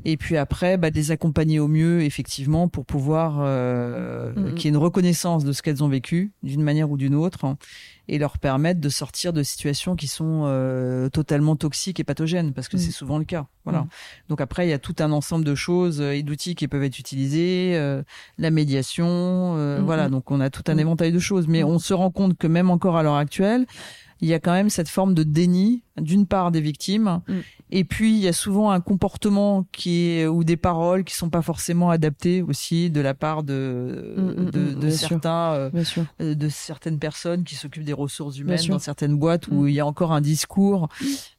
Et 0.05 0.17
puis 0.17 0.37
après 0.37 0.77
bah, 0.79 0.91
de 0.91 0.97
les 0.97 1.11
accompagner 1.11 1.59
au 1.61 1.69
mieux 1.69 2.03
effectivement 2.03 2.69
pour 2.69 2.85
pouvoir 2.87 3.39
euh, 3.41 4.33
Mhm. 4.37 4.55
qu'il 4.55 4.65
y 4.65 4.69
ait 4.69 4.71
une 4.71 4.77
reconnaissance 4.77 5.45
de 5.45 5.53
ce 5.53 5.63
qu'elles 5.63 5.83
ont 5.83 5.89
vécu 5.89 6.33
d'une 6.43 6.63
manière 6.63 6.91
ou 6.91 6.97
d'une 6.97 7.15
autre. 7.15 7.45
hein, 7.45 7.57
et 8.09 8.19
leur 8.19 8.39
permettre 8.39 8.81
de 8.81 8.89
sortir 8.89 9.33
de 9.33 9.43
situations 9.43 9.95
qui 9.97 10.07
sont 10.09 10.43
euh, 10.47 11.09
totalement 11.11 11.57
toxiques 11.57 12.01
et 12.01 12.05
pathogènes 12.05 12.53
parce 12.53 12.69
que 12.69 12.77
Mhm. 12.77 12.83
c'est 12.83 12.91
souvent 12.93 13.19
le 13.19 13.25
cas 13.25 13.47
voilà 13.65 13.81
Mhm. 13.83 13.89
donc 14.31 14.41
après 14.41 14.67
il 14.67 14.71
y 14.71 14.73
a 14.73 14.79
tout 14.79 14.97
un 15.01 15.13
ensemble 15.13 15.45
de 15.45 15.55
choses 15.55 16.01
euh, 16.01 16.13
et 16.15 16.23
d'outils 16.23 16.55
qui 16.55 16.69
peuvent 16.69 16.83
être 16.85 16.99
utilisés 16.99 17.73
euh, 17.77 18.03
la 18.39 18.51
médiation 18.51 19.07
euh, 19.57 19.79
Mhm. 19.79 19.85
voilà 19.85 20.09
donc 20.09 20.31
on 20.31 20.41
a 20.41 20.51
tout 20.51 20.63
un 20.69 20.79
éventail 20.79 21.13
de 21.13 21.19
choses 21.19 21.47
mais 21.49 21.63
on 21.65 21.79
se 21.79 21.93
rend 21.95 22.11
compte 22.11 22.37
que 22.39 22.47
même 22.47 22.71
encore 22.71 22.97
à 22.97 23.03
l'heure 23.03 23.17
actuelle 23.17 23.67
il 24.21 24.29
y 24.29 24.35
a 24.35 24.41
quand 24.41 24.53
même 24.53 24.71
cette 24.71 24.89
forme 24.89 25.14
de 25.14 25.23
déni 25.23 25.83
d'une 25.97 26.27
part 26.27 26.51
des 26.51 26.61
victimes. 26.61 27.21
Mm. 27.29 27.35
et 27.71 27.85
puis 27.85 28.14
il 28.16 28.21
y 28.21 28.29
a 28.29 28.33
souvent 28.33 28.71
un 28.71 28.81
comportement 28.81 29.66
qui 29.73 30.11
est 30.11 30.27
ou 30.27 30.45
des 30.45 30.57
paroles 30.57 31.05
qui 31.05 31.14
sont 31.14 31.31
pas 31.31 31.43
forcément 31.43 31.91
adaptées 31.91 32.43
aussi 32.43 32.91
de 32.91 33.01
la 33.01 33.14
part 33.14 33.43
de 33.43 34.14
mm, 34.16 34.23
mm, 34.23 34.51
de, 34.51 34.75
de 34.75 34.91
certains 34.91 35.53
euh, 35.53 35.71
euh, 36.21 36.35
de 36.35 36.49
certaines 36.49 36.99
personnes 36.99 37.45
qui 37.45 37.55
s'occupent 37.57 37.85
des 37.85 37.93
ressources 37.93 38.39
humaines 38.39 38.64
dans 38.69 38.79
certaines 38.79 39.16
boîtes 39.16 39.49
où 39.49 39.66
il 39.66 39.75
y 39.75 39.81
a 39.81 39.87
encore 39.87 40.12
un 40.12 40.21
discours 40.21 40.89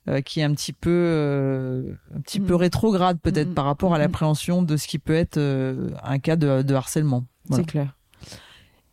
euh, 0.07 0.21
qui 0.21 0.39
est 0.39 0.43
un 0.43 0.53
petit 0.53 0.73
peu 0.73 1.95
un 2.15 2.19
petit 2.21 2.39
peu 2.39 2.55
rétrograde 2.55 3.19
peut-être 3.21 3.53
par 3.53 3.65
rapport 3.65 3.93
à 3.93 3.97
l'appréhension 3.97 4.61
de 4.61 4.77
ce 4.77 4.87
qui 4.87 4.99
peut 4.99 5.15
être 5.15 5.39
un 5.39 6.19
cas 6.19 6.35
de, 6.35 6.61
de 6.61 6.73
harcèlement. 6.73 7.25
C'est 7.51 7.65
clair 7.65 7.98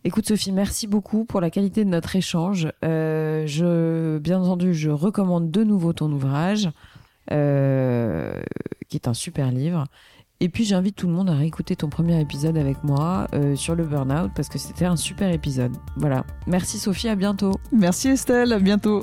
Écoute 0.07 0.29
Sophie, 0.29 0.53
merci 0.53 0.87
beaucoup 0.87 1.25
pour 1.25 1.41
la 1.41 1.51
qualité 1.51 1.85
de 1.85 1.91
notre 1.91 2.15
échange. 2.15 2.69
Euh, 2.85 3.45
je, 3.45 4.19
bien 4.19 4.41
entendu, 4.41 4.73
je 4.73 4.89
recommande 4.89 5.51
de 5.51 5.65
nouveau 5.65 5.93
ton 5.93 6.13
ouvrage, 6.13 6.71
euh, 7.33 8.41
qui 8.89 8.99
est 8.99 9.09
un 9.09 9.15
super 9.15 9.51
livre. 9.51 9.83
Et 10.39 10.49
puis 10.49 10.65
j'invite 10.65 10.95
tout 10.95 11.09
le 11.09 11.13
monde 11.13 11.29
à 11.29 11.35
réécouter 11.35 11.75
ton 11.75 11.89
premier 11.89 12.21
épisode 12.21 12.57
avec 12.57 12.85
moi 12.85 13.27
euh, 13.35 13.57
sur 13.57 13.75
le 13.75 13.83
burn-out 13.83 14.31
parce 14.37 14.49
que 14.49 14.59
c'était 14.59 14.85
un 14.85 14.95
super 14.95 15.33
épisode. 15.33 15.73
Voilà. 15.97 16.25
Merci 16.47 16.79
Sophie, 16.79 17.09
à 17.09 17.17
bientôt. 17.17 17.55
Merci 17.73 18.11
Estelle, 18.11 18.53
à 18.53 18.61
bientôt. 18.61 19.03